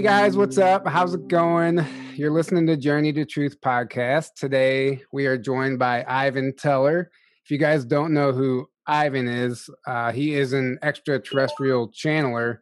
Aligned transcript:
Hey 0.00 0.06
guys, 0.06 0.34
what's 0.34 0.56
up? 0.56 0.88
How's 0.88 1.12
it 1.12 1.28
going? 1.28 1.84
You're 2.14 2.30
listening 2.30 2.66
to 2.68 2.76
Journey 2.78 3.12
to 3.12 3.26
Truth 3.26 3.60
podcast. 3.60 4.32
Today 4.34 5.02
we 5.12 5.26
are 5.26 5.36
joined 5.36 5.78
by 5.78 6.06
Ivan 6.08 6.56
Teller. 6.56 7.10
If 7.44 7.50
you 7.50 7.58
guys 7.58 7.84
don't 7.84 8.14
know 8.14 8.32
who 8.32 8.66
Ivan 8.86 9.28
is, 9.28 9.68
uh, 9.86 10.10
he 10.10 10.36
is 10.36 10.54
an 10.54 10.78
extraterrestrial 10.82 11.90
channeler. 11.90 12.60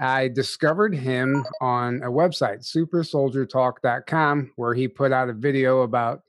I 0.00 0.28
discovered 0.28 0.94
him 0.94 1.44
on 1.60 2.00
a 2.02 2.08
website, 2.08 2.66
supersoldiertalk.com, 2.66 4.52
where 4.56 4.72
he 4.72 4.88
put 4.88 5.12
out 5.12 5.28
a 5.28 5.34
video 5.34 5.82
about 5.82 6.22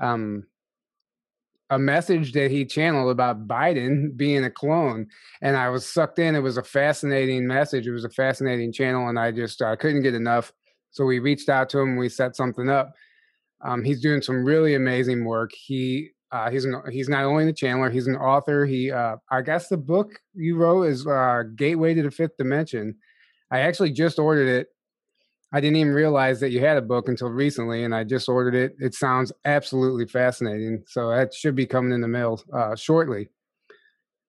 um, 0.00 0.46
a 1.70 1.78
message 1.78 2.32
that 2.32 2.50
he 2.50 2.64
channeled 2.64 3.10
about 3.10 3.48
Biden 3.48 4.16
being 4.16 4.44
a 4.44 4.50
clone, 4.50 5.08
and 5.42 5.56
I 5.56 5.68
was 5.68 5.86
sucked 5.86 6.18
in. 6.18 6.34
It 6.34 6.40
was 6.40 6.56
a 6.56 6.62
fascinating 6.62 7.46
message. 7.46 7.86
It 7.86 7.92
was 7.92 8.04
a 8.04 8.10
fascinating 8.10 8.72
channel, 8.72 9.08
and 9.08 9.18
I 9.18 9.32
just 9.32 9.60
uh, 9.60 9.74
couldn't 9.76 10.02
get 10.02 10.14
enough. 10.14 10.52
So 10.90 11.04
we 11.04 11.18
reached 11.18 11.48
out 11.48 11.68
to 11.70 11.80
him. 11.80 11.96
We 11.96 12.08
set 12.08 12.36
something 12.36 12.68
up. 12.68 12.94
Um, 13.64 13.82
he's 13.82 14.00
doing 14.00 14.22
some 14.22 14.44
really 14.44 14.74
amazing 14.74 15.24
work. 15.24 15.50
He 15.52 16.10
uh, 16.32 16.50
he's 16.50 16.64
an, 16.64 16.80
he's 16.90 17.08
not 17.08 17.24
only 17.24 17.44
the 17.44 17.52
channeler, 17.52 17.92
he's 17.92 18.06
an 18.06 18.16
author. 18.16 18.66
He 18.66 18.90
uh, 18.90 19.16
I 19.30 19.42
guess 19.42 19.68
the 19.68 19.76
book 19.76 20.12
you 20.34 20.56
wrote 20.56 20.84
is 20.84 21.06
uh, 21.06 21.44
Gateway 21.56 21.94
to 21.94 22.02
the 22.02 22.10
Fifth 22.10 22.36
Dimension. 22.36 22.96
I 23.50 23.60
actually 23.60 23.92
just 23.92 24.18
ordered 24.18 24.48
it 24.48 24.68
I 25.52 25.60
didn't 25.60 25.76
even 25.76 25.92
realize 25.92 26.40
that 26.40 26.50
you 26.50 26.60
had 26.60 26.76
a 26.76 26.82
book 26.82 27.08
until 27.08 27.28
recently, 27.28 27.84
and 27.84 27.94
I 27.94 28.04
just 28.04 28.28
ordered 28.28 28.54
it. 28.54 28.74
It 28.78 28.94
sounds 28.94 29.32
absolutely 29.44 30.06
fascinating. 30.06 30.82
So 30.88 31.10
that 31.10 31.32
should 31.32 31.54
be 31.54 31.66
coming 31.66 31.92
in 31.92 32.00
the 32.00 32.08
mail 32.08 32.42
uh, 32.52 32.74
shortly. 32.74 33.28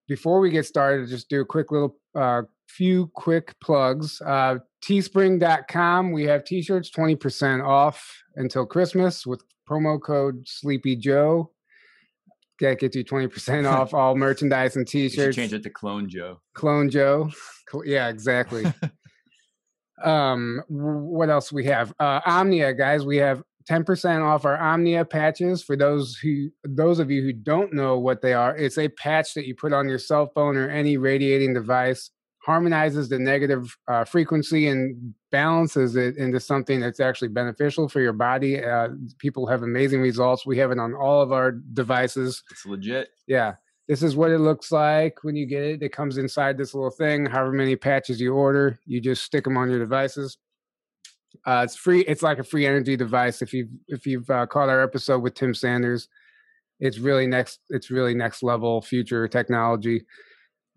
Before 0.08 0.40
we 0.40 0.52
get 0.52 0.66
started, 0.66 1.10
just 1.10 1.28
do 1.28 1.42
a 1.42 1.45
quick 1.45 1.72
little 1.72 1.98
uh, 2.16 2.44
few 2.70 3.12
quick 3.16 3.56
plugs. 3.62 4.22
Uh, 4.22 4.60
teespring.com, 4.86 6.12
we 6.12 6.23
have 6.26 6.44
t 6.44 6.62
shirts 6.62 6.90
20% 6.92 7.66
off 7.66 8.23
until 8.36 8.66
Christmas 8.66 9.26
with 9.26 9.44
promo 9.70 10.02
code 10.02 10.44
Sleepy 10.48 10.95
Joe. 10.95 11.52
That 12.60 12.80
gets 12.80 12.95
you 12.95 13.04
20% 13.04 13.70
off 13.72 13.94
all 13.94 14.16
merchandise 14.16 14.76
and 14.76 14.88
t 14.88 15.10
shirts. 15.10 15.36
Change 15.36 15.54
it 15.54 15.64
to 15.64 15.70
Clone 15.70 16.10
Joe. 16.10 16.42
Clone 16.54 16.90
Joe. 16.90 17.32
Yeah, 17.84 18.08
exactly. 18.08 18.72
um 20.03 20.62
what 20.67 21.30
else 21.30 21.52
we 21.52 21.66
have? 21.66 21.94
Uh 22.00 22.22
omnia 22.26 22.73
guys 22.73 23.06
we 23.06 23.17
have 23.17 23.44
10% 23.70 24.23
off 24.23 24.45
our 24.45 24.58
omnia 24.58 25.04
patches. 25.04 25.62
For 25.62 25.76
those 25.76 26.16
who 26.16 26.50
those 26.64 27.00
of 27.00 27.12
you 27.12 27.22
who 27.22 27.34
don't 27.34 27.73
know 27.73 27.98
what 28.00 28.22
they 28.22 28.34
are 28.34 28.56
it's 28.56 28.78
a 28.78 28.89
patch 28.89 29.34
that 29.34 29.48
you 29.48 29.56
put 29.56 29.73
on 29.73 29.89
your 29.89 30.00
cell 30.00 30.28
phone 30.34 30.58
or 30.58 30.70
any 30.70 30.98
radiating 30.98 31.54
device 31.54 32.12
harmonizes 32.48 33.09
the 33.09 33.20
negative 33.20 33.76
uh, 33.89 34.06
frequency 34.06 34.70
and 34.70 35.14
balances 35.31 35.98
it 35.98 36.16
into 36.16 36.39
something 36.39 36.80
that's 36.80 37.02
actually 37.02 37.28
beneficial 37.28 37.89
for 37.89 38.00
your 38.00 38.14
body. 38.14 38.64
Uh, 38.64 38.88
people 39.17 39.45
have 39.48 39.64
amazing 39.64 40.00
results. 40.00 40.45
We 40.45 40.58
have 40.59 40.72
it 40.72 40.80
on 40.80 40.94
all 40.94 41.22
of 41.22 41.34
our 41.34 41.52
devices. 41.52 42.43
It's 42.49 42.66
legit. 42.66 43.10
Yeah 43.27 43.55
this 43.87 44.03
is 44.03 44.15
what 44.15 44.31
it 44.31 44.39
looks 44.39 44.71
like 44.71 45.23
when 45.23 45.36
you 45.36 45.45
get 45.45 45.64
it. 45.64 45.81
It 45.81 45.93
comes 45.93 46.17
inside 46.17 46.58
this 46.58 46.73
little 46.73 46.92
thing. 46.92 47.25
However 47.25 47.53
many 47.53 47.75
patches 47.75 48.20
you 48.20 48.33
order, 48.33 48.80
you 48.86 48.99
just 48.99 49.23
stick 49.23 49.45
them 49.45 49.55
on 49.58 49.70
your 49.70 49.80
devices. 49.80 50.37
Uh, 51.45 51.61
it's 51.64 51.75
free. 51.75 52.02
It's 52.02 52.21
like 52.21 52.39
a 52.39 52.43
free 52.43 52.65
energy 52.65 52.98
device. 52.98 53.42
If 53.42 53.53
you've 53.53 53.70
if 53.87 54.05
you've 54.05 54.30
uh, 54.30 54.45
caught 54.48 54.70
our 54.70 54.81
episode 54.81 55.20
with 55.20 55.36
Tim 55.36 55.53
Sanders, 55.53 56.09
it's 56.80 56.99
really 56.99 57.27
next. 57.27 57.59
It's 57.70 57.89
really 57.89 58.14
next 58.14 58.43
level 58.43 58.81
future 58.81 59.27
technology. 59.27 60.04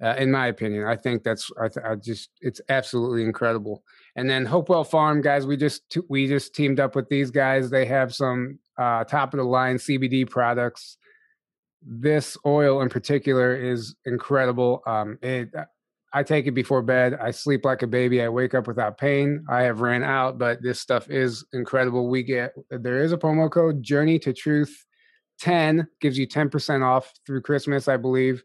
Uh, 0.02 0.14
in 0.16 0.30
my 0.30 0.46
opinion, 0.46 0.86
I 0.86 0.96
think 0.96 1.24
that's 1.24 1.50
I, 1.60 1.68
th- 1.68 1.84
I, 1.84 1.94
just 1.96 2.30
it's 2.40 2.60
absolutely 2.68 3.22
incredible. 3.22 3.82
And 4.16 4.30
then 4.30 4.46
Hopewell 4.46 4.84
Farm 4.84 5.20
guys, 5.20 5.46
we 5.46 5.56
just 5.56 5.88
t- 5.90 6.00
we 6.08 6.26
just 6.26 6.54
teamed 6.54 6.78
up 6.78 6.94
with 6.94 7.08
these 7.08 7.30
guys. 7.30 7.70
They 7.70 7.86
have 7.86 8.14
some 8.14 8.58
uh, 8.78 9.04
top 9.04 9.34
of 9.34 9.38
the 9.38 9.44
line 9.44 9.76
CBD 9.76 10.28
products 10.28 10.96
this 11.82 12.36
oil 12.44 12.82
in 12.82 12.88
particular 12.88 13.54
is 13.54 13.94
incredible. 14.04 14.82
Um, 14.86 15.18
it, 15.22 15.50
I 16.12 16.22
take 16.22 16.46
it 16.46 16.52
before 16.52 16.82
bed. 16.82 17.16
I 17.20 17.30
sleep 17.30 17.64
like 17.64 17.82
a 17.82 17.86
baby. 17.86 18.20
I 18.20 18.28
wake 18.28 18.54
up 18.54 18.66
without 18.66 18.98
pain. 18.98 19.44
I 19.48 19.62
have 19.62 19.80
ran 19.80 20.02
out, 20.02 20.38
but 20.38 20.62
this 20.62 20.80
stuff 20.80 21.08
is 21.08 21.44
incredible. 21.52 22.08
We 22.08 22.22
get 22.22 22.52
there 22.70 23.02
is 23.02 23.12
a 23.12 23.16
promo 23.16 23.50
code 23.50 23.82
Journey 23.82 24.18
to 24.20 24.32
Truth 24.32 24.86
10 25.40 25.88
gives 26.00 26.18
you 26.18 26.28
10% 26.28 26.84
off 26.84 27.12
through 27.26 27.42
Christmas, 27.42 27.88
I 27.88 27.96
believe. 27.96 28.42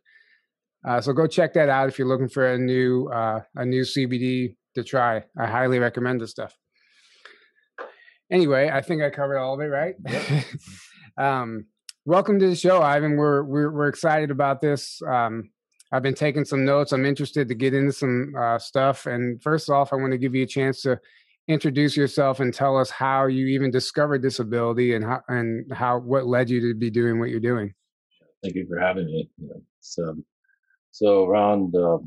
Uh, 0.88 1.02
so 1.02 1.14
go 1.14 1.28
check 1.28 1.54
that 1.54 1.70
out 1.70 1.90
if 1.90 2.00
you're 2.00 2.08
looking 2.08 2.30
for 2.30 2.54
a 2.54 2.58
new 2.58 3.08
uh, 3.08 3.42
a 3.56 3.66
new 3.66 3.82
CBD 3.82 4.56
to 4.76 4.84
try. 4.84 5.24
I 5.38 5.48
highly 5.48 5.80
recommend 5.80 6.22
this 6.22 6.32
stuff. 6.32 6.56
Anyway, 8.32 8.70
I 8.72 8.82
think 8.82 9.02
I 9.02 9.10
covered 9.10 9.38
all 9.38 9.56
of 9.56 9.62
it, 9.62 9.66
right? 9.66 9.96
Yep. 10.08 10.46
um, 11.18 11.66
welcome 12.06 12.40
to 12.40 12.48
the 12.48 12.56
show, 12.56 12.82
Ivan. 12.82 13.18
We're 13.18 13.44
we're 13.44 13.72
we're 13.72 13.88
excited 13.88 14.32
about 14.32 14.62
this. 14.62 15.02
Um, 15.08 15.50
I've 15.92 16.04
been 16.04 16.16
taking 16.16 16.46
some 16.46 16.66
notes. 16.66 16.92
I'm 16.92 17.06
interested 17.06 17.48
to 17.48 17.56
get 17.56 17.74
into 17.74 17.92
some 17.92 18.34
uh, 18.38 18.58
stuff. 18.58 19.06
And 19.06 19.42
first 19.42 19.70
off, 19.70 19.94
I 19.94 19.98
want 19.98 20.12
to 20.12 20.18
give 20.18 20.36
you 20.36 20.44
a 20.44 20.48
chance 20.48 20.82
to 20.82 21.00
introduce 21.48 21.96
yourself 21.96 22.40
and 22.40 22.54
tell 22.54 22.78
us 22.78 22.90
how 22.90 23.28
you 23.28 23.46
even 23.48 23.70
discovered 23.72 24.22
this 24.22 24.40
ability 24.40 24.96
and 24.96 25.04
how 25.04 25.22
and 25.28 25.72
how 25.74 26.00
what 26.00 26.26
led 26.26 26.50
you 26.50 26.62
to 26.62 26.74
be 26.74 26.90
doing 26.90 27.20
what 27.20 27.30
you're 27.30 27.40
doing. 27.40 27.74
Thank 28.44 28.56
you 28.56 28.68
for 28.68 28.80
having 28.80 29.06
me. 29.06 29.30
so, 29.80 30.04
um, 30.04 30.26
so 30.92 31.26
around 31.26 31.76
uh, 31.76 31.98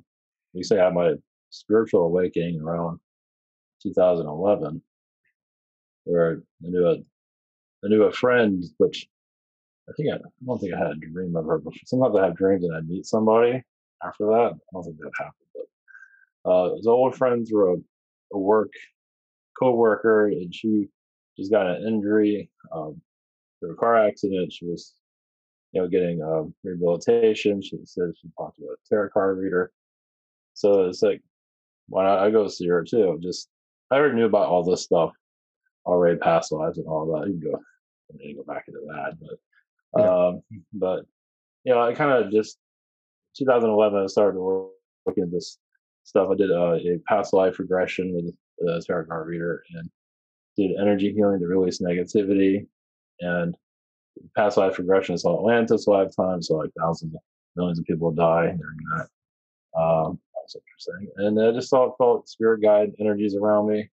we 0.55 0.63
say 0.63 0.81
I 0.81 0.85
had 0.85 0.95
my 0.95 1.15
spiritual 1.51 2.03
awakening 2.03 2.61
around 2.61 3.01
2011, 3.83 4.83
where 6.05 6.43
I 6.65 6.69
knew 6.69 6.87
a 6.87 6.97
I 7.85 7.89
knew 7.89 8.03
a 8.05 8.13
friend, 8.13 8.65
which 8.79 9.09
I 9.89 9.93
think 9.97 10.11
I, 10.13 10.17
I 10.17 10.45
don't 10.45 10.59
think 10.59 10.75
I 10.75 10.79
had 10.79 10.91
a 10.91 10.95
dream 10.97 11.37
of 11.37 11.47
her 11.47 11.59
before. 11.59 11.73
Sometimes 11.87 12.17
I 12.17 12.27
have 12.27 12.37
dreams 12.37 12.65
and 12.65 12.77
I 12.77 12.81
meet 12.81 13.07
somebody 13.07 13.63
after 14.05 14.27
that. 14.27 14.53
I 14.53 14.73
don't 14.73 14.85
think 14.85 14.99
that 14.99 15.11
happened, 15.17 15.69
but 16.45 16.51
uh, 16.51 16.77
his 16.77 16.87
old 16.87 17.17
friends 17.17 17.53
were 17.53 17.73
a, 17.73 17.77
a 18.33 18.39
work 18.39 18.73
co-worker, 19.59 20.29
and 20.29 20.55
she 20.55 20.89
just 21.37 21.51
got 21.51 21.67
an 21.67 21.87
injury 21.87 22.51
um, 22.73 23.01
through 23.59 23.73
a 23.73 23.77
car 23.77 23.97
accident. 24.07 24.53
She 24.53 24.67
was, 24.67 24.95
you 25.73 25.81
know, 25.81 25.89
getting 25.89 26.23
um, 26.23 26.55
rehabilitation. 26.63 27.63
She 27.63 27.79
said 27.85 28.13
she 28.21 28.29
talked 28.37 28.59
to 28.59 28.65
a 28.67 28.75
tarot 28.89 29.11
card 29.11 29.39
reader. 29.39 29.73
So 30.55 30.87
it's 30.87 31.03
like, 31.03 31.23
why 31.89 32.05
not? 32.05 32.19
I 32.19 32.31
go 32.31 32.47
see 32.49 32.69
her 32.69 32.85
too. 32.85 33.19
Just 33.23 33.49
I 33.91 33.97
already 33.97 34.17
knew 34.17 34.27
about 34.27 34.49
all 34.49 34.63
this 34.63 34.83
stuff 34.83 35.13
already, 35.87 36.19
past 36.19 36.53
lives 36.53 36.79
and 36.79 36.87
all 36.87 37.07
that. 37.07 37.27
You 37.29 37.39
can 37.39 37.51
go, 37.51 37.59
I 38.13 38.17
mean, 38.17 38.37
go 38.37 38.43
back 38.43 38.65
into 38.69 38.81
that, 38.87 39.17
but 39.21 39.39
Um, 40.03 40.43
but 40.73 41.05
you 41.65 41.75
know, 41.75 41.83
I 41.83 41.93
kind 41.95 42.13
of 42.13 42.31
just 42.31 42.59
2011 43.37 44.03
I 44.03 44.07
started 44.07 44.41
looking 45.07 45.25
at 45.25 45.31
this 45.31 45.59
stuff. 46.05 46.29
I 46.31 46.35
did 46.35 46.51
uh, 46.51 46.75
a 46.75 46.99
past 47.07 47.33
life 47.33 47.59
regression 47.59 48.15
with 48.15 48.35
a 48.69 48.83
tarot 48.83 49.07
card 49.07 49.27
reader 49.27 49.63
and 49.75 49.89
did 50.57 50.77
energy 50.81 51.13
healing 51.13 51.41
to 51.41 51.47
release 51.47 51.81
negativity 51.81 52.67
and 53.21 53.57
past 54.37 54.57
life 54.57 54.79
regression. 54.79 55.17
Saw 55.17 55.39
Atlantis 55.39 55.87
lifetime, 55.87 56.43
so 56.43 56.55
like 56.57 56.71
thousands, 56.79 57.15
millions 57.57 57.79
of 57.79 57.85
people 57.85 58.11
die 58.11 58.47
during 58.47 58.79
that. 58.97 59.81
Um, 59.81 60.19
that's 60.35 60.57
interesting. 60.57 61.09
And 61.19 61.41
I 61.41 61.53
just 61.53 61.71
saw 61.71 61.95
felt 61.97 62.29
spirit 62.29 62.63
guide 62.63 62.93
energies 62.99 63.37
around 63.37 63.69
me, 63.69 63.89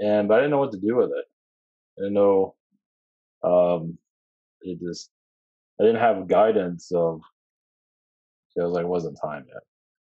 and 0.00 0.28
but 0.28 0.34
I 0.34 0.38
didn't 0.38 0.52
know 0.52 0.58
what 0.58 0.72
to 0.72 0.78
do 0.78 0.96
with 0.96 1.10
it. 1.10 1.24
I 1.98 2.02
didn't 2.02 2.14
know 2.14 2.54
um, 3.42 3.98
it 4.62 4.80
just 4.80 5.10
I 5.80 5.84
didn't 5.84 6.00
have 6.00 6.28
guidance 6.28 6.90
of 6.92 7.20
it 8.56 8.62
was 8.62 8.72
like 8.72 8.84
it 8.84 8.88
wasn't 8.88 9.18
time 9.22 9.44
yet. 9.46 9.62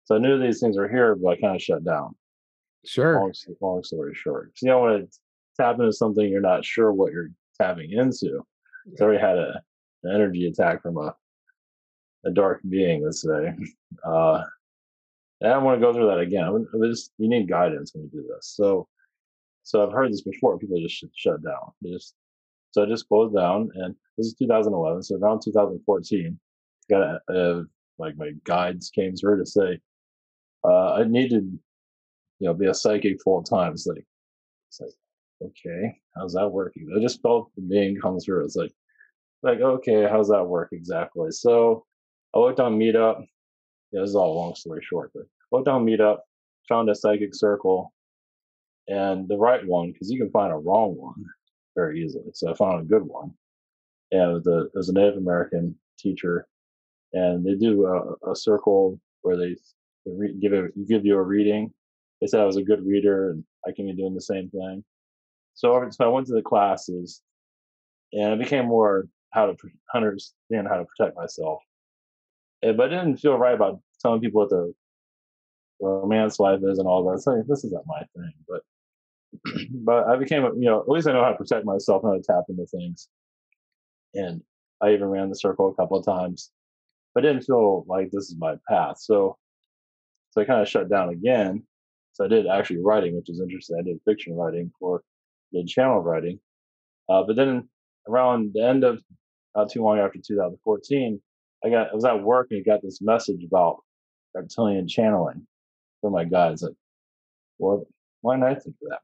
So 0.05 0.17
I 0.17 0.19
knew 0.19 0.39
these 0.39 0.59
things 0.59 0.77
were 0.77 0.89
here, 0.89 1.15
but 1.15 1.31
I 1.31 1.41
kind 1.41 1.55
of 1.55 1.63
shut 1.63 1.85
down. 1.85 2.17
Sure. 2.85 3.21
Long, 3.21 3.33
long 3.61 3.83
story 3.85 4.15
short, 4.15 4.53
so 4.57 4.67
you 4.67 4.73
don't 4.73 4.83
want 4.83 5.11
to 5.11 5.19
tap 5.57 5.79
into 5.79 5.93
something 5.93 6.27
you're 6.29 6.41
not 6.41 6.65
sure 6.65 6.93
what 6.93 7.13
you're 7.13 7.31
tapping 7.61 7.93
into. 7.93 8.45
I 8.99 9.03
already 9.03 9.21
had 9.21 9.39
a 9.39 9.63
an 10.03 10.15
energy 10.15 10.47
attack 10.47 10.83
from 10.83 10.97
a 10.97 11.15
a 12.25 12.31
dark 12.31 12.61
being, 12.69 13.05
let's 13.05 13.23
say. 13.23 13.55
Uh, 14.07 14.45
I 15.43 15.49
don't 15.49 15.65
want 15.65 15.81
to 15.81 15.85
go 15.85 15.93
through 15.93 16.07
that 16.07 16.21
again. 16.21 16.45
I 16.45 16.87
just, 16.87 17.11
you 17.19 17.29
need 17.29 17.49
guidance 17.49 17.93
when 17.93 18.05
you 18.05 18.11
do 18.11 18.29
this. 18.29 18.55
So, 18.55 18.87
so 19.65 19.85
I've 19.85 19.93
heard 19.93 20.13
this 20.13 20.23
before. 20.23 20.59
People 20.59 20.81
just 20.81 21.05
shut 21.17 21.43
down. 21.43 21.73
They 21.83 21.91
just 21.91 22.15
so 22.73 22.83
I 22.83 22.87
just 22.87 23.09
closed 23.09 23.35
down, 23.35 23.71
and 23.75 23.95
this 24.17 24.29
is 24.29 24.35
2011. 24.35 25.03
So 25.03 25.17
around 25.17 25.41
2014, 25.45 26.39
got 26.89 27.03
a, 27.03 27.21
a 27.29 27.65
like 27.99 28.17
my 28.17 28.33
guides 28.45 28.91
came 28.91 29.15
through 29.15 29.39
to 29.39 29.47
say 29.47 29.79
uh, 30.65 30.95
I 30.95 31.05
needed, 31.05 31.59
you 32.39 32.47
know, 32.47 32.55
be 32.55 32.67
a 32.67 32.75
psychic 32.75 33.23
full 33.23 33.43
time. 33.43 33.73
It's 33.73 33.87
like, 33.87 34.05
it's 34.69 34.81
like, 34.81 34.91
okay, 35.43 35.97
how's 36.17 36.35
that 36.35 36.49
working? 36.49 36.89
I 36.97 37.01
just 37.01 37.23
felt 37.23 37.51
the 37.57 37.63
being 37.63 37.97
come 38.01 38.19
through. 38.19 38.45
It's 38.45 38.57
like, 38.57 38.73
like, 39.43 39.61
okay, 39.61 40.07
how's 40.09 40.29
that 40.29 40.45
work 40.45 40.71
exactly? 40.73 41.31
So 41.31 41.85
I 42.35 42.39
looked 42.39 42.61
on 42.61 42.79
Meetup. 42.79 43.25
Yeah, 43.93 44.01
this 44.03 44.11
is 44.11 44.17
all 44.17 44.33
a 44.33 44.39
long 44.39 44.55
story 44.55 44.83
short, 44.83 45.11
but 45.15 45.23
I 45.23 45.57
looked 45.57 45.69
on 45.69 45.85
Meetup, 45.85 46.19
found 46.69 46.91
a 46.91 46.95
psychic 46.95 47.35
circle, 47.35 47.93
and 48.87 49.29
the 49.29 49.37
right 49.37 49.67
one 49.67 49.93
because 49.93 50.11
you 50.11 50.19
can 50.19 50.31
find 50.31 50.53
a 50.53 50.57
wrong 50.57 50.95
one 50.97 51.25
very 51.75 52.03
easily. 52.03 52.31
So 52.35 52.51
I 52.51 52.55
found 52.55 52.81
a 52.81 52.85
good 52.85 53.03
one, 53.03 53.33
and 54.13 54.31
it 54.31 54.35
was 54.35 54.47
a, 54.47 54.59
it 54.67 54.75
was 54.75 54.89
a 54.89 54.95
Native 54.95 55.17
American 55.17 55.77
teacher, 55.99 56.47
and 57.13 57.45
they 57.45 57.55
do 57.55 57.87
a, 57.87 58.31
a 58.31 58.37
circle 58.37 59.01
where 59.23 59.37
they, 59.37 59.57
they 60.07 60.13
re- 60.13 60.39
give 60.41 60.53
give 60.89 61.05
you 61.05 61.17
a 61.17 61.23
reading. 61.23 61.73
They 62.21 62.27
said 62.27 62.41
I 62.41 62.47
was 62.47 62.57
a 62.57 62.63
good 62.63 62.85
reader, 62.87 63.31
and 63.31 63.45
I 63.67 63.73
can 63.73 63.87
be 63.87 63.95
doing 63.95 64.15
the 64.15 64.21
same 64.21 64.51
thing. 64.51 64.85
So, 65.55 65.89
so 65.91 66.05
I 66.05 66.09
went 66.09 66.27
to 66.29 66.35
the 66.35 66.43
classes, 66.43 67.23
and 68.13 68.33
it 68.33 68.39
became 68.39 68.67
more 68.67 69.09
how 69.33 69.47
to 69.47 69.57
understand 69.95 70.69
how 70.69 70.77
to 70.77 70.85
protect 70.85 71.17
myself. 71.17 71.63
And, 72.63 72.77
but 72.77 72.93
it 72.93 72.97
didn't 72.97 73.19
feel 73.19 73.39
right 73.39 73.55
about 73.55 73.81
telling 74.03 74.21
people 74.21 74.41
what 74.43 74.51
their 74.51 74.69
romance 75.81 76.39
life 76.39 76.61
is 76.63 76.79
and 76.79 76.89
all 76.89 77.11
that. 77.11 77.21
So 77.21 77.43
this 77.47 77.65
isn't 77.65 77.87
my 77.87 78.01
thing, 78.15 78.33
but 78.49 78.63
but 79.71 80.09
I 80.09 80.17
became, 80.17 80.43
you 80.59 80.69
know, 80.69 80.81
at 80.81 80.89
least 80.89 81.09
I 81.09 81.13
know 81.13 81.23
how 81.23 81.31
to 81.31 81.37
protect 81.37 81.65
myself, 81.65 82.03
how 82.03 82.15
to 82.15 82.23
tap 82.23 82.45
into 82.49 82.67
things. 82.67 83.09
And 84.15 84.43
I 84.81 84.93
even 84.93 85.09
ran 85.09 85.29
the 85.29 85.37
circle 85.37 85.69
a 85.69 85.75
couple 85.75 85.99
of 85.99 86.05
times, 86.05 86.51
but 87.15 87.23
didn't 87.23 87.43
feel 87.43 87.85
like 87.87 88.11
this 88.11 88.25
is 88.25 88.37
my 88.39 88.57
path. 88.69 88.99
So, 88.99 89.37
so 90.31 90.41
I 90.41 90.45
kind 90.45 90.61
of 90.61 90.69
shut 90.69 90.91
down 90.91 91.11
again. 91.11 91.63
So 92.13 92.25
I 92.25 92.29
did 92.29 92.47
actually 92.47 92.83
writing, 92.83 93.17
which 93.17 93.31
is 93.31 93.41
interesting. 93.41 93.77
I 93.79 93.83
did 93.83 94.01
fiction 94.05 94.35
writing 94.35 94.73
for, 94.79 95.03
did 95.53 95.69
channel 95.69 96.01
writing. 96.01 96.41
Uh, 97.09 97.23
but 97.23 97.37
then 97.37 97.69
around 98.09 98.53
the 98.55 98.65
end 98.65 98.85
of 98.85 99.01
not 99.57 99.71
too 99.71 99.83
long 99.83 99.99
after 99.99 100.19
2014, 100.19 101.21
I 101.65 101.71
got 101.71 101.91
I 101.91 101.95
was 101.95 102.05
at 102.05 102.23
work 102.23 102.49
and 102.51 102.65
got 102.65 102.83
this 102.83 103.03
message 103.03 103.45
about 103.45 103.83
reptilian 104.35 104.89
channeling 104.89 105.47
from 106.01 106.13
my 106.13 106.25
guides. 106.25 106.63
Like, 106.63 106.73
well, 107.59 107.87
why 108.23 108.37
didn't 108.37 108.49
I 108.49 108.55
think 108.55 108.77
of 108.83 108.89
that 108.89 109.01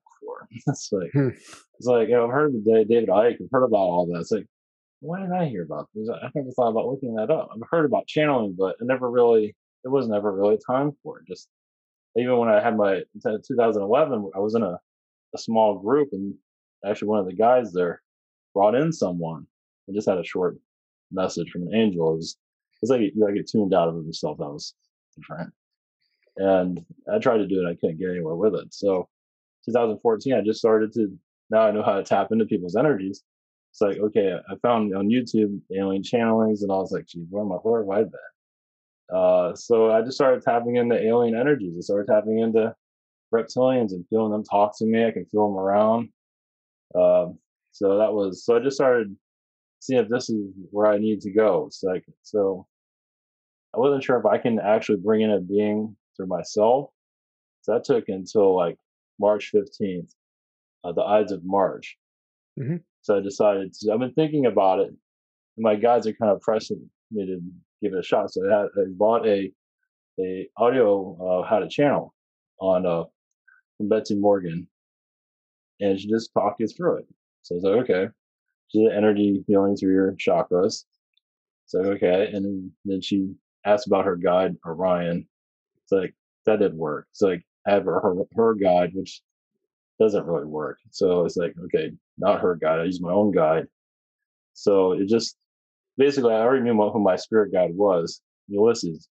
it's 0.66 0.90
like 0.92 1.10
hmm. 1.12 1.28
it's 1.28 1.86
like 1.86 2.08
you 2.08 2.14
know, 2.14 2.24
I've 2.26 2.32
heard 2.32 2.54
of 2.54 2.64
David 2.64 3.08
Icke, 3.08 3.42
I've 3.42 3.50
heard 3.50 3.64
about 3.64 3.76
all 3.76 4.06
that. 4.06 4.20
It's 4.20 4.32
like, 4.32 4.46
why 5.00 5.20
didn't 5.20 5.34
I 5.34 5.46
hear 5.46 5.62
about 5.62 5.88
this? 5.94 6.08
I 6.10 6.30
never 6.34 6.50
thought 6.52 6.70
about 6.70 6.86
looking 6.86 7.14
that 7.16 7.30
up. 7.30 7.50
I've 7.52 7.60
heard 7.70 7.84
about 7.84 8.06
channeling, 8.06 8.54
but 8.58 8.76
it 8.80 8.84
never 8.84 9.10
really 9.10 9.54
it 9.84 9.88
was 9.88 10.08
never 10.08 10.32
really 10.32 10.58
time 10.66 10.92
for 11.02 11.20
it. 11.20 11.26
Just 11.26 11.48
even 12.16 12.36
when 12.38 12.48
I 12.48 12.62
had 12.62 12.76
my 12.76 13.02
2011, 13.22 14.30
I 14.34 14.38
was 14.38 14.54
in 14.54 14.62
a, 14.62 14.78
a 15.34 15.38
small 15.38 15.78
group, 15.78 16.08
and 16.12 16.34
actually 16.84 17.08
one 17.08 17.20
of 17.20 17.26
the 17.26 17.34
guys 17.34 17.72
there 17.72 18.02
brought 18.54 18.74
in 18.74 18.92
someone 18.92 19.46
and 19.86 19.96
just 19.96 20.08
had 20.08 20.18
a 20.18 20.24
short 20.24 20.56
message 21.12 21.50
from 21.50 21.62
an 21.62 21.74
angel. 21.74 22.12
It 22.12 22.16
was, 22.16 22.36
it's 22.82 22.90
like 22.90 23.00
you 23.00 23.34
get 23.34 23.48
tuned 23.48 23.74
out 23.74 23.88
of 23.88 24.04
yourself. 24.04 24.38
That 24.38 24.50
was 24.50 24.74
different. 25.16 25.52
And 26.36 26.84
I 27.12 27.18
tried 27.18 27.38
to 27.38 27.46
do 27.46 27.66
it. 27.66 27.70
I 27.70 27.76
couldn't 27.76 27.98
get 27.98 28.10
anywhere 28.10 28.34
with 28.34 28.54
it. 28.54 28.72
So 28.74 29.08
2014, 29.66 30.34
I 30.34 30.40
just 30.40 30.58
started 30.58 30.92
to, 30.94 31.16
now 31.50 31.62
I 31.62 31.70
know 31.70 31.82
how 31.82 31.96
to 31.96 32.02
tap 32.02 32.28
into 32.30 32.44
people's 32.46 32.76
energies. 32.76 33.22
It's 33.72 33.80
like, 33.80 33.98
okay, 33.98 34.34
I 34.48 34.54
found 34.62 34.94
on 34.96 35.08
YouTube 35.08 35.60
alien 35.76 36.02
channelings 36.02 36.62
and 36.62 36.72
I 36.72 36.76
was 36.76 36.92
like, 36.92 37.06
geez, 37.06 37.26
where 37.28 37.42
am 37.42 37.52
I, 37.52 37.98
I 37.98 38.02
been? 38.04 38.12
Uh, 39.14 39.54
so 39.54 39.92
I 39.92 40.00
just 40.02 40.16
started 40.16 40.42
tapping 40.42 40.76
into 40.76 41.00
alien 41.00 41.36
energies. 41.36 41.76
I 41.76 41.80
started 41.80 42.10
tapping 42.10 42.38
into 42.38 42.74
reptilians 43.34 43.92
and 43.92 44.06
feeling 44.08 44.32
them 44.32 44.44
talk 44.44 44.76
to 44.78 44.86
me. 44.86 45.04
I 45.04 45.10
can 45.10 45.26
feel 45.26 45.48
them 45.48 45.58
around. 45.58 46.08
Uh, 46.94 47.26
so 47.72 47.98
that 47.98 48.12
was, 48.12 48.44
so 48.44 48.56
I 48.56 48.60
just 48.60 48.76
started 48.76 49.14
seeing 49.80 50.00
if 50.00 50.08
this 50.08 50.30
is 50.30 50.50
where 50.70 50.86
I 50.86 50.98
need 50.98 51.20
to 51.22 51.30
go. 51.30 51.66
It's 51.66 51.82
like, 51.82 52.04
so 52.22 52.66
I 53.74 53.78
wasn't 53.78 54.04
sure 54.04 54.18
if 54.18 54.24
I 54.24 54.38
can 54.38 54.58
actually 54.58 54.98
bring 54.98 55.20
in 55.20 55.30
a 55.30 55.40
being 55.40 55.94
through 56.16 56.28
myself. 56.28 56.90
So 57.62 57.74
that 57.74 57.84
took 57.84 58.08
until 58.08 58.56
like 58.56 58.78
March 59.18 59.50
15th, 59.54 60.12
uh, 60.84 60.92
the 60.92 61.02
Ides 61.02 61.32
of 61.32 61.44
March. 61.44 61.96
Mm-hmm. 62.58 62.76
So 63.02 63.16
I 63.16 63.20
decided 63.20 63.72
to, 63.74 63.92
I've 63.92 64.00
been 64.00 64.12
thinking 64.12 64.46
about 64.46 64.80
it. 64.80 64.88
And 64.88 64.98
my 65.58 65.76
guides 65.76 66.06
are 66.06 66.12
kind 66.12 66.32
of 66.32 66.40
pressing 66.40 66.90
me 67.10 67.26
to 67.26 67.40
give 67.82 67.92
it 67.92 67.98
a 67.98 68.02
shot. 68.02 68.32
So 68.32 68.42
I, 68.46 68.58
had, 68.58 68.66
I 68.76 68.84
bought 68.90 69.26
a, 69.26 69.52
a 70.20 70.48
audio, 70.56 71.42
uh, 71.42 71.48
how 71.48 71.58
to 71.58 71.68
channel 71.68 72.14
on, 72.60 72.86
uh, 72.86 73.04
from 73.76 73.88
Betsy 73.88 74.16
Morgan. 74.16 74.66
And 75.80 76.00
she 76.00 76.08
just 76.08 76.32
talked 76.32 76.60
you 76.60 76.66
through 76.66 76.98
it. 76.98 77.06
So 77.42 77.54
I 77.54 77.56
was 77.56 77.64
like, 77.64 77.90
okay. 77.90 78.08
She 78.68 78.82
did 78.82 78.96
energy 78.96 79.44
healing 79.46 79.76
through 79.76 79.92
your 79.92 80.12
chakras. 80.12 80.84
So 81.66 81.80
okay. 81.80 82.30
And 82.32 82.44
then, 82.44 82.72
then 82.84 83.00
she 83.00 83.32
asked 83.64 83.86
about 83.86 84.04
her 84.04 84.16
guide, 84.16 84.56
Orion. 84.64 85.28
It's 85.82 85.92
like, 85.92 86.14
that 86.46 86.58
didn't 86.60 86.78
work. 86.78 87.06
It's 87.12 87.22
like, 87.22 87.44
Have 87.66 87.84
her, 87.84 88.00
her, 88.00 88.14
her 88.34 88.54
guide, 88.54 88.90
which 88.94 89.20
doesn't 89.98 90.26
really 90.26 90.46
work. 90.46 90.78
So 90.90 91.24
it's 91.24 91.36
like, 91.36 91.54
okay, 91.64 91.90
not 92.18 92.40
her 92.40 92.54
guide. 92.54 92.80
I 92.80 92.84
use 92.84 93.00
my 93.00 93.12
own 93.12 93.32
guide. 93.32 93.66
So 94.52 94.92
it 94.92 95.08
just, 95.08 95.36
basically, 95.96 96.34
I 96.34 96.40
already 96.40 96.62
knew 96.62 96.74
who 96.74 97.00
my 97.00 97.16
spirit 97.16 97.52
guide 97.52 97.74
was, 97.74 98.20
Ulysses. 98.48 99.08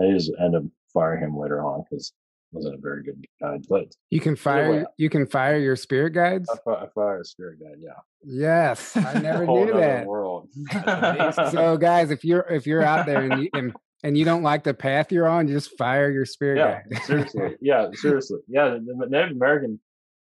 I 0.00 0.10
just 0.10 0.32
end 0.40 0.56
up 0.56 0.64
firing 0.92 1.22
him 1.22 1.38
later 1.38 1.64
on 1.64 1.84
because 1.88 2.12
wasn't 2.54 2.74
a 2.74 2.78
very 2.78 3.02
good 3.02 3.26
guide. 3.40 3.66
But 3.68 3.94
you 4.10 4.20
can 4.20 4.36
fire 4.36 4.64
anyway, 4.64 4.84
you 4.96 5.10
can 5.10 5.26
fire 5.26 5.58
your 5.58 5.76
spirit 5.76 6.10
guides. 6.10 6.48
I, 6.66 6.70
I 6.70 6.86
fire 6.94 7.20
a 7.20 7.24
spirit 7.24 7.58
guide. 7.60 7.78
Yeah. 7.80 7.90
Yes, 8.22 8.96
I 8.96 9.18
never 9.20 9.46
knew 9.46 9.74
that. 9.74 10.06
World. 10.06 10.48
so, 11.50 11.76
guys, 11.76 12.10
if 12.10 12.24
you're 12.24 12.46
if 12.48 12.66
you're 12.66 12.82
out 12.82 13.06
there 13.06 13.22
and 13.22 13.42
you, 13.42 13.50
and, 13.52 13.74
and 14.04 14.18
you 14.18 14.24
don't 14.24 14.42
like 14.42 14.62
the 14.62 14.74
path 14.74 15.10
you're 15.10 15.26
on, 15.26 15.48
just 15.48 15.76
fire 15.78 16.10
your 16.10 16.26
spirit 16.26 16.58
yeah, 16.58 16.82
guide. 16.94 17.04
seriously. 17.04 17.56
Yeah, 17.60 17.88
seriously. 17.94 18.40
Yeah, 18.46 18.68
the 18.68 19.06
Native 19.08 19.32
American 19.34 19.80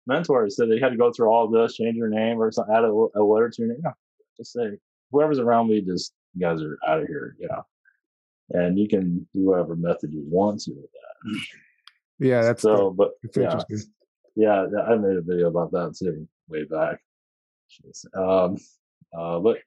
mentors 0.07 0.57
said 0.57 0.69
they 0.69 0.81
had 0.81 0.91
to 0.91 0.97
go 0.97 1.13
through 1.13 1.29
all 1.29 1.49
this, 1.49 1.77
change 1.77 1.97
your 1.97 2.09
name 2.09 2.43
or 2.43 2.51
something, 2.51 2.75
add 2.75 2.83
a, 2.83 2.89
a 2.89 3.23
letter 3.23 3.49
to 3.49 3.63
your 3.63 3.71
name. 3.71 3.81
Yeah, 3.85 3.93
just 4.37 4.53
say 4.53 4.79
whoever's 5.13 5.39
around 5.39 5.69
me, 5.69 5.81
just 5.81 6.13
you 6.35 6.41
guys 6.41 6.61
are 6.61 6.77
out 6.89 7.03
of 7.03 7.07
here. 7.07 7.37
Yeah. 7.39 7.61
And 8.51 8.77
you 8.79 8.89
can 8.89 9.29
do 9.33 9.47
whatever 9.47 9.77
method 9.77 10.13
you 10.13 10.25
want 10.27 10.61
to 10.63 10.73
with 10.73 10.91
that. 10.91 11.41
Yeah, 12.19 12.43
that's 12.43 12.63
so. 12.63 12.91
But 12.91 13.13
yeah, 13.37 13.63
yeah, 14.35 14.65
I 14.89 14.97
made 14.97 15.17
a 15.17 15.23
video 15.23 15.49
about 15.49 15.71
that 15.73 15.95
too 15.97 16.27
way 16.49 16.65
back. 16.65 16.99
Um, 18.15 18.57
uh, 19.17 19.39
but 19.39 19.59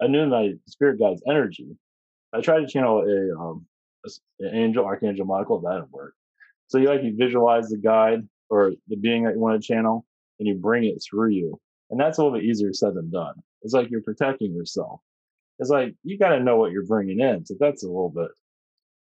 I 0.00 0.08
knew 0.08 0.26
my 0.26 0.54
spirit 0.66 0.98
guide's 0.98 1.22
energy. 1.28 1.76
I 2.32 2.40
tried 2.40 2.60
to 2.60 2.66
channel 2.66 3.00
a 3.00 3.40
um 3.40 3.66
an 4.40 4.54
angel, 4.54 4.84
archangel 4.84 5.26
Michael. 5.26 5.60
That 5.60 5.74
didn't 5.74 5.92
work. 5.92 6.14
So 6.68 6.78
you 6.78 6.88
like 6.88 7.02
you 7.02 7.14
visualize 7.16 7.68
the 7.68 7.78
guide 7.78 8.26
or 8.50 8.72
the 8.88 8.96
being 8.96 9.24
that 9.24 9.34
you 9.34 9.40
want 9.40 9.60
to 9.60 9.66
channel, 9.66 10.04
and 10.38 10.48
you 10.48 10.54
bring 10.54 10.84
it 10.84 11.02
through 11.08 11.30
you, 11.30 11.60
and 11.90 12.00
that's 12.00 12.18
a 12.18 12.22
little 12.22 12.38
bit 12.38 12.44
easier 12.44 12.72
said 12.72 12.94
than 12.94 13.10
done. 13.10 13.34
It's 13.62 13.74
like 13.74 13.90
you're 13.90 14.02
protecting 14.02 14.54
yourself. 14.54 15.00
It's 15.58 15.70
like 15.70 15.94
you 16.02 16.18
got 16.18 16.30
to 16.30 16.40
know 16.40 16.56
what 16.56 16.72
you're 16.72 16.86
bringing 16.86 17.20
in. 17.20 17.44
So 17.44 17.54
that's 17.60 17.84
a 17.84 17.86
little 17.86 18.10
bit. 18.10 18.30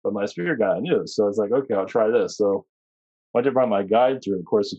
But 0.03 0.13
my 0.13 0.25
spirit 0.25 0.59
guide 0.59 0.81
knew, 0.81 1.05
so 1.05 1.27
it's 1.27 1.37
like 1.37 1.51
okay, 1.51 1.75
I'll 1.75 1.85
try 1.85 2.09
this. 2.09 2.37
So 2.37 2.65
I 3.35 3.41
did 3.41 3.53
brought 3.53 3.69
my 3.69 3.83
guide 3.83 4.23
through. 4.23 4.39
Of 4.39 4.45
course, 4.45 4.73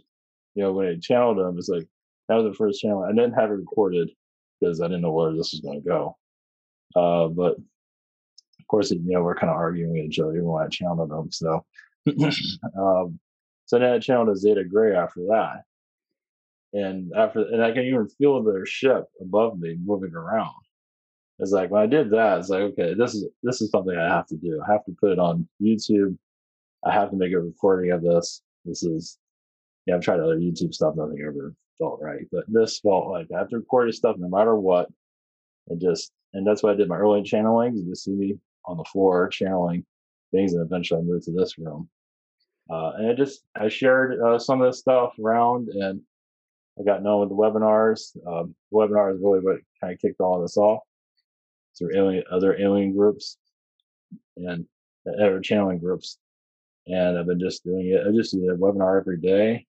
you 0.54 0.62
know, 0.62 0.72
when 0.72 0.88
I 0.88 0.96
channeled 1.00 1.38
them, 1.38 1.56
it's 1.58 1.68
like 1.68 1.86
that 2.28 2.36
was 2.36 2.44
the 2.44 2.56
first 2.56 2.80
channel. 2.80 3.04
I 3.04 3.12
didn't 3.12 3.34
have 3.34 3.50
it 3.50 3.54
recorded 3.54 4.10
because 4.60 4.80
I 4.80 4.86
didn't 4.86 5.02
know 5.02 5.12
where 5.12 5.32
this 5.32 5.52
was 5.52 5.60
going 5.60 5.82
to 5.82 5.88
go. 5.88 6.16
Uh, 6.96 7.28
but 7.28 7.56
course, 8.70 8.90
you 8.90 9.00
know, 9.04 9.22
we're 9.22 9.34
kind 9.34 9.50
of 9.50 9.56
arguing 9.56 9.92
with 9.92 10.04
each 10.04 10.18
other 10.18 10.34
even 10.34 10.46
when 10.46 10.64
I 10.66 10.68
channeled 10.68 11.10
them. 11.10 11.30
So, 11.30 11.64
um, 12.78 13.18
so 13.66 13.78
then 13.78 13.92
I 13.92 13.98
channeled 13.98 14.30
a 14.30 14.36
Zeta 14.36 14.64
Gray 14.64 14.94
after 14.94 15.20
that. 15.28 15.62
And 16.72 17.12
after, 17.16 17.40
and 17.40 17.62
I 17.62 17.72
can 17.72 17.84
even 17.84 18.08
feel 18.08 18.42
their 18.42 18.64
ship 18.64 19.04
above 19.20 19.58
me 19.58 19.76
moving 19.82 20.14
around. 20.14 20.54
It's 21.40 21.52
like 21.52 21.70
when 21.70 21.82
I 21.82 21.86
did 21.86 22.10
that, 22.10 22.38
it's 22.38 22.48
like, 22.48 22.60
okay, 22.60 22.94
this 22.94 23.14
is 23.14 23.26
this 23.42 23.62
is 23.62 23.70
something 23.70 23.96
I 23.96 24.08
have 24.08 24.26
to 24.26 24.36
do. 24.36 24.62
I 24.62 24.72
have 24.72 24.84
to 24.84 24.94
put 25.00 25.10
it 25.10 25.18
on 25.18 25.48
YouTube 25.60 26.16
I 26.84 26.92
have 26.92 27.10
to 27.10 27.16
make 27.16 27.32
a 27.32 27.40
recording 27.40 27.92
of 27.92 28.02
this. 28.02 28.42
This 28.64 28.82
is, 28.82 29.18
yeah, 29.86 29.96
I've 29.96 30.02
tried 30.02 30.20
other 30.20 30.38
YouTube 30.38 30.74
stuff, 30.74 30.94
nothing 30.96 31.22
ever 31.26 31.54
felt 31.78 32.00
right. 32.00 32.26
But 32.32 32.44
this 32.48 32.80
felt 32.80 33.08
like 33.08 33.28
I 33.34 33.38
have 33.38 33.50
to 33.50 33.58
record 33.58 33.88
this 33.88 33.98
stuff 33.98 34.16
no 34.18 34.28
matter 34.28 34.56
what. 34.56 34.88
And 35.68 35.80
just, 35.80 36.12
and 36.32 36.46
that's 36.46 36.62
why 36.62 36.72
I 36.72 36.74
did 36.74 36.88
my 36.88 36.96
early 36.96 37.22
channeling. 37.22 37.76
You 37.76 37.84
just 37.84 38.04
see 38.04 38.12
me 38.12 38.38
on 38.64 38.76
the 38.76 38.84
floor 38.84 39.28
channeling 39.28 39.84
things, 40.32 40.52
and 40.52 40.64
eventually 40.64 41.00
I 41.00 41.04
moved 41.04 41.24
to 41.24 41.32
this 41.32 41.58
room. 41.58 41.88
Uh, 42.68 42.92
and 42.98 43.10
I 43.10 43.14
just, 43.14 43.42
I 43.56 43.68
shared 43.68 44.20
uh, 44.20 44.38
some 44.38 44.60
of 44.60 44.68
this 44.68 44.78
stuff 44.78 45.14
around 45.18 45.68
and 45.68 46.00
I 46.78 46.84
got 46.84 47.02
known 47.02 47.20
with 47.20 47.28
the 47.28 47.34
webinars. 47.34 48.16
Um, 48.24 48.54
the 48.70 48.78
webinar 48.78 49.12
is 49.12 49.20
really 49.20 49.40
what 49.40 49.56
kind 49.80 49.92
of 49.92 49.98
kicked 49.98 50.20
all 50.20 50.36
of 50.36 50.42
this 50.42 50.56
off. 50.56 50.82
Through 51.76 51.96
alien, 51.96 52.24
other 52.30 52.56
alien 52.60 52.96
groups 52.96 53.38
and 54.36 54.66
other 55.06 55.40
channeling 55.40 55.78
groups 55.78 56.18
and 56.86 57.18
I've 57.18 57.26
been 57.26 57.40
just 57.40 57.64
doing 57.64 57.88
it. 57.88 58.06
I 58.06 58.10
just 58.12 58.32
do 58.32 58.50
a 58.50 58.56
webinar 58.56 59.00
every 59.00 59.18
day. 59.18 59.66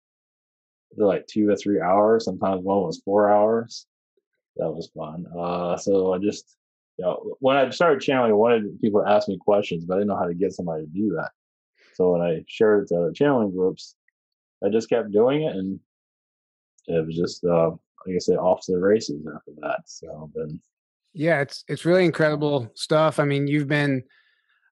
They're 0.95 1.07
like 1.07 1.27
two 1.27 1.49
or 1.49 1.55
three 1.55 1.79
hours. 1.79 2.25
Sometimes 2.25 2.63
one 2.63 2.81
was 2.81 3.01
four 3.03 3.29
hours. 3.29 3.85
That 4.57 4.71
was 4.71 4.89
fun. 4.95 5.25
Uh, 5.37 5.77
so 5.77 6.13
I 6.13 6.17
just, 6.17 6.57
you 7.01 7.07
know, 7.07 7.35
when 7.39 7.57
I 7.57 7.67
started 7.71 7.99
channeling, 7.99 8.31
I 8.31 8.35
wanted 8.35 8.79
people 8.79 9.01
to 9.01 9.09
ask 9.09 9.27
me 9.27 9.39
questions, 9.39 9.85
but 9.85 9.95
I 9.95 9.97
didn't 9.97 10.09
know 10.09 10.17
how 10.17 10.27
to 10.27 10.35
get 10.35 10.53
somebody 10.53 10.83
to 10.83 10.89
do 10.91 11.15
that. 11.17 11.31
So 11.95 12.11
when 12.11 12.21
I 12.21 12.43
shared 12.47 12.83
it 12.83 12.87
to 12.89 12.97
other 12.97 13.11
channeling 13.11 13.51
groups, 13.51 13.95
I 14.63 14.69
just 14.69 14.87
kept 14.87 15.11
doing 15.11 15.41
it, 15.41 15.55
and 15.55 15.79
it 16.85 17.03
was 17.03 17.15
just 17.15 17.43
uh, 17.43 17.71
like 18.05 18.15
I 18.15 18.19
say, 18.19 18.33
off 18.33 18.63
to 18.65 18.73
the 18.73 18.77
races 18.77 19.25
after 19.35 19.51
that. 19.61 19.79
So 19.85 20.29
then, 20.35 20.61
yeah, 21.13 21.41
it's 21.41 21.63
it's 21.67 21.85
really 21.85 22.05
incredible 22.05 22.69
stuff. 22.75 23.17
I 23.17 23.25
mean, 23.25 23.47
you've 23.47 23.67
been, 23.67 24.03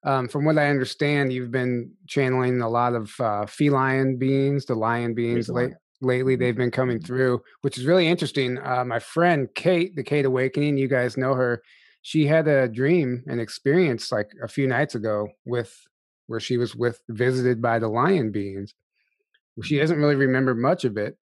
um, 0.04 0.28
from 0.28 0.46
what 0.46 0.60
I 0.60 0.70
understand, 0.70 1.34
you've 1.34 1.52
been 1.52 1.92
channeling 2.08 2.62
a 2.62 2.70
lot 2.70 2.94
of 2.94 3.12
uh, 3.20 3.48
feline 3.48 4.18
beings, 4.18 4.68
the 4.68 4.76
lion 4.76 5.16
beings. 5.16 5.50
Late, 5.50 5.74
lately, 6.02 6.36
mm-hmm. 6.36 6.44
they've 6.44 6.56
been 6.56 6.70
coming 6.70 6.98
mm-hmm. 6.98 7.08
through, 7.08 7.42
which 7.62 7.80
is 7.80 7.88
really 7.88 8.08
interesting. 8.08 8.60
Uh, 8.64 8.86
my 8.86 9.00
friend 9.00 9.48
Kate, 9.56 9.96
the 9.96 10.04
Kate 10.04 10.26
Awakening, 10.26 10.78
you 10.78 10.88
guys 10.88 11.18
know 11.18 11.34
her. 11.34 11.64
She 12.10 12.26
had 12.26 12.48
a 12.48 12.68
dream 12.68 13.24
and 13.28 13.40
experience 13.40 14.12
like 14.12 14.32
a 14.42 14.48
few 14.48 14.66
nights 14.66 14.96
ago 14.96 15.28
with 15.46 15.80
where 16.26 16.40
she 16.40 16.58
was 16.58 16.76
with 16.76 17.00
visited 17.08 17.62
by 17.62 17.78
the 17.78 17.88
lion 17.88 18.32
beings. 18.32 18.74
She 19.62 19.76
mm-hmm. 19.76 19.82
doesn't 19.82 20.00
really 20.00 20.16
remember 20.16 20.56
much 20.56 20.86
of 20.86 20.98
it, 20.98 21.20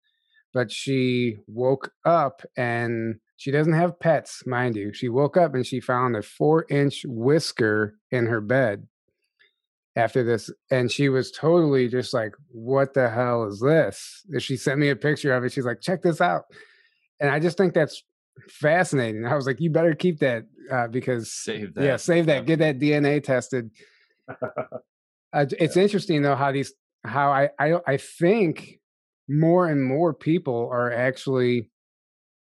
but 0.55 0.71
she 0.71 1.39
woke 1.49 1.91
up 2.05 2.43
and 2.57 3.17
she 3.37 3.51
doesn't 3.51 3.73
have 3.73 3.99
pets, 3.99 4.45
mind 4.47 4.77
you. 4.77 4.93
She 4.93 5.09
woke 5.09 5.37
up 5.37 5.57
and 5.57 5.67
she 5.67 5.81
found 5.81 6.15
a 6.15 6.23
four 6.23 6.67
inch 6.71 7.05
whisker 7.05 7.99
in 8.13 8.27
her 8.27 8.41
bed 8.41 8.87
after 9.97 10.23
this. 10.23 10.53
And 10.71 10.89
she 10.93 11.09
was 11.09 11.33
totally 11.33 11.89
just 11.89 12.15
like, 12.15 12.35
what 12.53 12.95
the 12.95 13.11
hell 13.11 13.43
is 13.49 13.59
this? 13.59 14.25
And 14.31 14.41
she 14.41 14.57
sent 14.57 14.79
me 14.79 14.91
a 14.91 14.95
picture 14.95 15.35
of 15.35 15.43
it. 15.43 15.51
She's 15.51 15.67
like, 15.67 15.81
check 15.81 16.03
this 16.03 16.21
out. 16.21 16.45
And 17.19 17.29
I 17.29 17.41
just 17.41 17.59
think 17.59 17.75
that's 17.75 18.05
fascinating. 18.49 19.25
I 19.27 19.35
was 19.35 19.47
like, 19.47 19.61
you 19.61 19.71
better 19.71 19.95
keep 19.95 20.21
that 20.21 20.45
uh, 20.71 20.89
because 20.89 21.33
save 21.33 21.75
that. 21.75 21.85
Yeah, 21.85 21.97
save 21.97 22.27
that. 22.27 22.47
Get 22.47 22.59
that 22.61 22.79
DNA 22.79 23.23
tested. 23.23 23.71
uh, 24.29 24.67
it's 25.33 25.77
interesting 25.77 26.23
though 26.23 26.37
how 26.37 26.53
these 26.53 26.73
how 27.05 27.31
I 27.31 27.51
I 27.59 27.79
I 27.87 27.97
think 27.97 28.81
more 29.29 29.69
and 29.69 29.85
more 29.85 30.15
people 30.15 30.69
are 30.73 30.93
actually 30.93 31.71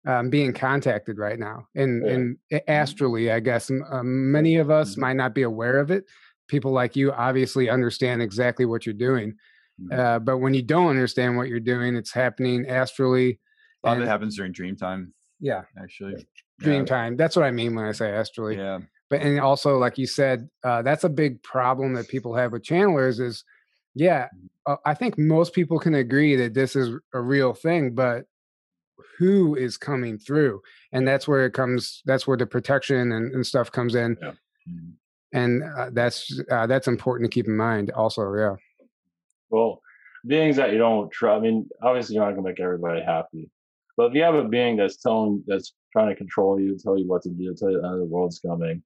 um, 0.07 0.29
being 0.29 0.53
contacted 0.53 1.17
right 1.17 1.37
now 1.37 1.67
and 1.75 2.03
yeah. 2.03 2.11
and 2.13 2.37
mm-hmm. 2.51 2.71
astrally 2.71 3.31
i 3.31 3.39
guess 3.39 3.69
um, 3.69 4.31
many 4.31 4.55
of 4.57 4.71
us 4.71 4.93
mm-hmm. 4.93 5.01
might 5.01 5.15
not 5.15 5.35
be 5.35 5.43
aware 5.43 5.77
of 5.77 5.91
it 5.91 6.05
people 6.47 6.71
like 6.71 6.95
you 6.95 7.11
obviously 7.11 7.69
understand 7.69 8.21
exactly 8.21 8.65
what 8.65 8.85
you're 8.85 8.93
doing 8.93 9.35
mm-hmm. 9.79 9.99
uh, 9.99 10.17
but 10.17 10.39
when 10.39 10.53
you 10.53 10.63
don't 10.63 10.87
understand 10.87 11.37
what 11.37 11.47
you're 11.47 11.59
doing 11.59 11.95
it's 11.95 12.11
happening 12.11 12.65
astrally 12.67 13.39
a 13.83 13.87
lot 13.87 13.93
and, 13.93 14.01
of 14.01 14.07
it 14.07 14.11
happens 14.11 14.35
during 14.35 14.51
dream 14.51 14.75
time 14.75 15.13
yeah 15.41 15.63
actually 15.81 16.25
dream 16.59 16.85
time 16.85 17.17
that's 17.17 17.35
what 17.35 17.43
i 17.43 17.51
mean 17.51 17.75
when 17.75 17.83
i 17.83 17.91
say 17.91 18.11
astrally 18.11 18.55
yeah 18.55 18.79
but 19.09 19.21
and 19.21 19.39
also 19.41 19.77
like 19.77 19.97
you 19.97 20.07
said 20.07 20.47
uh, 20.63 20.81
that's 20.81 21.03
a 21.03 21.09
big 21.09 21.41
problem 21.43 21.93
that 21.93 22.07
people 22.07 22.33
have 22.33 22.53
with 22.53 22.63
channelers 22.63 23.19
is 23.19 23.43
yeah, 23.95 24.27
uh, 24.65 24.77
I 24.85 24.93
think 24.93 25.17
most 25.17 25.53
people 25.53 25.79
can 25.79 25.95
agree 25.95 26.35
that 26.35 26.53
this 26.53 26.75
is 26.75 26.97
a 27.13 27.21
real 27.21 27.53
thing, 27.53 27.93
but 27.93 28.25
who 29.17 29.55
is 29.55 29.77
coming 29.77 30.17
through? 30.17 30.61
And 30.91 31.07
that's 31.07 31.27
where 31.27 31.45
it 31.45 31.53
comes. 31.53 32.01
That's 32.05 32.25
where 32.25 32.37
the 32.37 32.45
protection 32.45 33.11
and, 33.11 33.33
and 33.33 33.45
stuff 33.45 33.71
comes 33.71 33.95
in. 33.95 34.17
Yeah. 34.21 34.31
Mm-hmm. 34.69 34.89
And 35.33 35.63
uh, 35.77 35.89
that's 35.93 36.39
uh, 36.51 36.67
that's 36.67 36.87
important 36.87 37.31
to 37.31 37.33
keep 37.33 37.47
in 37.47 37.55
mind. 37.55 37.91
Also, 37.91 38.33
yeah. 38.33 38.55
Well, 39.49 39.81
beings 40.25 40.57
that 40.57 40.71
you 40.71 40.77
don't 40.77 41.09
trust. 41.11 41.39
I 41.39 41.41
mean, 41.41 41.69
obviously, 41.81 42.15
you're 42.15 42.25
not 42.25 42.31
gonna 42.31 42.47
make 42.47 42.59
everybody 42.59 43.01
happy, 43.01 43.49
but 44.01 44.07
if 44.07 44.15
you 44.15 44.23
have 44.23 44.33
a 44.33 44.43
being 44.43 44.77
that's 44.77 44.97
telling, 44.97 45.43
that's 45.45 45.75
trying 45.93 46.09
to 46.09 46.15
control 46.15 46.59
you, 46.59 46.75
tell 46.75 46.97
you 46.97 47.07
what 47.07 47.21
to 47.21 47.29
do, 47.29 47.53
tell 47.53 47.69
you 47.69 47.79
the 47.79 47.85
end 47.85 47.93
of 47.93 47.99
the 47.99 48.05
world's 48.05 48.39
coming, 48.39 48.81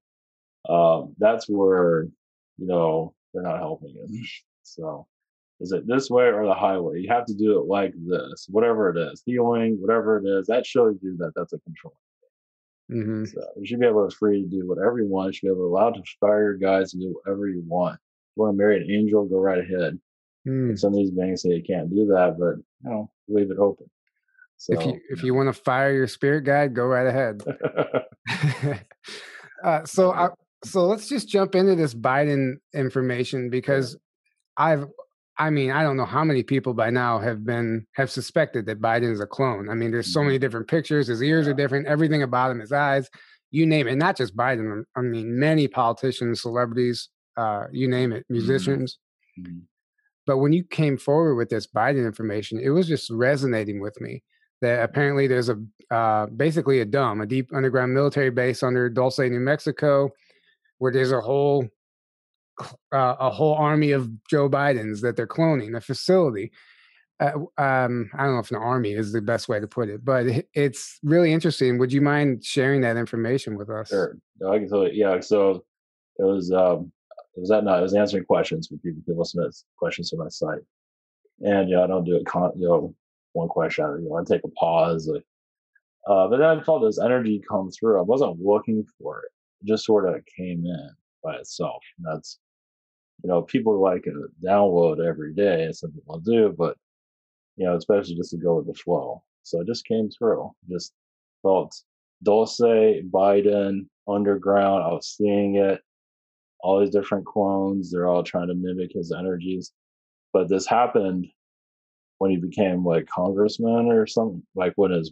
um, 0.68 1.16
that's 1.18 1.48
where 1.48 2.10
you 2.58 2.68
know 2.68 3.14
they're 3.34 3.42
not 3.42 3.60
helping 3.60 3.92
you. 3.92 4.26
So 4.64 5.08
is 5.62 5.72
it 5.72 5.88
this 5.88 6.10
way 6.10 6.26
or 6.26 6.46
the 6.46 6.54
highway? 6.54 7.00
You 7.00 7.08
have 7.08 7.26
to 7.28 7.34
do 7.34 7.62
it 7.62 7.68
like 7.68 7.94
this, 7.96 8.48
whatever 8.50 8.90
it 8.90 8.98
is, 8.98 9.24
healing, 9.26 9.78
whatever 9.80 10.18
it 10.18 10.28
is. 10.28 10.48
That 10.48 10.66
shows 10.66 10.98
you 11.02 11.16
that 11.20 11.32
that's 11.34 11.54
a 11.54 11.60
control. 11.60 11.96
Mm-hmm. 12.92 13.24
So 13.24 13.42
you 13.58 13.66
should 13.66 13.80
be 13.80 13.88
able 13.88 14.10
to 14.10 14.14
free 14.14 14.44
to 14.44 14.50
do 14.50 14.68
whatever 14.68 15.00
you 15.00 15.08
want. 15.08 15.28
You 15.28 15.34
should 15.34 15.46
be 15.46 15.52
able 15.52 15.70
to 15.70 15.74
allow 15.74 15.92
to 15.92 16.04
fire 16.20 16.44
your 16.44 16.58
guys 16.58 16.94
and 16.94 17.02
do 17.02 17.18
whatever 17.24 17.48
you 17.48 17.64
want. 17.66 17.96
If 17.96 18.36
you 18.36 18.44
want 18.44 18.56
to 18.56 18.58
marry 18.58 18.84
an 18.84 18.92
angel, 18.92 19.24
go 19.24 19.40
right 19.40 19.60
ahead. 19.60 19.98
Mm. 20.46 20.78
Some 20.78 20.92
of 20.92 20.98
these 20.98 21.12
banks 21.12 21.44
say 21.44 21.52
you 21.52 21.64
can't 21.64 21.90
do 21.90 22.06
that, 22.08 22.36
but 22.38 22.58
you 22.84 22.90
know, 22.90 23.10
leave 23.30 23.50
it 23.50 23.60
open. 23.60 23.90
So, 24.58 24.74
if 24.74 24.86
you 24.86 25.00
if 25.10 25.24
you 25.24 25.34
want 25.34 25.54
to 25.54 25.54
fire 25.54 25.94
your 25.94 26.08
spirit 26.08 26.44
guide, 26.44 26.74
go 26.74 26.86
right 26.86 27.08
ahead. 27.08 27.44
uh, 29.64 29.86
so 29.86 30.12
I, 30.12 30.30
so 30.64 30.86
let's 30.86 31.08
just 31.08 31.30
jump 31.30 31.56
into 31.56 31.76
this 31.76 31.94
Biden 31.94 32.56
information 32.74 33.50
because 33.50 33.98
I've 34.58 34.86
I 35.38 35.50
mean, 35.50 35.72
I 35.72 35.84
don't 35.84 35.98
know 35.98 36.06
how 36.06 36.24
many 36.24 36.44
people 36.44 36.74
by 36.74 36.90
now 36.90 37.20
have 37.20 37.46
been 37.46 37.86
have 37.96 38.10
suspected 38.10 38.66
that 38.68 38.82
Biden 38.82 39.12
is 39.12 39.20
a 39.20 39.26
clone. 39.26 39.70
I 39.70 39.74
mean, 39.74 39.92
there's 39.92 40.14
so 40.14 40.22
many 40.22 40.36
mm-hmm. 40.36 40.42
different 40.42 40.68
pictures. 40.68 41.08
His 41.08 41.22
ears 41.22 41.48
are 41.48 41.54
different. 41.54 41.88
Everything 41.88 42.24
about 42.24 42.52
him, 42.52 42.60
his 42.60 42.72
eyes, 42.72 43.10
you 43.52 43.66
name 43.66 43.88
it. 43.88 43.96
Not 43.96 44.16
just 44.16 44.36
Biden. 44.36 44.84
I 44.96 45.02
mean, 45.02 45.38
many 45.38 45.68
politicians, 45.68 46.42
celebrities, 46.42 47.10
uh, 47.36 47.66
you 47.72 47.88
name 47.90 48.14
it, 48.14 48.24
mm-hmm. 48.24 48.34
musicians. 48.34 48.98
Mm-hmm. 49.40 49.60
But 50.26 50.38
when 50.38 50.54
you 50.54 50.64
came 50.64 50.98
forward 50.98 51.36
with 51.36 51.50
this 51.50 51.68
Biden 51.68 52.06
information, 52.06 52.60
it 52.60 52.70
was 52.70 52.88
just 52.88 53.10
resonating 53.12 53.82
with 53.82 54.00
me. 54.00 54.24
That 54.62 54.84
apparently 54.84 55.28
there's 55.28 55.50
a 55.50 55.62
uh, 55.92 56.28
basically 56.28 56.80
a 56.80 56.86
dumb, 56.86 57.22
a 57.22 57.26
deep 57.26 57.50
underground 57.54 57.94
military 57.94 58.32
base 58.32 58.64
under 58.64 58.90
Dulce, 58.90 59.20
New 59.20 59.40
Mexico, 59.40 60.10
where 60.78 60.92
there's 60.92 61.12
a 61.12 61.22
whole 61.22 61.68
uh, 62.94 63.16
a 63.20 63.30
whole 63.30 63.56
army 63.56 63.92
of 63.92 64.10
Joe 64.30 64.50
Bidens 64.50 65.02
that 65.02 65.16
they're 65.16 65.28
cloning, 65.28 65.76
a 65.76 65.82
facility. 65.82 66.52
Uh, 67.20 67.32
um, 67.58 68.10
I 68.14 68.26
don't 68.26 68.34
know 68.34 68.40
if 68.40 68.52
an 68.52 68.58
army 68.58 68.94
is 68.94 69.14
the 69.14 69.22
best 69.22 69.48
way 69.48 69.60
to 69.60 69.68
put 69.68 69.90
it, 69.90 70.04
but 70.04 70.26
it's 70.54 71.00
really 71.04 71.32
interesting. 71.32 71.78
Would 71.78 71.94
you 71.94 72.02
mind 72.02 72.44
sharing 72.44 72.82
that 72.82 72.98
information 72.98 73.58
with 73.58 73.70
us? 73.70 73.90
Sure. 73.90 74.18
No, 74.40 74.52
I 74.52 74.60
can 74.60 74.70
tell 74.70 74.84
you. 74.84 74.92
Yeah. 74.94 75.20
So 75.22 75.64
it 76.18 76.24
was, 76.24 76.52
um, 76.52 76.92
it 77.36 77.40
was 77.40 77.50
that 77.50 77.64
night. 77.64 77.78
I 77.78 77.82
was 77.82 77.94
answering 77.94 78.26
questions 78.26 78.68
for 78.68 78.76
people 78.78 79.02
who 79.06 79.18
listen 79.18 79.44
to 79.44 79.52
questions 79.78 80.10
from 80.10 80.20
my 80.20 80.28
site. 80.28 80.60
And, 81.40 81.70
yeah, 81.70 81.84
I 81.84 81.88
don't 81.88 82.04
do 82.04 82.18
it, 82.18 82.26
con- 82.26 82.52
you 82.58 82.68
know, 82.68 82.96
one 83.36 83.48
question. 83.48 83.86
You 84.02 84.10
know, 84.10 84.18
I 84.18 84.24
take 84.24 84.44
a 84.44 84.50
pause. 84.50 85.10
Like, 85.12 85.24
uh, 86.08 86.28
but 86.28 86.38
then 86.38 86.60
I 86.60 86.62
felt 86.62 86.84
this 86.84 87.00
energy 87.00 87.42
come 87.48 87.70
through. 87.72 88.00
I 88.00 88.04
wasn't 88.04 88.40
looking 88.42 88.86
for 89.00 89.20
it. 89.20 89.32
It 89.62 89.68
just 89.68 89.86
sort 89.86 90.08
of 90.08 90.24
came 90.38 90.66
in 90.66 90.90
by 91.24 91.36
itself. 91.36 91.84
And 91.98 92.08
that's 92.08 92.40
you 93.24 93.30
know, 93.30 93.42
people 93.42 93.82
like 93.82 94.04
to 94.04 94.28
download 94.44 95.06
every 95.06 95.34
day, 95.34 95.72
some 95.72 95.92
people 95.92 96.20
do, 96.20 96.54
but 96.58 96.78
you 97.56 97.66
know, 97.66 97.76
especially 97.76 98.16
just 98.16 98.32
to 98.32 98.38
go 98.38 98.56
with 98.56 98.68
the 98.68 98.74
flow. 98.74 99.24
So 99.44 99.62
it 99.62 99.68
just 99.68 99.86
came 99.86 100.10
through. 100.10 100.52
Just 100.70 100.94
felt 101.42 101.74
Dulce, 102.24 102.60
Biden, 102.60 103.88
underground. 104.08 104.84
I 104.84 104.92
was 104.92 105.16
seeing 105.16 105.56
it. 105.56 105.82
All 106.60 106.80
these 106.80 106.90
different 106.90 107.26
clones, 107.26 107.92
they're 107.92 108.08
all 108.08 108.24
trying 108.24 108.48
to 108.48 108.56
mimic 108.56 108.92
his 108.94 109.12
energies. 109.12 109.72
But 110.34 110.50
this 110.50 110.66
happened 110.66 111.28
when 112.20 112.32
he 112.32 112.38
became 112.38 112.86
like 112.86 113.08
congressman 113.08 113.88
or 113.88 114.08
something, 114.08 114.44
like 114.56 114.74
when 114.76 114.92
his, 114.92 115.12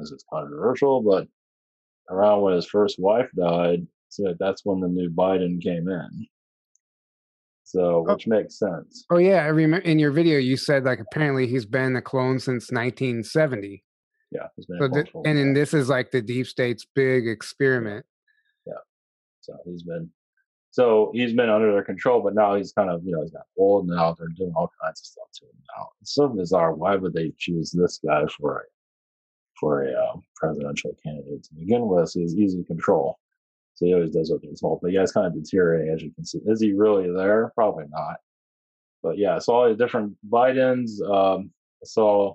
as 0.00 0.10
it's 0.10 0.24
controversial, 0.32 1.02
but 1.02 1.26
around 2.10 2.42
when 2.42 2.54
his 2.54 2.66
first 2.66 2.98
wife 2.98 3.28
died, 3.36 3.86
so 4.08 4.34
that's 4.38 4.64
when 4.64 4.80
the 4.80 4.88
new 4.88 5.10
Biden 5.10 5.62
came 5.62 5.88
in. 5.88 6.26
So, 7.64 8.06
oh. 8.08 8.12
which 8.12 8.26
oh. 8.26 8.30
makes 8.30 8.58
sense. 8.58 9.04
Oh 9.10 9.18
yeah, 9.18 9.42
I 9.42 9.48
remember 9.48 9.84
in 9.84 9.98
your 9.98 10.12
video 10.12 10.38
you 10.38 10.56
said 10.56 10.84
like 10.84 11.00
apparently 11.00 11.46
he's 11.46 11.66
been 11.66 11.96
a 11.96 12.02
clone 12.02 12.38
since 12.38 12.70
1970. 12.70 13.82
Yeah, 14.32 14.48
so 14.78 14.88
th- 14.88 15.10
and 15.24 15.38
then 15.38 15.54
this 15.54 15.72
is 15.72 15.88
like 15.88 16.10
the 16.10 16.20
deep 16.20 16.46
state's 16.46 16.84
big 16.94 17.28
experiment. 17.28 18.04
Yeah, 18.66 18.74
so 19.40 19.54
he's 19.64 19.82
been 19.84 20.10
so 20.76 21.10
he's 21.14 21.32
been 21.32 21.48
under 21.48 21.72
their 21.72 21.82
control, 21.82 22.20
but 22.20 22.34
now 22.34 22.54
he's 22.54 22.70
kind 22.70 22.90
of 22.90 23.02
you 23.02 23.12
know 23.12 23.22
he's 23.22 23.30
got 23.30 23.46
old 23.56 23.88
now. 23.88 24.12
They're 24.12 24.28
doing 24.36 24.52
all 24.54 24.70
kinds 24.82 25.00
of 25.00 25.06
stuff 25.06 25.28
to 25.36 25.46
him 25.46 25.62
now. 25.74 25.88
It's 26.02 26.14
so 26.14 26.28
bizarre. 26.28 26.74
Why 26.74 26.96
would 26.96 27.14
they 27.14 27.32
choose 27.38 27.70
this 27.70 27.98
guy 28.04 28.26
for 28.26 28.58
a 28.58 28.62
for 29.58 29.84
a 29.84 29.92
uh, 29.92 30.16
presidential 30.34 30.94
candidate 31.02 31.44
to 31.44 31.54
begin 31.54 31.86
with? 31.86 32.12
He's 32.12 32.36
easy 32.36 32.58
to 32.58 32.64
control. 32.64 33.18
So 33.76 33.86
he 33.86 33.94
always 33.94 34.10
does 34.10 34.30
what 34.30 34.42
he's 34.42 34.60
told. 34.60 34.80
But 34.82 34.92
yeah, 34.92 35.02
it's 35.02 35.12
kind 35.12 35.26
of 35.26 35.32
deteriorating 35.32 35.94
as 35.94 36.02
you 36.02 36.12
can 36.12 36.26
see. 36.26 36.40
Is 36.44 36.60
he 36.60 36.74
really 36.74 37.10
there? 37.10 37.52
Probably 37.54 37.86
not. 37.88 38.16
But 39.02 39.16
yeah, 39.16 39.36
I 39.36 39.38
saw 39.38 39.68
the 39.68 39.76
different 39.76 40.14
Bidens. 40.28 41.00
Um, 41.00 41.52
saw 41.84 42.34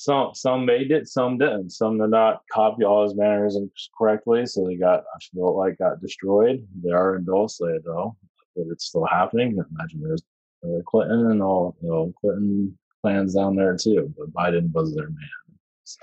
some 0.00 0.34
some 0.34 0.64
made 0.64 0.90
it, 0.92 1.08
some 1.08 1.36
didn't. 1.36 1.72
Some 1.72 1.98
did 1.98 2.08
not 2.08 2.40
copy 2.50 2.84
all 2.84 3.02
his 3.04 3.14
mannerisms 3.14 3.90
correctly, 3.98 4.46
so 4.46 4.66
they 4.66 4.76
got 4.76 5.00
I 5.00 5.18
feel 5.30 5.54
like 5.58 5.76
got 5.76 6.00
destroyed. 6.00 6.66
They 6.82 6.90
are 6.90 7.16
in 7.16 7.26
Dulce 7.26 7.58
though, 7.58 8.16
but 8.56 8.64
it's 8.72 8.86
still 8.86 9.04
happening. 9.04 9.50
Imagine 9.50 10.00
there's 10.02 10.22
Clinton 10.86 11.30
and 11.30 11.42
all 11.42 11.76
you 11.82 11.90
know 11.90 12.14
Clinton 12.18 12.78
clans 13.02 13.34
down 13.34 13.56
there 13.56 13.76
too, 13.76 14.10
but 14.16 14.32
Biden 14.32 14.72
was 14.72 14.94
their 14.94 15.08
man. 15.08 15.58
So. 15.84 16.00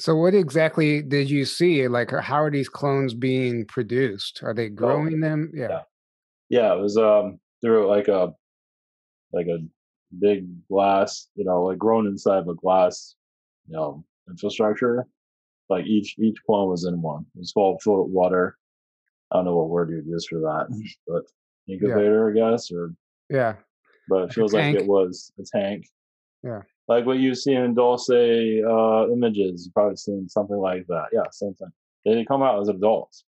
So, 0.00 0.16
what 0.16 0.34
exactly 0.34 1.02
did 1.02 1.30
you 1.30 1.44
see? 1.44 1.86
Like, 1.86 2.10
how 2.10 2.42
are 2.42 2.50
these 2.50 2.68
clones 2.68 3.14
being 3.14 3.64
produced? 3.64 4.40
Are 4.44 4.54
they 4.54 4.66
oh, 4.66 4.70
growing 4.70 5.22
oh, 5.22 5.28
them? 5.28 5.52
Yeah. 5.54 5.68
yeah, 5.68 5.80
yeah. 6.48 6.74
It 6.74 6.80
was 6.80 6.96
um 6.96 7.38
through 7.60 7.88
like 7.88 8.08
a 8.08 8.32
like 9.32 9.46
a 9.46 9.58
big 10.18 10.46
glass, 10.68 11.28
you 11.34 11.44
know, 11.44 11.64
like 11.64 11.78
grown 11.78 12.06
inside 12.06 12.38
of 12.38 12.48
a 12.48 12.54
glass, 12.54 13.16
you 13.66 13.74
know, 13.74 14.04
infrastructure. 14.28 15.06
Like 15.68 15.86
each 15.86 16.18
each 16.18 16.38
pond 16.46 16.70
was 16.70 16.84
in 16.84 17.02
one. 17.02 17.26
It's 17.38 17.52
full 17.52 17.74
of 17.74 18.10
water. 18.10 18.56
I 19.30 19.36
don't 19.36 19.44
know 19.44 19.56
what 19.56 19.68
word 19.68 19.90
you'd 19.90 20.06
use 20.06 20.26
for 20.26 20.40
that, 20.40 20.66
but 21.06 21.24
incubator, 21.68 22.32
yeah. 22.34 22.46
I 22.46 22.50
guess, 22.50 22.70
or 22.72 22.94
yeah. 23.28 23.54
But 24.08 24.24
it 24.24 24.32
feels 24.32 24.54
like 24.54 24.74
it 24.74 24.86
was 24.86 25.30
a 25.38 25.42
tank. 25.44 25.86
Yeah. 26.42 26.62
Like 26.88 27.04
what 27.04 27.18
you 27.18 27.34
see 27.34 27.52
in 27.52 27.74
Dulce 27.74 28.08
uh, 28.08 29.06
images, 29.12 29.66
you've 29.66 29.74
probably 29.74 29.96
seen 29.96 30.28
something 30.28 30.56
like 30.56 30.86
that. 30.86 31.08
Yeah, 31.12 31.24
same 31.30 31.52
thing. 31.54 31.68
They 32.04 32.24
come 32.24 32.42
out 32.42 32.60
as 32.60 32.68
adults, 32.68 33.24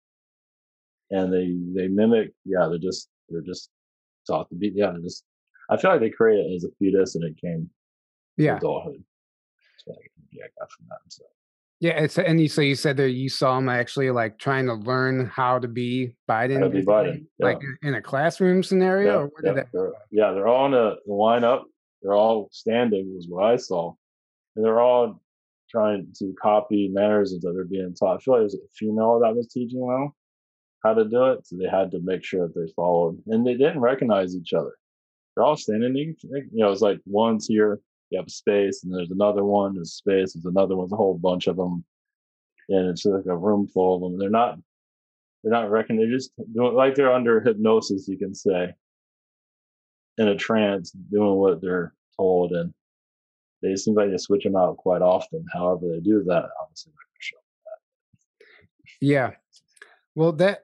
and 1.09 1.33
they 1.33 1.57
they 1.73 1.87
mimic. 1.87 2.33
Yeah, 2.45 2.67
they're 2.67 2.77
just 2.77 3.09
they're 3.29 3.41
just 3.41 3.71
taught 4.27 4.49
to 4.49 4.55
be. 4.55 4.71
Yeah, 4.75 4.91
they're 4.91 5.01
just. 5.01 5.23
I 5.69 5.77
feel 5.77 5.91
like 5.91 5.99
they 5.99 6.09
created 6.09 6.51
it 6.51 6.55
as 6.55 6.63
a 6.63 6.69
fetus, 6.79 7.15
and 7.15 7.23
it 7.23 7.39
came. 7.39 7.69
Yeah. 8.37 8.57
adulthood. 8.57 9.03
So 9.83 9.93
yeah, 10.31 10.45
I 10.45 10.47
got 10.59 10.71
from 10.71 10.85
that. 10.89 10.99
So. 11.09 11.23
Yeah, 11.79 11.91
it's 11.91 12.17
and 12.17 12.41
you 12.41 12.47
so 12.47 12.61
you 12.61 12.75
said 12.75 12.97
that 12.97 13.11
you 13.11 13.29
saw 13.29 13.57
him 13.57 13.69
actually 13.69 14.09
like 14.09 14.39
trying 14.39 14.65
to 14.65 14.73
learn 14.73 15.27
how 15.27 15.59
to 15.59 15.67
be 15.67 16.15
Biden, 16.29 16.61
to 16.61 16.69
be 16.69 16.81
Biden. 16.81 17.25
Yeah. 17.37 17.45
like 17.45 17.59
in 17.83 17.93
a 17.93 18.01
classroom 18.01 18.63
scenario. 18.63 19.23
Yeah, 19.23 19.27
yeah, 19.43 19.53
that... 19.53 19.67
they're, 19.71 19.91
yeah, 20.11 20.31
they're 20.31 20.47
all 20.47 20.65
in 20.65 20.73
a 20.73 20.95
line 21.05 21.43
up. 21.43 21.65
They're 22.01 22.15
all 22.15 22.49
standing, 22.51 23.13
was 23.15 23.27
what 23.29 23.43
I 23.45 23.57
saw, 23.57 23.93
and 24.55 24.65
they're 24.65 24.79
all 24.79 25.21
trying 25.69 26.07
to 26.17 26.33
copy 26.41 26.89
mannerisms 26.91 27.41
that 27.41 27.53
they're 27.53 27.65
being 27.65 27.93
taught. 27.93 28.17
I 28.17 28.19
feel 28.19 28.35
like 28.35 28.41
there's 28.41 28.55
a 28.55 28.67
female 28.73 29.19
that 29.19 29.35
was 29.35 29.47
teaching 29.47 29.85
them 29.85 30.11
how 30.83 30.93
to 30.93 31.05
do 31.05 31.25
it, 31.25 31.45
so 31.45 31.57
they 31.57 31.67
had 31.69 31.91
to 31.91 31.99
make 32.01 32.23
sure 32.23 32.47
that 32.47 32.55
they 32.55 32.71
followed, 32.75 33.21
and 33.27 33.45
they 33.45 33.53
didn't 33.53 33.81
recognize 33.81 34.35
each 34.35 34.53
other. 34.53 34.73
They're 35.37 35.45
all 35.45 35.55
standing, 35.55 35.95
you 35.95 36.15
know, 36.53 36.71
it's 36.71 36.81
like 36.81 36.99
one's 37.05 37.45
here, 37.45 37.79
you 38.09 38.17
have 38.17 38.25
a 38.25 38.31
space, 38.31 38.83
and 38.83 38.91
there's 38.91 39.11
another 39.11 39.43
one, 39.43 39.75
there's 39.75 39.93
space, 39.93 40.33
there's 40.33 40.45
another 40.45 40.75
one, 40.75 40.85
there's 40.85 40.93
a 40.93 40.95
whole 40.95 41.15
bunch 41.15 41.45
of 41.45 41.57
them, 41.57 41.85
and 42.69 42.89
it's 42.89 43.05
like 43.05 43.27
a 43.27 43.37
room 43.37 43.67
full 43.67 43.95
of 43.97 44.01
them. 44.01 44.17
They're 44.17 44.31
not, 44.31 44.57
they're 45.43 45.53
not 45.53 45.69
reckoning. 45.69 46.01
They're 46.01 46.17
just 46.17 46.31
doing 46.55 46.73
like 46.73 46.95
they're 46.95 47.13
under 47.13 47.39
hypnosis, 47.39 48.07
you 48.07 48.17
can 48.17 48.33
say, 48.33 48.73
in 50.17 50.27
a 50.27 50.35
trance, 50.35 50.89
doing 50.89 51.35
what 51.35 51.61
they're 51.61 51.93
told, 52.17 52.53
and 52.53 52.73
they 53.61 53.75
seem 53.75 53.93
like 53.93 54.09
they 54.09 54.17
switch 54.17 54.43
them 54.43 54.55
out 54.55 54.77
quite 54.77 55.03
often. 55.03 55.45
However, 55.53 55.81
they 55.87 55.99
do 55.99 56.23
that, 56.23 56.45
obviously, 56.59 56.93
that. 56.93 58.47
Yeah. 59.01 59.31
Well, 60.15 60.31
that 60.31 60.63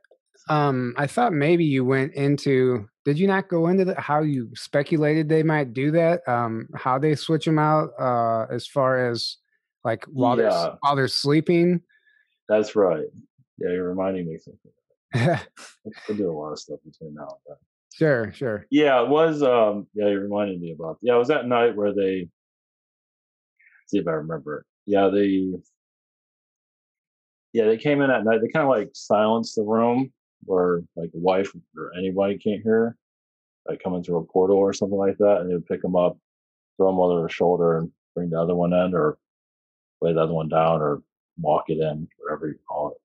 um, 0.50 0.96
I 0.98 1.06
thought 1.06 1.32
maybe 1.32 1.64
you 1.64 1.86
went 1.86 2.16
into. 2.16 2.90
Did 3.06 3.20
you 3.20 3.28
not 3.28 3.50
go 3.50 3.68
into 3.68 3.86
the, 3.86 4.00
how 4.00 4.22
you 4.22 4.50
speculated 4.56 5.28
they 5.28 5.44
might 5.44 5.74
do 5.74 5.92
that? 5.92 6.28
Um, 6.28 6.70
how 6.76 6.98
they 6.98 7.16
switch 7.16 7.46
them 7.46 7.60
out 7.60 7.90
uh, 8.00 8.46
as 8.50 8.66
far 8.66 9.10
as 9.10 9.38
like 9.84 10.06
while 10.06 10.38
yeah. 10.38 10.50
they're 10.50 10.78
while 10.80 10.96
they're 10.96 11.08
sleeping. 11.08 11.82
That's 12.48 12.76
right. 12.76 13.06
Yeah, 13.58 13.72
you're 13.72 13.90
reminding 13.90 14.28
me 14.28 14.38
something. 14.38 14.72
I 16.10 16.14
do 16.16 16.30
a 16.30 16.34
lot 16.34 16.52
of 16.52 16.60
stuff 16.60 16.80
between 16.86 17.14
now 17.14 17.24
and 17.24 17.40
then. 17.48 17.58
Sure, 17.94 18.34
sure. 18.34 18.66
Yeah, 18.72 19.04
it 19.04 19.10
was. 19.10 19.44
Um, 19.44 19.88
yeah, 19.94 20.08
you 20.08 20.20
reminded 20.20 20.60
me 20.60 20.72
about. 20.72 20.98
Yeah, 21.02 21.16
it 21.16 21.20
was 21.20 21.28
that 21.28 21.48
night 21.48 21.76
where 21.76 21.94
they. 21.94 22.30
See 23.88 24.00
if 24.00 24.08
I 24.08 24.12
remember 24.12 24.60
it. 24.60 24.66
Yeah, 24.86 25.10
they. 25.10 25.52
Yeah, 27.52 27.66
they 27.66 27.78
came 27.78 28.02
in 28.02 28.10
at 28.10 28.24
night. 28.24 28.42
They 28.42 28.48
kind 28.48 28.64
of 28.64 28.70
like 28.70 28.92
silenced 28.94 29.56
the 29.56 29.64
room 29.64 30.12
where 30.46 30.82
like 30.96 31.12
a 31.14 31.20
wife 31.20 31.54
or 31.78 31.92
anybody 31.98 32.38
can't 32.38 32.62
hear, 32.62 32.98
like 33.68 33.82
coming 33.84 34.04
through 34.04 34.18
a 34.18 34.24
portal 34.26 34.58
or 34.58 34.74
something 34.74 34.98
like 34.98 35.18
that, 35.18 35.42
and 35.42 35.50
they 35.50 35.54
would 35.56 35.68
pick 35.68 35.82
them 35.82 35.96
up, 35.96 36.18
throw 36.78 36.88
them 36.88 37.00
over 37.00 37.20
their 37.20 37.30
shoulder, 37.30 37.78
and 37.78 37.92
bring 38.16 38.30
the 38.30 38.40
other 38.40 38.56
one 38.56 38.74
in, 38.74 38.94
or 38.94 39.18
lay 40.02 40.14
the 40.14 40.22
other 40.22 40.34
one 40.34 40.50
down, 40.50 40.82
or 40.82 41.02
walk 41.40 41.66
it 41.70 41.80
in, 41.80 42.08
whatever 42.20 42.48
you 42.48 42.60
call 42.68 42.92
it, 42.92 42.98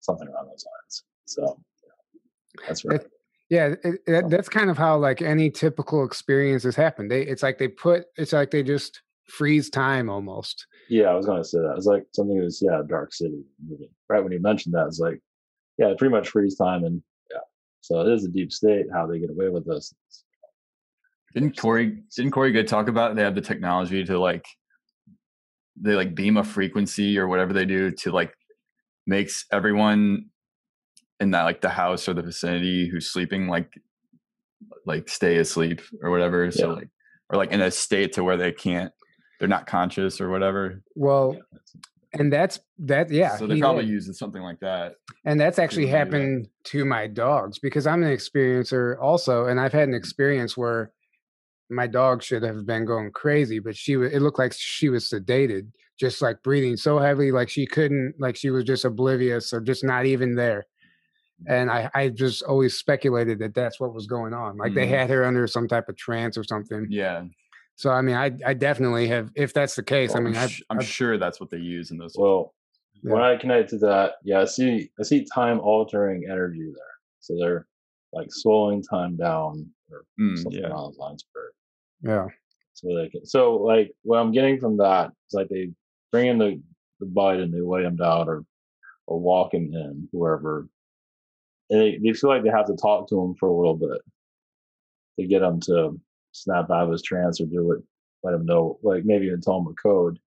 something 0.00 0.28
around 0.28 0.46
those 0.46 0.64
lines. 0.64 1.04
So 1.26 1.60
yeah, 1.84 2.66
that's 2.66 2.84
right. 2.84 3.00
It, 3.00 3.10
yeah, 3.48 3.74
it, 3.84 4.00
it, 4.06 4.30
that's 4.30 4.48
kind 4.48 4.70
of 4.70 4.78
how 4.78 4.96
like 4.96 5.20
any 5.20 5.50
typical 5.50 6.04
experience 6.04 6.64
experiences 6.64 6.76
happen. 6.76 7.08
They, 7.08 7.22
it's 7.22 7.42
like 7.42 7.58
they 7.58 7.68
put, 7.68 8.04
it's 8.16 8.32
like 8.32 8.50
they 8.50 8.62
just 8.62 9.02
freeze 9.26 9.68
time 9.68 10.08
almost. 10.08 10.66
Yeah, 10.88 11.04
I 11.04 11.14
was 11.14 11.26
going 11.26 11.42
to 11.42 11.46
say 11.46 11.58
that. 11.58 11.74
It's 11.76 11.86
like 11.86 12.04
something 12.12 12.38
that 12.38 12.44
was 12.44 12.62
yeah, 12.62 12.80
Dark 12.88 13.12
City 13.12 13.42
movie. 13.66 13.90
Right 14.08 14.22
when 14.22 14.32
you 14.32 14.40
mentioned 14.40 14.74
that, 14.74 14.86
it's 14.86 15.00
like 15.00 15.20
yeah, 15.78 15.88
it 15.88 15.98
pretty 15.98 16.14
much 16.14 16.28
freeze 16.28 16.56
time, 16.56 16.84
and 16.84 17.02
yeah, 17.30 17.40
so 17.80 18.00
it 18.00 18.12
is 18.12 18.24
a 18.24 18.28
deep 18.28 18.52
state. 18.52 18.86
How 18.92 19.06
they 19.06 19.18
get 19.18 19.30
away 19.30 19.48
with 19.48 19.66
this? 19.66 19.94
Didn't 21.34 21.56
Corey? 21.56 22.02
Didn't 22.14 22.32
Corey 22.32 22.52
Goode 22.52 22.68
talk 22.68 22.88
about 22.88 23.16
they 23.16 23.22
have 23.22 23.34
the 23.34 23.40
technology 23.40 24.04
to 24.04 24.18
like 24.18 24.46
they 25.80 25.94
like 25.94 26.14
beam 26.14 26.36
a 26.36 26.44
frequency 26.44 27.18
or 27.18 27.28
whatever 27.28 27.52
they 27.52 27.64
do 27.64 27.90
to 27.90 28.10
like 28.10 28.34
makes 29.06 29.46
everyone 29.50 30.26
in 31.20 31.30
that 31.30 31.44
like 31.44 31.60
the 31.60 31.68
house 31.68 32.08
or 32.08 32.14
the 32.14 32.22
vicinity 32.22 32.88
who's 32.88 33.10
sleeping 33.10 33.48
like 33.48 33.72
like 34.86 35.08
stay 35.08 35.38
asleep 35.38 35.80
or 36.02 36.10
whatever. 36.10 36.50
So 36.50 36.68
yeah. 36.68 36.74
like 36.74 36.88
or 37.30 37.38
like 37.38 37.52
in 37.52 37.62
a 37.62 37.70
state 37.70 38.12
to 38.14 38.24
where 38.24 38.36
they 38.36 38.52
can't 38.52 38.92
they're 39.42 39.48
not 39.48 39.66
conscious 39.66 40.20
or 40.20 40.28
whatever. 40.30 40.82
Well, 40.94 41.36
and 42.14 42.32
that's 42.32 42.60
that 42.78 43.10
yeah 43.10 43.36
so 43.36 43.46
they 43.46 43.58
probably 43.58 43.84
using 43.84 44.12
something 44.12 44.42
like 44.42 44.60
that 44.60 44.96
and 45.24 45.40
that's 45.40 45.58
actually 45.58 45.86
happened 45.86 46.46
to 46.64 46.84
my 46.84 47.06
dogs 47.06 47.58
because 47.58 47.86
i'm 47.86 48.02
an 48.02 48.14
experiencer 48.14 48.96
also 49.00 49.46
and 49.46 49.58
i've 49.58 49.72
had 49.72 49.88
an 49.88 49.94
experience 49.94 50.56
where 50.56 50.92
my 51.70 51.86
dog 51.86 52.22
should 52.22 52.42
have 52.42 52.66
been 52.66 52.84
going 52.84 53.10
crazy 53.10 53.58
but 53.58 53.74
she 53.74 53.94
it 53.94 54.20
looked 54.20 54.38
like 54.38 54.52
she 54.52 54.88
was 54.88 55.08
sedated 55.08 55.68
just 56.02 56.20
like 56.20 56.42
breathing 56.42 56.76
so 56.76 56.98
heavily 56.98 57.30
like 57.30 57.48
she 57.48 57.64
couldn't 57.64 58.14
like 58.18 58.36
she 58.36 58.50
was 58.50 58.64
just 58.64 58.84
oblivious 58.84 59.52
or 59.52 59.60
just 59.60 59.84
not 59.84 60.04
even 60.04 60.34
there. 60.34 60.66
And 61.46 61.70
i 61.70 61.90
i 61.94 62.08
just 62.08 62.42
always 62.42 62.76
speculated 62.76 63.38
that 63.38 63.54
that's 63.54 63.78
what 63.80 63.94
was 63.94 64.06
going 64.06 64.34
on 64.34 64.56
like 64.56 64.72
mm. 64.72 64.74
they 64.76 64.84
mm-hmm. 64.84 64.94
had 64.94 65.10
her 65.10 65.24
under 65.24 65.46
some 65.46 65.68
type 65.68 65.88
of 65.88 65.96
trance 65.96 66.36
or 66.36 66.44
something. 66.44 66.86
Yeah 66.88 67.24
so 67.76 67.90
I 67.90 68.02
mean, 68.02 68.16
I 68.16 68.30
I 68.44 68.54
definitely 68.54 69.08
have. 69.08 69.30
If 69.34 69.54
that's 69.54 69.74
the 69.74 69.82
case, 69.82 70.10
well, 70.10 70.18
I 70.18 70.20
mean, 70.20 70.36
I'm, 70.36 70.50
I'm 70.70 70.78
I've, 70.78 70.86
sure 70.86 71.18
that's 71.18 71.40
what 71.40 71.50
they 71.50 71.58
use 71.58 71.90
in 71.90 71.98
those. 71.98 72.14
Well, 72.16 72.54
yeah. 73.02 73.12
when 73.12 73.22
I 73.22 73.36
connect 73.36 73.70
to 73.70 73.78
that, 73.78 74.14
yeah, 74.22 74.40
I 74.40 74.44
see 74.44 74.90
I 75.00 75.02
see 75.02 75.26
time 75.32 75.60
altering 75.60 76.24
energy 76.30 76.64
there. 76.64 76.84
So 77.20 77.36
they're 77.38 77.66
like 78.12 78.28
slowing 78.30 78.82
time 78.82 79.16
down 79.16 79.68
or 79.90 80.04
mm, 80.20 80.36
something 80.38 80.60
yeah. 80.60 80.68
along 80.68 80.90
those 80.90 80.98
lines. 80.98 81.24
For, 81.32 81.52
yeah. 82.02 82.26
So 82.74 82.88
they 82.96 83.08
can. 83.08 83.24
So 83.26 83.56
like 83.56 83.92
what 84.02 84.18
I'm 84.18 84.32
getting 84.32 84.58
from 84.58 84.76
that 84.78 85.10
is 85.28 85.34
like 85.34 85.48
they 85.48 85.70
bring 86.10 86.28
in 86.28 86.38
the 86.38 86.60
the 87.00 87.06
bite 87.06 87.40
and 87.40 87.52
they 87.52 87.60
weigh 87.60 87.84
him 87.84 87.96
down 87.96 88.28
or 88.28 88.44
or 89.06 89.18
walk 89.18 89.54
him 89.54 89.72
in, 89.72 90.08
whoever. 90.12 90.68
And 91.70 91.80
they, 91.80 91.98
they 92.02 92.12
feel 92.12 92.30
like 92.30 92.44
they 92.44 92.50
have 92.50 92.66
to 92.66 92.76
talk 92.76 93.08
to 93.08 93.20
him 93.20 93.34
for 93.34 93.48
a 93.48 93.56
little 93.56 93.76
bit 93.76 94.00
to 95.18 95.26
get 95.26 95.42
him 95.42 95.60
to 95.60 95.98
snap 96.32 96.70
out 96.70 96.84
of 96.84 96.90
his 96.90 97.02
trance 97.02 97.40
or 97.40 97.46
do 97.46 97.72
it, 97.72 97.82
let 98.22 98.34
him 98.34 98.44
know, 98.44 98.78
like 98.82 99.04
maybe 99.04 99.26
even 99.26 99.40
tell 99.40 99.58
him 99.58 99.66
a 99.66 99.74
code 99.74 100.18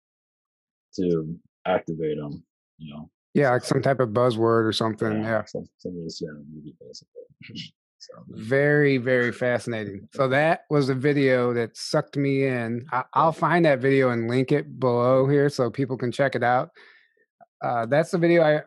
to 0.96 1.36
activate 1.66 2.18
him, 2.18 2.42
you 2.78 2.94
know. 2.94 3.10
Yeah, 3.34 3.50
like 3.50 3.64
some 3.64 3.82
type 3.82 3.98
of 3.98 4.10
buzzword 4.10 4.64
or 4.64 4.72
something. 4.72 5.22
Yeah. 5.22 5.42
yeah. 5.42 5.44
Some, 5.44 5.68
yeah, 5.84 6.72
basically. 6.80 7.64
So. 8.06 8.22
Very, 8.28 8.98
very 8.98 9.32
fascinating. 9.32 10.06
So 10.12 10.28
that 10.28 10.64
was 10.68 10.90
a 10.90 10.94
video 10.94 11.54
that 11.54 11.74
sucked 11.74 12.18
me 12.18 12.44
in. 12.44 12.84
I, 12.92 13.04
will 13.16 13.32
find 13.32 13.64
that 13.64 13.78
video 13.78 14.10
and 14.10 14.28
link 14.28 14.52
it 14.52 14.78
below 14.78 15.26
here 15.26 15.48
so 15.48 15.70
people 15.70 15.96
can 15.96 16.12
check 16.12 16.34
it 16.34 16.42
out. 16.42 16.68
Uh, 17.62 17.86
that's 17.86 18.10
the 18.10 18.18
video 18.18 18.42
I. 18.42 18.60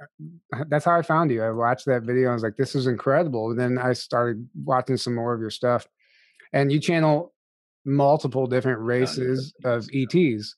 That's 0.69 0.85
how 0.85 0.97
I 0.97 1.03
found 1.03 1.29
you. 1.29 1.43
I 1.43 1.51
watched 1.51 1.85
that 1.85 2.01
video. 2.01 2.31
I 2.31 2.33
was 2.33 2.41
like, 2.41 2.57
"This 2.57 2.73
is 2.73 2.87
incredible." 2.87 3.51
And 3.51 3.59
then 3.59 3.77
I 3.77 3.93
started 3.93 4.49
watching 4.55 4.97
some 4.97 5.13
more 5.13 5.35
of 5.35 5.39
your 5.39 5.51
stuff 5.51 5.87
and 6.53 6.71
you 6.71 6.79
channel 6.79 7.33
multiple 7.85 8.47
different 8.47 8.81
races 8.81 9.53
of 9.63 9.87
ETs. 9.93 10.55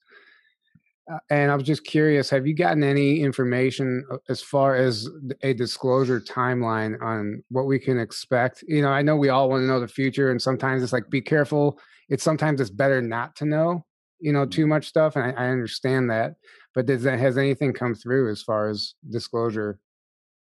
Uh, 1.11 1.17
and 1.29 1.51
I 1.51 1.55
was 1.55 1.63
just 1.63 1.85
curious, 1.85 2.29
have 2.29 2.45
you 2.45 2.53
gotten 2.53 2.83
any 2.83 3.21
information 3.21 4.03
uh, 4.11 4.17
as 4.29 4.41
far 4.41 4.75
as 4.75 5.07
a 5.41 5.53
disclosure 5.53 6.19
timeline 6.19 7.01
on 7.01 7.43
what 7.49 7.65
we 7.65 7.79
can 7.79 7.99
expect? 7.99 8.63
You 8.67 8.81
know, 8.81 8.89
I 8.89 9.01
know 9.01 9.15
we 9.15 9.29
all 9.29 9.49
want 9.49 9.61
to 9.61 9.67
know 9.67 9.79
the 9.79 9.87
future, 9.87 10.29
and 10.29 10.41
sometimes 10.41 10.83
it's 10.83 10.93
like, 10.93 11.09
be 11.09 11.21
careful. 11.21 11.79
It's 12.09 12.23
sometimes 12.23 12.61
it's 12.61 12.69
better 12.69 13.01
not 13.01 13.35
to 13.37 13.45
know, 13.45 13.85
you 14.19 14.33
know, 14.33 14.45
too 14.45 14.61
mm-hmm. 14.61 14.69
much 14.69 14.87
stuff. 14.87 15.15
And 15.15 15.25
I, 15.25 15.45
I 15.45 15.49
understand 15.49 16.09
that. 16.09 16.35
But 16.75 16.85
does 16.85 17.03
that, 17.03 17.19
has 17.19 17.37
anything 17.37 17.73
come 17.73 17.95
through 17.95 18.31
as 18.31 18.41
far 18.43 18.69
as 18.69 18.93
disclosure? 19.09 19.79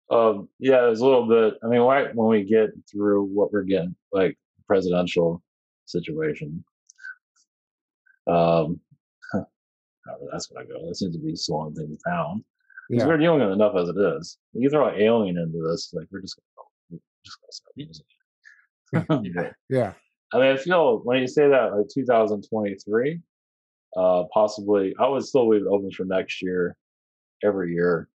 Um, 0.09 0.47
yeah, 0.59 0.81
there's 0.81 1.01
a 1.01 1.05
little 1.05 1.27
bit. 1.27 1.55
I 1.63 1.67
mean, 1.67 1.81
right 1.81 2.13
when 2.13 2.27
we 2.27 2.43
get 2.43 2.69
through 2.89 3.23
what 3.23 3.51
we're 3.51 3.63
getting, 3.63 3.95
like 4.11 4.37
presidential 4.67 5.41
situation. 5.85 6.63
Um, 8.27 8.79
that's 10.31 10.49
what 10.51 10.63
I 10.63 10.67
go. 10.67 10.87
That 10.87 10.95
seems 10.95 11.15
to 11.15 11.21
be 11.21 11.35
slowing 11.35 11.73
things 11.73 12.01
down 12.05 12.43
because 12.89 13.03
yeah. 13.03 13.07
we're 13.07 13.17
dealing 13.17 13.41
with 13.41 13.51
enough 13.51 13.75
as 13.75 13.89
it 13.89 13.97
is. 13.97 14.37
You 14.53 14.69
throw 14.69 14.89
an 14.89 15.01
alien 15.01 15.37
into 15.37 15.59
this, 15.69 15.93
like 15.93 16.07
we're 16.11 16.21
just 16.21 16.37
gonna, 16.55 16.67
we're 16.89 16.99
just 17.25 17.39
gonna 17.41 17.51
start 17.51 17.73
using 17.75 18.05
it. 19.45 19.53
yeah. 19.69 19.93
I 20.33 20.39
mean, 20.39 20.51
I 20.51 20.57
feel 20.57 20.99
when 20.99 21.19
you 21.19 21.27
say 21.27 21.47
that, 21.49 21.75
like 21.75 21.87
2023, 21.93 23.19
uh, 23.95 24.23
possibly, 24.33 24.93
I 24.99 25.07
would 25.07 25.23
still 25.23 25.49
leave 25.49 25.61
it 25.61 25.67
open 25.67 25.91
for 25.91 26.05
next 26.05 26.41
year, 26.41 26.75
every 27.43 27.73
year. 27.73 28.09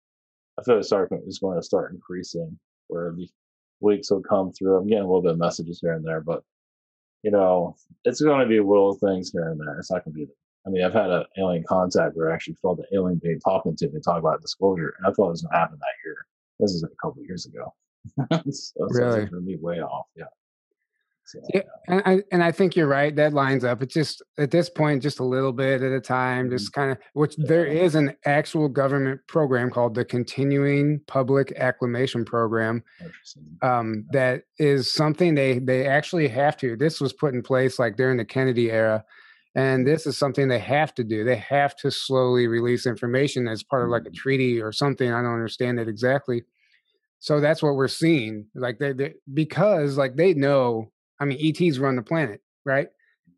I 0.59 0.63
feel 0.63 0.77
like 0.77 0.85
start 0.85 1.11
is 1.27 1.39
going 1.39 1.59
to 1.59 1.63
start 1.63 1.93
increasing 1.93 2.59
where 2.89 3.15
the 3.17 3.27
weeks 3.83 4.11
will 4.11 4.23
come 4.23 4.53
through. 4.53 4.77
I'm 4.77 4.87
getting 4.87 5.05
a 5.05 5.07
little 5.07 5.23
bit 5.23 5.33
of 5.33 5.39
messages 5.39 5.81
here 5.81 5.93
and 5.93 6.05
there, 6.05 6.21
but 6.21 6.43
you 7.23 7.31
know, 7.31 7.77
it's 8.05 8.21
going 8.21 8.41
to 8.41 8.47
be 8.47 8.59
little 8.59 8.95
things 8.95 9.31
here 9.31 9.49
and 9.49 9.61
there. 9.61 9.79
It's 9.79 9.91
not 9.91 10.05
going 10.05 10.15
to 10.15 10.27
be. 10.27 10.33
I 10.67 10.71
mean, 10.71 10.85
I've 10.85 10.93
had 10.93 11.11
an 11.11 11.25
alien 11.39 11.65
contact 11.69 12.17
where 12.17 12.31
I 12.31 12.35
actually 12.35 12.57
felt 12.63 12.79
the 12.79 12.97
alien 12.97 13.21
being 13.23 13.41
talking 13.41 13.77
to 13.77 13.89
me, 13.89 14.01
talk 14.01 14.19
about 14.19 14.41
disclosure, 14.41 14.95
and 14.99 15.07
I 15.07 15.13
thought 15.13 15.29
it 15.29 15.31
was 15.31 15.43
going 15.43 15.53
to 15.53 15.59
happen 15.59 15.79
that 15.81 16.05
year. 16.05 16.17
This 16.61 16.73
is 16.73 16.85
a 16.85 16.89
couple 17.03 17.23
years 17.25 17.47
ago. 17.47 17.75
so, 18.51 18.87
really? 18.91 19.27
So 19.27 19.27
going 19.27 19.29
to 19.29 19.41
be 19.41 19.57
way 19.57 19.81
off. 19.81 20.07
Yeah. 20.17 20.25
Yeah, 21.53 21.63
and 21.89 22.03
I 22.05 22.23
and 22.31 22.43
I 22.43 22.53
think 22.53 22.77
you're 22.77 22.89
right. 22.89 23.15
That 23.15 23.33
lines 23.33 23.65
up. 23.65 23.83
It's 23.83 23.95
just 23.95 24.23
at 24.39 24.51
this 24.51 24.69
point, 24.69 25.03
just 25.03 25.21
a 25.21 25.25
little 25.25 25.53
bit 25.53 25.83
at 25.83 25.93
a 25.93 26.01
time, 26.01 26.51
just 26.51 26.73
mm-hmm. 26.73 26.81
kind 26.81 26.93
of. 26.93 26.99
Which 27.15 27.37
there 27.37 27.67
is 27.67 27.95
an 27.95 28.15
actual 28.25 28.69
government 28.69 29.21
program 29.29 29.71
called 29.71 29.95
the 29.95 30.05
Continuing 30.05 31.01
Public 31.07 31.53
Acclimation 31.57 32.25
Program. 32.25 32.83
Um, 33.63 34.05
that 34.13 34.43
is 34.59 34.93
something 34.93 35.35
they 35.35 35.59
they 35.59 35.87
actually 35.87 36.29
have 36.29 36.57
to. 36.59 36.77
This 36.77 37.01
was 37.01 37.13
put 37.13 37.35
in 37.35 37.43
place 37.43 37.79
like 37.79 37.97
during 37.97 38.19
the 38.19 38.25
Kennedy 38.25 38.71
era, 38.71 39.05
and 39.55 39.87
this 39.87 40.07
is 40.07 40.17
something 40.17 40.49
they 40.49 40.59
have 40.59 40.95
to 40.95 41.05
do. 41.05 41.25
They 41.25 41.37
have 41.37 41.77
to 41.77 41.91
slowly 41.91 42.47
release 42.47 42.87
information 42.87 43.49
as 43.49 43.63
part 43.63 43.85
of 43.85 43.91
like 43.91 44.03
a 44.03 44.05
mm-hmm. 44.07 44.15
treaty 44.15 44.61
or 44.61 44.73
something. 44.73 45.13
I 45.13 45.23
don't 45.23 45.35
understand 45.35 45.79
it 45.81 45.89
exactly. 45.89 46.43
So 47.23 47.39
that's 47.39 47.63
what 47.63 47.77
we're 47.77 47.87
seeing. 47.87 48.47
Like 48.53 48.81
they, 48.81 48.93
they 48.93 49.15
because 49.33 49.97
like 49.97 50.17
they 50.17 50.35
know 50.35 50.91
I 51.23 51.25
mean, 51.25 51.39
ETs 51.41 51.79
run 51.79 51.95
the 51.95 52.03
planet, 52.03 52.43
right? 52.65 52.89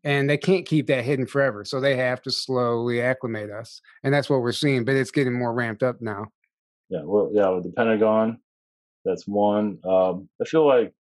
And 0.03 0.27
they 0.27 0.37
can't 0.37 0.65
keep 0.65 0.87
that 0.87 1.03
hidden 1.03 1.27
forever. 1.27 1.63
So 1.63 1.79
they 1.79 1.95
have 1.97 2.19
to 2.23 2.31
slowly 2.31 2.99
acclimate 2.99 3.51
us. 3.51 3.79
And 4.03 4.11
that's 4.11 4.27
what 4.27 4.41
we're 4.41 4.53
seeing, 4.53 4.85
but 4.85 4.95
it's 4.95 5.11
getting 5.11 5.37
more 5.37 5.53
ramped 5.53 5.83
up 5.83 6.01
now. 6.01 6.25
Yeah, 6.89 7.01
well, 7.03 7.29
yeah, 7.31 7.49
with 7.49 7.63
the 7.63 7.71
Pentagon, 7.71 8.39
that's 9.03 9.27
one. 9.27 9.77
Um, 9.83 10.27
I 10.41 10.45
feel 10.45 10.67
like, 10.67 10.93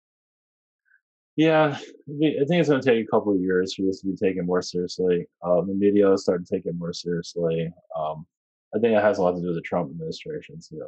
yeah, 1.36 1.68
I 1.68 1.76
think 1.76 2.50
it's 2.50 2.68
going 2.68 2.82
to 2.82 2.88
take 2.88 3.04
a 3.04 3.10
couple 3.10 3.32
of 3.32 3.40
years 3.40 3.74
for 3.74 3.82
this 3.82 4.00
to 4.00 4.08
be 4.08 4.16
taken 4.16 4.44
more 4.44 4.60
seriously. 4.60 5.26
Um, 5.44 5.68
the 5.68 5.74
media 5.74 6.08
will 6.08 6.18
start 6.18 6.44
to 6.44 6.54
take 6.54 6.66
it 6.66 6.74
more 6.76 6.92
seriously. 6.92 7.72
Um, 7.96 8.26
I 8.74 8.80
think 8.80 8.96
it 8.96 9.02
has 9.02 9.18
a 9.18 9.22
lot 9.22 9.36
to 9.36 9.40
do 9.40 9.46
with 9.46 9.56
the 9.56 9.62
Trump 9.62 9.90
administration 9.90 10.58
too. 10.68 10.84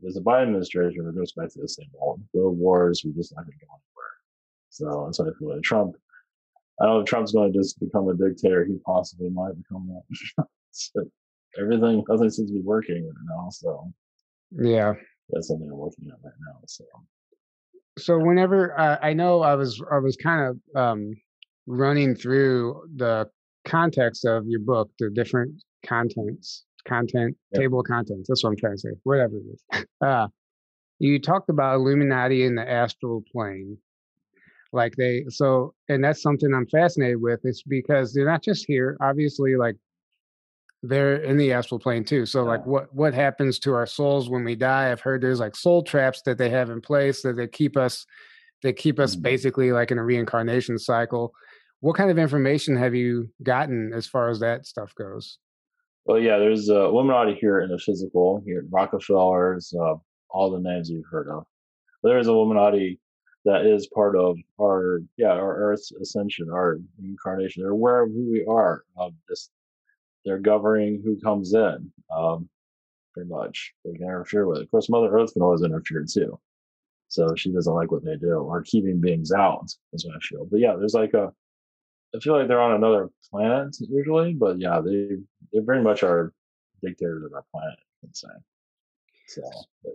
There's 0.00 0.14
the 0.14 0.20
Biden 0.20 0.48
administration, 0.48 1.06
it 1.06 1.16
goes 1.16 1.32
back 1.32 1.50
to 1.52 1.60
the 1.60 1.68
same 1.68 1.90
old. 2.00 2.20
Wars, 2.34 3.02
we're 3.04 3.12
just 3.12 3.34
not 3.34 3.44
going 3.44 3.58
to 3.58 3.64
go 3.64 3.72
anywhere. 3.72 4.15
So 4.76 5.10
I 5.10 5.38
feel 5.38 5.54
like. 5.54 5.62
Trump, 5.62 5.96
I 6.80 6.86
don't 6.86 6.94
know 6.94 7.00
if 7.00 7.06
Trump's 7.06 7.32
going 7.32 7.52
to 7.52 7.58
just 7.58 7.80
become 7.80 8.08
a 8.08 8.14
dictator. 8.14 8.64
He 8.64 8.76
possibly 8.84 9.30
might 9.30 9.52
become 9.56 9.88
that. 9.88 10.46
so 10.70 11.04
everything, 11.58 12.04
nothing 12.08 12.30
seems 12.30 12.50
to 12.50 12.54
be 12.54 12.62
working 12.62 13.06
right 13.06 13.36
now. 13.36 13.48
So 13.50 13.92
yeah, 14.52 14.92
that's 15.30 15.48
something 15.48 15.68
I'm 15.72 15.80
looking 15.80 16.08
at 16.08 16.18
right 16.22 16.34
now. 16.46 16.60
So 16.66 16.84
so 17.98 18.18
whenever 18.18 18.78
uh, 18.78 18.98
I 19.02 19.12
know 19.12 19.42
I 19.42 19.54
was 19.54 19.82
I 19.90 19.98
was 19.98 20.16
kind 20.16 20.42
of 20.74 20.80
um, 20.80 21.14
running 21.66 22.14
through 22.14 22.82
the 22.96 23.28
context 23.64 24.24
of 24.24 24.44
your 24.46 24.60
book, 24.60 24.90
the 24.98 25.10
different 25.10 25.62
contents, 25.84 26.64
content 26.86 27.36
yep. 27.52 27.62
table 27.62 27.80
of 27.80 27.86
contents. 27.86 28.28
That's 28.28 28.44
what 28.44 28.50
I'm 28.50 28.56
trying 28.56 28.74
to 28.74 28.78
say. 28.78 28.90
Whatever 29.04 29.36
it 29.36 29.76
is. 29.78 29.84
Uh, 30.04 30.28
you 30.98 31.18
talked 31.18 31.48
about 31.48 31.76
Illuminati 31.76 32.44
in 32.44 32.54
the 32.54 32.70
astral 32.70 33.24
plane, 33.32 33.78
like 34.72 34.94
they 34.96 35.24
so 35.28 35.74
and 35.88 36.02
that's 36.02 36.22
something 36.22 36.52
i'm 36.54 36.66
fascinated 36.66 37.20
with 37.20 37.40
it's 37.44 37.62
because 37.62 38.12
they're 38.12 38.26
not 38.26 38.42
just 38.42 38.64
here 38.66 38.96
obviously 39.00 39.56
like 39.56 39.76
they're 40.82 41.16
in 41.16 41.36
the 41.36 41.52
astral 41.52 41.78
plane 41.78 42.04
too 42.04 42.26
so 42.26 42.42
like 42.42 42.64
what 42.66 42.94
what 42.94 43.14
happens 43.14 43.58
to 43.58 43.72
our 43.74 43.86
souls 43.86 44.28
when 44.28 44.44
we 44.44 44.54
die? 44.54 44.90
I've 44.90 45.00
heard 45.00 45.22
there's 45.22 45.40
like 45.40 45.56
soul 45.56 45.82
traps 45.82 46.22
that 46.26 46.38
they 46.38 46.50
have 46.50 46.70
in 46.70 46.80
place 46.80 47.22
that 47.22 47.36
they 47.36 47.46
keep 47.46 47.76
us 47.76 48.06
they 48.62 48.72
keep 48.72 48.98
us 48.98 49.14
mm-hmm. 49.14 49.22
basically 49.22 49.72
like 49.72 49.90
in 49.90 49.98
a 49.98 50.04
reincarnation 50.04 50.78
cycle. 50.78 51.32
What 51.80 51.96
kind 51.96 52.10
of 52.10 52.18
information 52.18 52.76
have 52.76 52.94
you 52.94 53.28
gotten 53.42 53.92
as 53.94 54.06
far 54.06 54.30
as 54.30 54.40
that 54.40 54.66
stuff 54.66 54.94
goes? 54.94 55.38
Well 56.04 56.20
yeah 56.20 56.38
there's 56.38 56.68
a 56.68 56.80
illuminati 56.84 57.34
here 57.40 57.60
in 57.60 57.70
the 57.70 57.78
physical 57.78 58.42
here 58.44 58.64
rockefellers 58.70 59.72
uh, 59.74 59.94
all 60.30 60.50
the 60.50 60.60
names 60.60 60.90
you've 60.90 61.04
heard 61.10 61.28
of. 61.28 61.44
There's 62.02 62.28
a 62.28 62.30
illuminati 62.30 63.00
that 63.46 63.64
is 63.64 63.86
part 63.86 64.16
of 64.16 64.36
our 64.60 65.00
yeah 65.16 65.30
our 65.30 65.56
earth's 65.56 65.92
ascension 65.92 66.50
our 66.50 66.80
incarnation. 67.02 67.62
They're 67.62 67.70
aware 67.70 68.02
of 68.02 68.10
who 68.10 68.30
we 68.30 68.44
are 68.44 68.82
um, 69.00 69.14
this 69.28 69.50
they're 70.24 70.38
governing 70.38 71.00
who 71.04 71.18
comes 71.20 71.54
in 71.54 71.90
um, 72.14 72.48
pretty 73.14 73.30
much. 73.30 73.72
They 73.84 73.92
can 73.92 74.02
interfere 74.02 74.46
with 74.46 74.58
it. 74.58 74.64
Of 74.64 74.70
course 74.70 74.90
mother 74.90 75.16
earth 75.16 75.32
can 75.32 75.42
always 75.42 75.62
interfere 75.62 76.04
too. 76.04 76.38
So 77.08 77.36
she 77.36 77.52
doesn't 77.52 77.72
like 77.72 77.92
what 77.92 78.04
they 78.04 78.16
do. 78.16 78.32
Or 78.32 78.62
keeping 78.62 79.00
beings 79.00 79.30
out 79.30 79.66
is 79.92 80.04
what 80.04 80.16
i 80.16 80.20
feel. 80.20 80.46
But 80.50 80.60
yeah 80.60 80.74
there's 80.76 80.94
like 80.94 81.14
a 81.14 81.32
i 82.14 82.18
feel 82.18 82.36
like 82.36 82.48
they're 82.48 82.60
on 82.60 82.74
another 82.74 83.10
planet 83.30 83.76
usually 83.80 84.32
but 84.32 84.58
yeah 84.58 84.80
they 84.80 85.16
they 85.52 85.60
very 85.60 85.82
much 85.82 86.02
are 86.02 86.32
dictators 86.82 87.24
of 87.24 87.32
our 87.32 87.44
planet 87.52 87.78
you 88.02 88.08
can 88.08 88.14
say. 88.14 88.28
So, 89.28 89.42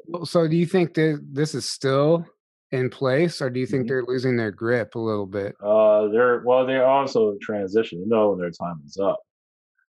but, 0.10 0.28
so 0.28 0.48
do 0.48 0.56
you 0.56 0.66
think 0.66 0.94
that 0.96 1.22
this 1.32 1.54
is 1.56 1.66
still 1.66 2.26
in 2.72 2.90
place, 2.90 3.42
or 3.42 3.50
do 3.50 3.60
you 3.60 3.66
think 3.66 3.84
mm-hmm. 3.84 3.90
they're 3.90 4.06
losing 4.06 4.38
their 4.38 4.52
grip 4.52 4.96
a 4.96 5.00
little 5.00 5.26
bit? 5.26 5.56
Uh, 5.62 6.08
they're 6.08 6.42
well, 6.46 6.66
they 6.66 6.78
also 6.78 7.36
transition. 7.42 8.00
You 8.00 8.08
know 8.08 8.30
when 8.30 8.40
their 8.40 8.52
time 8.52 8.82
is 8.86 8.98
up. 8.98 9.20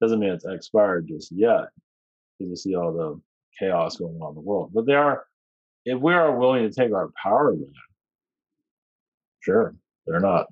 Doesn't 0.01 0.21
mean 0.21 0.31
it's 0.31 0.47
expired 0.47 1.09
just 1.09 1.33
yet, 1.33 1.67
because 2.39 2.51
you 2.51 2.57
see 2.57 2.77
all 2.77 2.93
the 2.93 3.21
chaos 3.59 3.97
going 3.97 4.19
on 4.21 4.31
in 4.31 4.35
the 4.37 4.41
world. 4.41 4.71
But 4.73 4.87
they 4.87 4.95
are, 4.95 5.25
if 5.85 6.01
we 6.01 6.15
are 6.15 6.39
willing 6.39 6.63
to 6.63 6.75
take 6.75 6.93
our 6.93 7.11
power 7.21 7.53
back, 7.53 7.69
sure, 9.41 9.75
they're 10.07 10.21
not. 10.21 10.47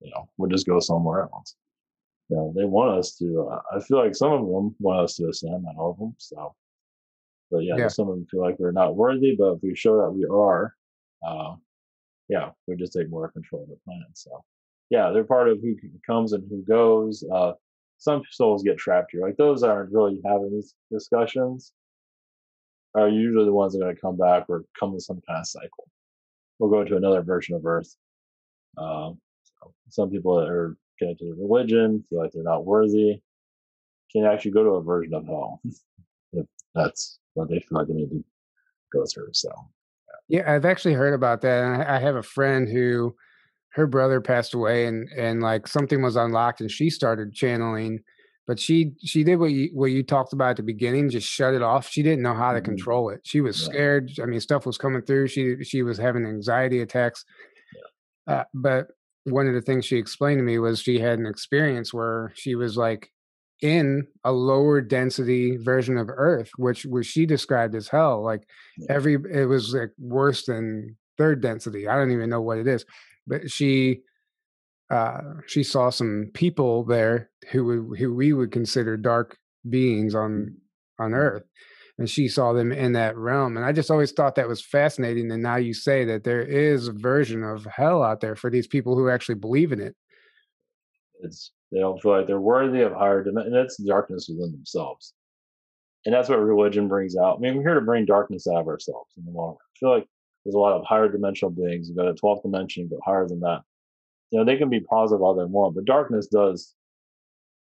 You 0.00 0.10
know, 0.14 0.30
we'll 0.38 0.48
just 0.48 0.66
go 0.66 0.80
somewhere 0.80 1.22
else. 1.22 1.56
You 2.30 2.36
know, 2.36 2.54
they 2.56 2.64
want 2.64 2.98
us 2.98 3.16
to. 3.16 3.50
Uh, 3.52 3.76
I 3.76 3.80
feel 3.80 3.98
like 3.98 4.14
some 4.14 4.32
of 4.32 4.40
them 4.40 4.74
want 4.78 5.00
us 5.00 5.16
to 5.16 5.28
ascend, 5.28 5.62
not 5.62 5.76
all 5.76 5.90
of 5.90 5.98
them. 5.98 6.14
So, 6.16 6.54
but 7.50 7.58
yeah, 7.58 7.76
yeah. 7.76 7.88
some 7.88 8.08
of 8.08 8.14
them 8.14 8.26
feel 8.30 8.40
like 8.40 8.58
we're 8.58 8.70
not 8.70 8.96
worthy. 8.96 9.36
But 9.38 9.54
if 9.54 9.62
we 9.62 9.74
show 9.76 9.98
that 9.98 10.10
we 10.10 10.24
are, 10.24 10.74
uh, 11.26 11.54
yeah, 12.28 12.50
we 12.66 12.76
just 12.76 12.92
take 12.92 13.10
more 13.10 13.30
control 13.30 13.64
of 13.64 13.68
the 13.68 13.76
planet. 13.84 14.06
So, 14.14 14.42
yeah, 14.88 15.10
they're 15.10 15.24
part 15.24 15.48
of 15.48 15.60
who 15.60 15.76
comes 16.06 16.32
and 16.32 16.44
who 16.48 16.62
goes. 16.62 17.24
Uh, 17.32 17.52
some 17.98 18.22
souls 18.30 18.62
get 18.62 18.78
trapped 18.78 19.10
here. 19.12 19.20
Like 19.20 19.36
those 19.36 19.62
aren't 19.62 19.92
really 19.92 20.20
having 20.24 20.50
these 20.52 20.74
discussions. 20.90 21.72
Are 22.94 23.08
usually 23.08 23.44
the 23.44 23.52
ones 23.52 23.72
that 23.72 23.80
are 23.80 23.84
going 23.84 23.94
to 23.94 24.00
come 24.00 24.16
back 24.16 24.46
or 24.48 24.64
come 24.78 24.94
with 24.94 25.02
some 25.02 25.20
kind 25.26 25.40
of 25.40 25.46
cycle. 25.46 25.88
We'll 26.58 26.70
go 26.70 26.82
to 26.82 26.96
another 26.96 27.22
version 27.22 27.54
of 27.54 27.64
Earth. 27.64 27.94
Uh, 28.76 29.12
so 29.44 29.74
some 29.90 30.10
people 30.10 30.36
that 30.40 30.48
are 30.48 30.76
getting 30.98 31.16
to 31.18 31.36
religion 31.38 32.02
feel 32.08 32.20
like 32.20 32.32
they're 32.32 32.42
not 32.42 32.64
worthy. 32.64 33.20
Can 34.12 34.24
actually 34.24 34.50
go 34.52 34.64
to 34.64 34.70
a 34.70 34.82
version 34.82 35.14
of 35.14 35.26
hell 35.26 35.60
if 36.32 36.46
that's 36.74 37.18
what 37.34 37.48
they 37.48 37.60
feel 37.60 37.78
like 37.78 37.88
they 37.88 37.94
need 37.94 38.10
to 38.10 38.24
go 38.92 39.04
through. 39.04 39.30
So 39.32 39.50
yeah, 40.30 40.50
I've 40.50 40.64
actually 40.64 40.94
heard 40.94 41.12
about 41.12 41.40
that. 41.42 41.64
And 41.64 41.82
I 41.82 41.98
have 41.98 42.14
a 42.14 42.22
friend 42.22 42.68
who 42.68 43.14
her 43.70 43.86
brother 43.86 44.20
passed 44.20 44.54
away 44.54 44.86
and 44.86 45.08
and 45.16 45.42
like 45.42 45.66
something 45.66 46.02
was 46.02 46.16
unlocked 46.16 46.60
and 46.60 46.70
she 46.70 46.90
started 46.90 47.32
channeling 47.32 48.00
but 48.46 48.58
she 48.58 48.92
she 49.04 49.22
did 49.22 49.36
what 49.36 49.52
you 49.52 49.70
what 49.74 49.86
you 49.86 50.02
talked 50.02 50.32
about 50.32 50.50
at 50.50 50.56
the 50.56 50.62
beginning 50.62 51.08
just 51.08 51.28
shut 51.28 51.54
it 51.54 51.62
off 51.62 51.88
she 51.88 52.02
didn't 52.02 52.22
know 52.22 52.34
how 52.34 52.52
to 52.52 52.58
mm-hmm. 52.58 52.64
control 52.64 53.10
it 53.10 53.20
she 53.22 53.40
was 53.40 53.60
yeah. 53.60 53.64
scared 53.66 54.10
i 54.20 54.26
mean 54.26 54.40
stuff 54.40 54.66
was 54.66 54.76
coming 54.76 55.02
through 55.02 55.28
she 55.28 55.62
she 55.62 55.82
was 55.82 55.98
having 55.98 56.26
anxiety 56.26 56.80
attacks 56.80 57.24
yeah. 58.26 58.34
uh, 58.34 58.44
but 58.54 58.88
one 59.24 59.46
of 59.46 59.54
the 59.54 59.62
things 59.62 59.84
she 59.84 59.96
explained 59.96 60.38
to 60.38 60.44
me 60.44 60.58
was 60.58 60.80
she 60.80 60.98
had 60.98 61.18
an 61.18 61.26
experience 61.26 61.94
where 61.94 62.32
she 62.34 62.56
was 62.56 62.76
like 62.76 63.12
in 63.60 64.06
a 64.24 64.32
lower 64.32 64.80
density 64.80 65.56
version 65.56 65.98
of 65.98 66.08
Earth, 66.08 66.50
which 66.56 66.86
was 66.86 67.06
she 67.06 67.26
described 67.26 67.74
as 67.74 67.88
hell. 67.88 68.22
Like 68.22 68.42
every 68.88 69.14
it 69.14 69.46
was 69.46 69.74
like 69.74 69.90
worse 69.98 70.46
than 70.46 70.96
third 71.18 71.42
density. 71.42 71.86
I 71.88 71.96
don't 71.96 72.12
even 72.12 72.30
know 72.30 72.40
what 72.40 72.58
it 72.58 72.66
is. 72.66 72.84
But 73.26 73.50
she 73.50 74.00
uh 74.90 75.20
she 75.46 75.62
saw 75.62 75.90
some 75.90 76.30
people 76.34 76.84
there 76.84 77.30
who 77.50 77.64
would 77.64 77.98
who 77.98 78.14
we 78.14 78.32
would 78.32 78.50
consider 78.50 78.96
dark 78.96 79.38
beings 79.68 80.14
on 80.14 80.56
on 80.98 81.14
earth 81.14 81.44
and 81.98 82.08
she 82.10 82.26
saw 82.26 82.52
them 82.52 82.72
in 82.72 82.92
that 82.92 83.16
realm 83.16 83.56
and 83.56 83.64
i 83.64 83.72
just 83.72 83.90
always 83.90 84.10
thought 84.10 84.34
that 84.34 84.48
was 84.48 84.64
fascinating 84.64 85.30
and 85.30 85.42
now 85.42 85.56
you 85.56 85.72
say 85.72 86.04
that 86.04 86.24
there 86.24 86.42
is 86.42 86.88
a 86.88 86.92
version 86.92 87.44
of 87.44 87.64
hell 87.66 88.02
out 88.02 88.20
there 88.20 88.34
for 88.34 88.50
these 88.50 88.66
people 88.66 88.96
who 88.96 89.08
actually 89.08 89.34
believe 89.34 89.70
in 89.70 89.80
it 89.80 89.94
it's 91.20 91.52
they 91.72 91.78
don't 91.78 92.00
feel 92.00 92.16
like 92.16 92.26
they're 92.26 92.40
worthy 92.40 92.82
of 92.82 92.92
higher 92.92 93.22
dimension. 93.22 93.52
That's 93.52 93.76
darkness 93.76 94.28
within 94.28 94.52
themselves. 94.52 95.14
And 96.04 96.14
that's 96.14 96.28
what 96.28 96.40
religion 96.40 96.88
brings 96.88 97.16
out. 97.16 97.36
I 97.36 97.40
mean, 97.40 97.56
we're 97.56 97.62
here 97.62 97.74
to 97.74 97.84
bring 97.84 98.06
darkness 98.06 98.46
out 98.46 98.60
of 98.60 98.68
ourselves 98.68 99.12
in 99.16 99.24
the 99.24 99.30
long 99.30 99.50
run. 99.50 99.56
I 99.56 99.78
feel 99.78 99.90
like 99.90 100.06
there's 100.44 100.54
a 100.54 100.58
lot 100.58 100.72
of 100.72 100.84
higher 100.86 101.08
dimensional 101.08 101.50
beings. 101.50 101.88
You 101.88 101.94
go 101.94 102.06
to 102.06 102.20
12th 102.20 102.42
dimension, 102.42 102.88
go 102.88 102.98
higher 103.04 103.28
than 103.28 103.40
that. 103.40 103.60
you 104.30 104.38
know 104.38 104.44
they 104.44 104.56
can 104.56 104.70
be 104.70 104.80
positive 104.80 105.22
all 105.22 105.34
they 105.34 105.44
want, 105.44 105.74
but 105.74 105.84
darkness 105.84 106.26
does 106.26 106.74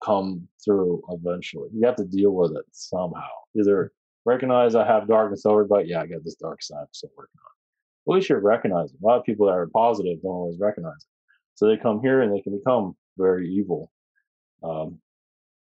come 0.04 0.46
through 0.64 1.02
eventually. 1.08 1.70
You 1.72 1.86
have 1.86 1.96
to 1.96 2.04
deal 2.04 2.32
with 2.32 2.52
it 2.52 2.64
somehow. 2.72 3.28
Either 3.58 3.92
recognize 4.26 4.74
I 4.74 4.86
have 4.86 5.08
darkness 5.08 5.46
over, 5.46 5.64
but 5.64 5.88
yeah, 5.88 6.02
I 6.02 6.06
got 6.06 6.22
this 6.22 6.34
dark 6.34 6.62
side 6.62 6.80
I'm 6.80 6.86
still 6.92 7.10
working 7.16 7.38
on. 7.38 8.12
At 8.12 8.16
least 8.16 8.28
you're 8.28 8.40
recognizing. 8.40 8.98
A 9.02 9.06
lot 9.06 9.18
of 9.18 9.24
people 9.24 9.46
that 9.46 9.52
are 9.52 9.68
positive 9.68 10.20
don't 10.22 10.30
always 10.30 10.60
recognize 10.60 10.92
it. 10.98 11.08
So 11.54 11.66
they 11.66 11.78
come 11.78 12.00
here 12.02 12.20
and 12.20 12.32
they 12.32 12.42
can 12.42 12.56
become 12.56 12.94
very 13.16 13.48
evil 13.50 13.90
um, 14.62 14.98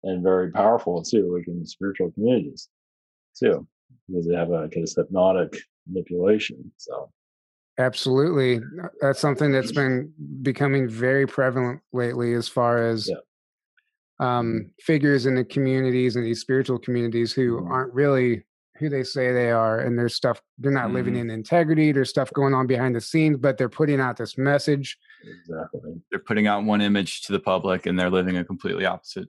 and 0.04 0.24
very 0.24 0.52
powerful 0.52 1.04
too, 1.04 1.36
like 1.36 1.48
in 1.48 1.66
spiritual 1.66 2.12
communities 2.12 2.70
too, 3.38 3.68
because 4.08 4.28
they 4.28 4.36
have 4.36 4.52
a 4.52 4.70
kind 4.70 4.88
of 4.88 4.94
hypnotic 4.96 5.58
manipulation. 5.88 6.72
So 6.78 7.12
absolutely, 7.78 8.62
that's 9.02 9.20
something 9.20 9.52
that's 9.52 9.72
been 9.72 10.14
becoming 10.42 10.88
very 10.88 11.28
prevalent 11.28 11.82
lately, 11.94 12.34
as 12.34 12.48
far 12.48 12.86
as 12.86 13.10
yeah. 13.10 13.18
um, 14.20 14.72
figures 14.82 15.26
in 15.26 15.36
the 15.36 15.46
communities 15.46 16.16
and 16.16 16.26
these 16.26 16.42
spiritual 16.42 16.80
communities 16.80 17.34
who 17.34 17.58
mm-hmm. 17.58 17.72
aren't 17.72 17.94
really 17.94 18.44
who 18.80 18.90
they 18.90 19.04
say 19.04 19.32
they 19.32 19.52
are 19.52 19.80
and 19.80 20.00
there's 20.00 20.16
stuff 20.16 20.42
they're 20.58 20.72
not 20.72 20.86
mm-hmm. 20.86 20.96
living 20.96 21.16
in 21.18 21.30
integrity 21.30 21.92
there's 21.92 22.10
stuff 22.10 22.32
going 22.34 22.54
on 22.54 22.66
behind 22.66 22.96
the 22.96 23.02
scenes 23.02 23.38
but 23.38 23.58
they're 23.58 23.70
putting 23.70 24.00
out 24.00 24.18
this 24.18 24.38
message 24.38 24.98
exactly 25.24 26.02
they're 26.10 26.20
putting 26.20 26.48
out 26.48 26.64
one 26.64 26.82
image 26.82 27.22
to 27.24 27.34
the 27.34 27.40
public 27.40 27.86
and 27.86 28.00
they're 28.00 28.10
living 28.10 28.38
a 28.38 28.46
completely 28.46 28.86
opposite 28.86 29.28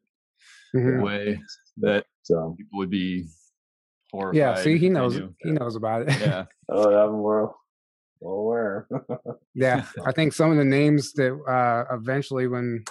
mm-hmm. 0.74 1.02
way 1.02 1.40
that 1.78 2.06
so 2.22 2.54
people 2.56 2.78
would 2.78 2.90
be 2.90 3.26
horrified 4.12 4.36
yeah 4.36 4.54
see 4.54 4.78
he 4.78 4.88
knows 4.88 5.20
he 5.40 5.50
knows 5.50 5.76
about 5.76 6.02
it 6.02 6.20
yeah 6.20 6.44
oh 6.70 6.90
yeah 6.90 7.04
well 7.06 7.56
aware 8.22 8.86
yeah 9.54 9.84
i 10.06 10.12
think 10.12 10.32
some 10.32 10.50
of 10.50 10.56
the 10.56 10.64
names 10.64 11.12
that 11.14 11.32
uh 11.48 11.94
eventually 11.94 12.46
when 12.46 12.84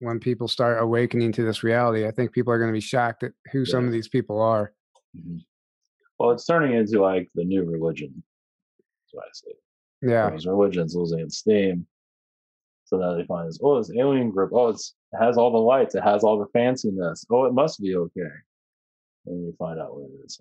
when 0.00 0.18
people 0.18 0.48
start 0.48 0.82
awakening 0.82 1.32
to 1.32 1.44
this 1.44 1.62
reality 1.62 2.06
i 2.06 2.10
think 2.10 2.32
people 2.32 2.52
are 2.52 2.58
going 2.58 2.70
to 2.70 2.76
be 2.76 2.80
shocked 2.80 3.22
at 3.22 3.32
who 3.52 3.60
yeah. 3.60 3.70
some 3.70 3.86
of 3.86 3.92
these 3.92 4.08
people 4.08 4.40
are 4.40 4.72
mm-hmm. 5.16 5.38
Well, 6.18 6.30
it's 6.30 6.46
turning 6.46 6.76
into 6.76 7.00
like 7.00 7.28
the 7.34 7.44
new 7.44 7.64
religion. 7.64 8.22
That's 8.78 9.14
what 9.14 9.24
I 9.24 9.30
say. 9.32 9.52
Yeah. 10.02 10.30
Because 10.30 10.46
religion's 10.46 10.94
losing 10.94 11.20
its 11.20 11.38
steam. 11.38 11.86
So 12.84 12.98
now 12.98 13.14
they 13.14 13.24
find 13.24 13.48
this, 13.48 13.58
oh, 13.62 13.78
this 13.78 13.90
alien 13.96 14.30
group. 14.30 14.50
Oh, 14.52 14.68
it's, 14.68 14.94
it 15.12 15.24
has 15.24 15.36
all 15.36 15.50
the 15.50 15.58
lights. 15.58 15.94
It 15.94 16.02
has 16.02 16.22
all 16.22 16.38
the 16.38 16.58
fanciness. 16.58 17.24
Oh, 17.30 17.46
it 17.46 17.54
must 17.54 17.80
be 17.80 17.96
okay. 17.96 18.30
And 19.26 19.46
you 19.46 19.54
find 19.58 19.80
out 19.80 19.94
what 19.94 20.02
it 20.02 20.24
is. 20.24 20.38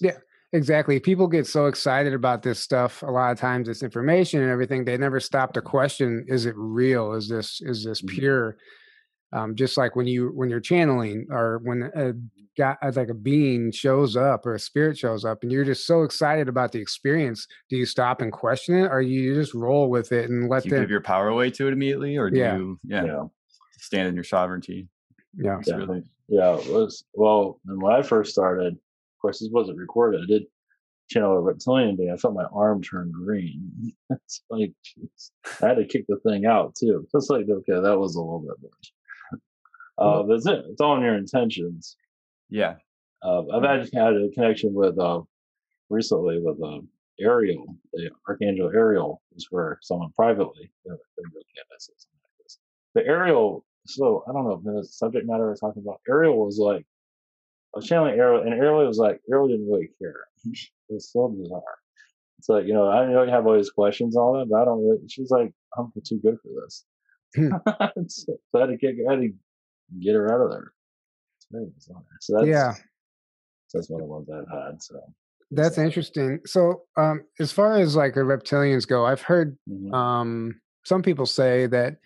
Yeah, 0.00 0.18
exactly. 0.52 1.00
People 1.00 1.26
get 1.26 1.46
so 1.46 1.66
excited 1.66 2.12
about 2.12 2.42
this 2.42 2.60
stuff. 2.60 3.02
A 3.02 3.06
lot 3.06 3.32
of 3.32 3.38
times, 3.38 3.68
this 3.68 3.82
information 3.82 4.42
and 4.42 4.50
everything. 4.50 4.84
They 4.84 4.98
never 4.98 5.18
stop 5.18 5.54
to 5.54 5.62
question: 5.62 6.26
Is 6.28 6.44
it 6.44 6.54
real? 6.58 7.14
Is 7.14 7.26
this 7.26 7.62
is 7.62 7.84
this 7.84 8.02
mm-hmm. 8.02 8.16
pure? 8.18 8.58
Um, 9.32 9.54
just 9.54 9.76
like 9.76 9.96
when 9.96 10.06
you 10.06 10.28
when 10.34 10.48
you're 10.48 10.60
channeling 10.60 11.26
or 11.30 11.60
when 11.62 11.90
a 11.94 12.12
guy 12.56 12.76
like 12.94 13.08
a 13.08 13.14
being 13.14 13.70
shows 13.70 14.16
up 14.16 14.44
or 14.44 14.54
a 14.54 14.58
spirit 14.58 14.98
shows 14.98 15.24
up 15.24 15.42
and 15.42 15.52
you're 15.52 15.64
just 15.64 15.86
so 15.86 16.02
excited 16.02 16.48
about 16.48 16.72
the 16.72 16.80
experience 16.80 17.46
do 17.70 17.76
you 17.76 17.86
stop 17.86 18.20
and 18.20 18.32
question 18.32 18.74
it 18.74 18.88
or 18.90 19.00
you 19.00 19.34
just 19.34 19.54
roll 19.54 19.88
with 19.88 20.10
it 20.12 20.28
and 20.28 20.48
let 20.48 20.64
do 20.64 20.68
you 20.68 20.74
them 20.74 20.82
give 20.82 20.90
your 20.90 21.00
power 21.00 21.28
away 21.28 21.50
to 21.50 21.68
it 21.68 21.72
immediately 21.72 22.16
or 22.16 22.30
do 22.30 22.38
yeah. 22.38 22.56
you 22.56 22.78
yeah, 22.84 23.04
yeah, 23.04 23.24
stand 23.78 24.08
in 24.08 24.14
your 24.14 24.24
sovereignty? 24.24 24.88
Yeah. 25.34 25.60
Really... 25.68 26.02
yeah 26.28 26.56
it 26.58 26.66
was 26.66 27.04
well 27.14 27.60
when 27.64 27.92
i 27.92 28.02
first 28.02 28.32
started 28.32 28.72
of 28.74 29.20
course 29.20 29.40
this 29.40 29.50
wasn't 29.52 29.78
recorded. 29.78 30.22
I 30.22 30.26
did 30.26 30.42
channel 31.10 31.32
a 31.32 31.40
reptilian 31.40 31.96
being 31.96 32.10
i 32.12 32.16
felt 32.16 32.34
my 32.34 32.44
arm 32.52 32.82
turn 32.82 33.12
green. 33.12 33.70
It's 34.10 34.42
like 34.50 34.72
geez. 34.82 35.32
i 35.62 35.68
had 35.68 35.76
to 35.76 35.84
kick 35.84 36.06
the 36.08 36.18
thing 36.26 36.44
out 36.44 36.74
too. 36.74 37.06
It's 37.14 37.30
like 37.30 37.46
okay 37.48 37.80
that 37.80 37.98
was 37.98 38.16
a 38.16 38.20
little 38.20 38.40
bit 38.40 38.56
much 38.62 38.92
uh, 39.98 40.22
that's 40.24 40.46
it. 40.46 40.64
It's 40.70 40.80
all 40.80 40.96
in 40.96 41.02
your 41.02 41.16
intentions. 41.16 41.96
Yeah. 42.48 42.74
Uh, 43.22 43.42
I've 43.52 43.64
actually 43.64 43.98
had 43.98 44.14
a 44.14 44.28
connection 44.32 44.72
with 44.72 44.98
uh, 44.98 45.20
recently 45.90 46.40
with 46.40 46.62
uh, 46.62 46.80
Ariel, 47.20 47.76
the 47.92 48.10
Archangel 48.28 48.70
Ariel, 48.72 49.20
is 49.34 49.48
where 49.50 49.78
someone 49.82 50.12
privately, 50.14 50.70
you 50.84 50.92
know, 50.92 50.98
the 52.94 53.04
Ariel. 53.06 53.64
So 53.86 54.22
I 54.28 54.32
don't 54.32 54.44
know 54.44 54.52
if 54.52 54.62
the 54.62 54.86
subject 54.88 55.26
matter 55.26 55.46
we're 55.46 55.56
talking 55.56 55.82
about. 55.82 56.00
Ariel 56.08 56.44
was 56.44 56.58
like, 56.58 56.84
I 57.74 57.78
was 57.78 57.86
channeling 57.86 58.18
Ariel, 58.18 58.42
and 58.42 58.54
Ariel 58.54 58.86
was 58.86 58.98
like, 58.98 59.20
Ariel 59.30 59.48
didn't 59.48 59.68
really 59.68 59.90
care. 60.00 60.26
it 60.44 60.68
was 60.88 61.10
so 61.10 61.28
bizarre. 61.28 61.62
It's 62.38 62.48
like, 62.48 62.66
you 62.66 62.72
know, 62.72 62.88
I 62.88 63.04
know 63.06 63.24
you 63.24 63.30
have 63.30 63.46
all 63.46 63.56
these 63.56 63.70
questions 63.70 64.16
on 64.16 64.40
it, 64.40 64.48
but 64.48 64.60
I 64.60 64.64
don't 64.64 64.86
really. 64.86 65.08
She's 65.08 65.30
like, 65.30 65.52
I'm 65.76 65.92
too 66.06 66.20
good 66.22 66.38
for 66.40 66.48
this. 66.62 66.84
Hmm. 67.34 67.48
so 68.08 68.38
I 68.54 68.60
had 68.60 68.66
to 68.66 68.78
kick, 68.78 68.96
I 69.06 69.12
had 69.12 69.20
to 69.20 69.32
get 70.00 70.14
her 70.14 70.32
out 70.32 70.40
of 70.40 70.50
there. 70.50 70.72
So 71.78 72.02
that's 72.30 72.46
yeah, 72.46 72.74
that's 73.72 73.88
one 73.88 74.02
of 74.02 74.08
the 74.08 74.12
ones 74.12 74.28
I've 74.30 74.48
had. 74.48 74.82
So 74.82 75.00
that's 75.50 75.78
interesting. 75.78 76.40
So 76.44 76.82
um, 76.96 77.24
as 77.40 77.52
far 77.52 77.76
as 77.76 77.96
like 77.96 78.14
the 78.14 78.20
reptilians 78.20 78.86
go, 78.86 79.06
I've 79.06 79.22
heard 79.22 79.56
mm-hmm. 79.68 79.94
um, 79.94 80.60
some 80.84 81.02
people 81.02 81.26
say 81.26 81.66
that. 81.66 81.96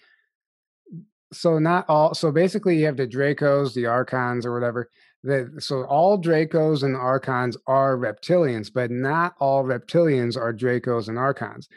So 1.33 1.59
not 1.59 1.87
all. 1.88 2.14
So 2.14 2.31
basically, 2.31 2.79
you 2.79 2.87
have 2.87 2.97
the 2.97 3.07
Dracos, 3.07 3.75
the 3.75 3.87
Archons, 3.87 4.47
or 4.47 4.53
whatever. 4.53 4.90
That 5.25 5.62
so 5.62 5.85
all 5.85 6.21
Dracos 6.21 6.83
and 6.83 6.97
Archons 6.97 7.57
are 7.66 7.97
reptilians, 7.97 8.71
but 8.73 8.90
not 8.90 9.35
all 9.40 9.64
reptilians 9.64 10.37
are 10.37 10.53
Dracos 10.53 11.09
and 11.09 11.18
Archons. 11.18 11.68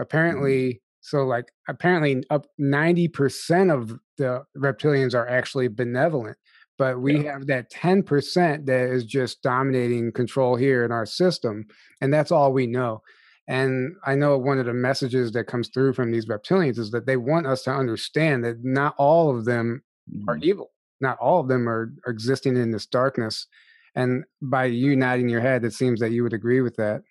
Mm-hmm. 0.00 0.83
So 1.04 1.24
like 1.24 1.52
apparently 1.68 2.24
up 2.30 2.46
90% 2.58 3.70
of 3.70 3.98
the 4.16 4.42
reptilians 4.56 5.14
are 5.14 5.28
actually 5.28 5.68
benevolent, 5.68 6.38
but 6.78 6.98
we 6.98 7.22
yeah. 7.22 7.32
have 7.32 7.46
that 7.48 7.70
10% 7.70 8.64
that 8.64 8.88
is 8.88 9.04
just 9.04 9.42
dominating 9.42 10.12
control 10.12 10.56
here 10.56 10.82
in 10.82 10.90
our 10.92 11.04
system. 11.04 11.66
And 12.00 12.12
that's 12.12 12.32
all 12.32 12.54
we 12.54 12.66
know. 12.66 13.02
And 13.46 13.94
I 14.06 14.14
know 14.14 14.38
one 14.38 14.58
of 14.58 14.64
the 14.64 14.72
messages 14.72 15.32
that 15.32 15.46
comes 15.46 15.68
through 15.68 15.92
from 15.92 16.10
these 16.10 16.24
reptilians 16.24 16.78
is 16.78 16.90
that 16.92 17.04
they 17.04 17.18
want 17.18 17.46
us 17.46 17.62
to 17.64 17.70
understand 17.70 18.42
that 18.44 18.64
not 18.64 18.94
all 18.96 19.36
of 19.36 19.44
them 19.44 19.82
mm-hmm. 20.10 20.26
are 20.26 20.38
evil. 20.38 20.70
Not 21.02 21.18
all 21.18 21.38
of 21.38 21.48
them 21.48 21.68
are, 21.68 21.92
are 22.06 22.12
existing 22.12 22.56
in 22.56 22.70
this 22.70 22.86
darkness. 22.86 23.46
And 23.94 24.24
by 24.40 24.64
you 24.64 24.96
nodding 24.96 25.28
your 25.28 25.42
head, 25.42 25.66
it 25.66 25.74
seems 25.74 26.00
that 26.00 26.12
you 26.12 26.22
would 26.22 26.32
agree 26.32 26.62
with 26.62 26.76
that. 26.76 27.02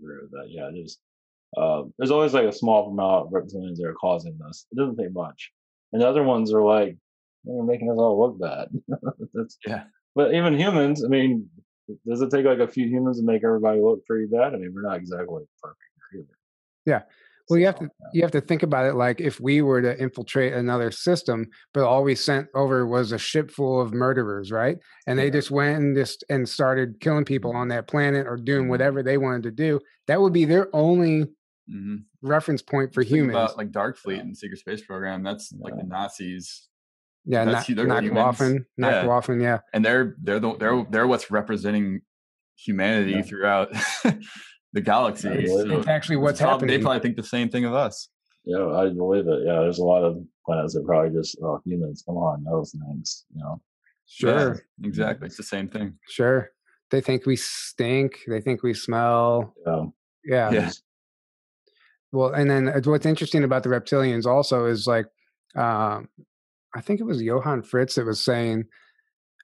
Agree 0.00 0.18
with 0.20 0.32
that. 0.32 0.46
Yeah, 0.48 0.68
just 0.74 0.98
uh, 1.56 1.84
there's 1.98 2.10
always 2.10 2.34
like 2.34 2.46
a 2.46 2.52
small 2.52 2.90
amount 2.90 3.26
of 3.26 3.32
reptilians 3.32 3.76
that 3.76 3.86
are 3.86 3.94
causing 3.94 4.38
this. 4.38 4.66
It 4.72 4.76
doesn't 4.76 4.96
take 4.96 5.12
much, 5.12 5.52
and 5.92 6.02
the 6.02 6.08
other 6.08 6.22
ones 6.22 6.52
are 6.52 6.62
like 6.62 6.96
they're 7.44 7.62
making 7.62 7.90
us 7.90 7.98
all 7.98 8.20
look 8.20 8.40
bad. 8.40 8.68
That's, 9.34 9.56
yeah. 9.66 9.84
But 10.14 10.34
even 10.34 10.58
humans, 10.58 11.04
I 11.04 11.08
mean, 11.08 11.48
does 12.06 12.20
it 12.20 12.30
take 12.30 12.44
like 12.44 12.58
a 12.58 12.68
few 12.68 12.86
humans 12.86 13.18
to 13.18 13.24
make 13.24 13.44
everybody 13.44 13.80
look 13.80 14.04
pretty 14.06 14.26
bad? 14.26 14.54
I 14.54 14.56
mean, 14.56 14.72
we're 14.74 14.82
not 14.82 14.96
exactly 14.96 15.44
perfect 15.62 15.80
either. 16.14 16.38
Yeah. 16.84 17.02
Well, 17.48 17.60
you 17.60 17.66
have 17.66 17.78
to 17.78 17.88
you 18.12 18.22
have 18.22 18.32
to 18.32 18.40
think 18.40 18.64
about 18.64 18.86
it 18.86 18.94
like 18.94 19.20
if 19.20 19.38
we 19.38 19.62
were 19.62 19.80
to 19.80 19.96
infiltrate 20.00 20.52
another 20.52 20.90
system, 20.90 21.46
but 21.72 21.84
all 21.84 22.02
we 22.02 22.16
sent 22.16 22.48
over 22.56 22.86
was 22.86 23.12
a 23.12 23.18
ship 23.18 23.52
full 23.52 23.80
of 23.80 23.92
murderers, 23.92 24.50
right? 24.50 24.78
And 25.06 25.16
they 25.16 25.30
just 25.30 25.52
went 25.52 25.78
and 25.78 25.96
just 25.96 26.24
and 26.28 26.48
started 26.48 26.98
killing 27.00 27.24
people 27.24 27.52
mm-hmm. 27.52 27.60
on 27.60 27.68
that 27.68 27.86
planet 27.86 28.26
or 28.26 28.36
doing 28.36 28.62
mm-hmm. 28.62 28.70
whatever 28.70 29.02
they 29.02 29.16
wanted 29.16 29.44
to 29.44 29.52
do. 29.52 29.80
That 30.08 30.20
would 30.20 30.32
be 30.32 30.44
their 30.44 30.74
only 30.74 31.26
mm-hmm. 31.70 31.96
reference 32.22 32.62
point 32.62 32.94
for 32.94 33.02
humans. 33.02 33.36
About 33.36 33.56
like 33.56 33.70
Dark 33.70 33.98
Fleet 33.98 34.20
and 34.20 34.36
Secret 34.36 34.58
Space 34.58 34.82
Program, 34.82 35.22
that's 35.22 35.52
yeah. 35.52 35.58
like 35.62 35.76
the 35.76 35.84
Nazis. 35.84 36.68
Yeah, 37.24 37.44
that's 37.44 37.68
not, 37.68 37.86
not 37.86 38.04
Guafin, 38.04 38.64
not 38.76 38.92
yeah. 38.92 39.04
Guafin, 39.04 39.42
yeah. 39.42 39.58
And 39.72 39.84
they're 39.84 40.14
they're 40.22 40.38
the, 40.38 40.56
they're 40.56 40.86
they're 40.90 41.06
what's 41.06 41.30
representing 41.30 42.02
humanity 42.56 43.12
yeah. 43.12 43.22
throughout 43.22 43.72
the 44.72 44.80
galaxy. 44.80 45.46
So 45.46 45.78
it's 45.78 45.88
actually 45.88 46.16
what's 46.16 46.40
probably, 46.40 46.52
happening. 46.52 46.78
They 46.78 46.82
probably 46.82 47.00
think 47.00 47.16
the 47.16 47.24
same 47.24 47.48
thing 47.48 47.64
of 47.64 47.74
us. 47.74 48.08
Yeah, 48.44 48.68
I 48.68 48.90
believe 48.90 49.26
it. 49.26 49.40
Yeah, 49.44 49.60
there's 49.60 49.80
a 49.80 49.84
lot 49.84 50.04
of 50.04 50.18
planets 50.44 50.74
that 50.74 50.86
probably 50.86 51.10
just 51.10 51.36
oh, 51.42 51.60
humans. 51.64 52.04
Come 52.06 52.16
on, 52.16 52.44
those 52.44 52.72
things. 52.72 53.24
You 53.34 53.42
know. 53.42 53.60
Sure. 54.06 54.64
Yeah, 54.80 54.86
exactly. 54.86 55.26
It's 55.26 55.36
the 55.36 55.42
same 55.42 55.68
thing. 55.68 55.98
Sure. 56.08 56.50
They 56.90 57.00
think 57.00 57.26
we 57.26 57.36
stink. 57.36 58.20
They 58.28 58.40
think 58.40 58.62
we 58.62 58.72
smell. 58.72 59.52
Yeah. 59.66 59.84
Yeah. 60.24 60.50
yeah. 60.52 60.70
Well, 62.12 62.32
and 62.32 62.50
then 62.50 62.68
uh, 62.68 62.80
what's 62.84 63.06
interesting 63.06 63.44
about 63.44 63.62
the 63.62 63.68
reptilians 63.68 64.26
also 64.26 64.66
is 64.66 64.86
like, 64.86 65.06
um, 65.56 66.08
I 66.74 66.80
think 66.80 67.00
it 67.00 67.04
was 67.04 67.22
Johann 67.22 67.62
Fritz 67.62 67.94
that 67.96 68.06
was 68.06 68.20
saying, 68.20 68.64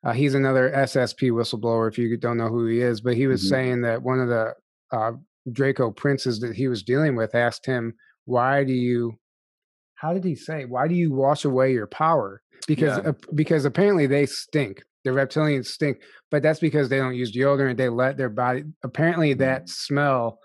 uh, 0.04 0.12
he's 0.12 0.34
another 0.34 0.70
SSP 0.74 1.30
whistleblower. 1.30 1.88
If 1.88 1.98
you 1.98 2.16
don't 2.16 2.36
know 2.36 2.48
who 2.48 2.66
he 2.66 2.80
is, 2.80 3.00
but 3.00 3.14
he 3.14 3.26
was 3.26 3.42
mm-hmm. 3.42 3.48
saying 3.48 3.82
that 3.82 4.02
one 4.02 4.20
of 4.20 4.28
the 4.28 4.54
uh, 4.90 5.12
Draco 5.50 5.90
princes 5.90 6.40
that 6.40 6.54
he 6.54 6.68
was 6.68 6.82
dealing 6.82 7.16
with 7.16 7.34
asked 7.34 7.66
him, 7.66 7.94
"Why 8.24 8.64
do 8.64 8.72
you?" 8.72 9.18
How 9.94 10.12
did 10.12 10.24
he 10.24 10.34
say? 10.34 10.64
Why 10.64 10.88
do 10.88 10.94
you 10.94 11.12
wash 11.12 11.44
away 11.44 11.72
your 11.72 11.86
power? 11.86 12.42
Because 12.66 12.98
yeah. 12.98 13.10
uh, 13.10 13.12
because 13.34 13.64
apparently 13.64 14.06
they 14.06 14.26
stink. 14.26 14.82
The 15.04 15.10
reptilians 15.10 15.66
stink, 15.66 15.98
but 16.30 16.42
that's 16.42 16.60
because 16.60 16.88
they 16.88 16.98
don't 16.98 17.14
use 17.14 17.34
deodorant. 17.34 17.76
They 17.76 17.88
let 17.88 18.16
their 18.16 18.28
body. 18.28 18.64
Apparently, 18.84 19.34
that 19.34 19.62
mm-hmm. 19.62 19.68
smell 19.68 20.38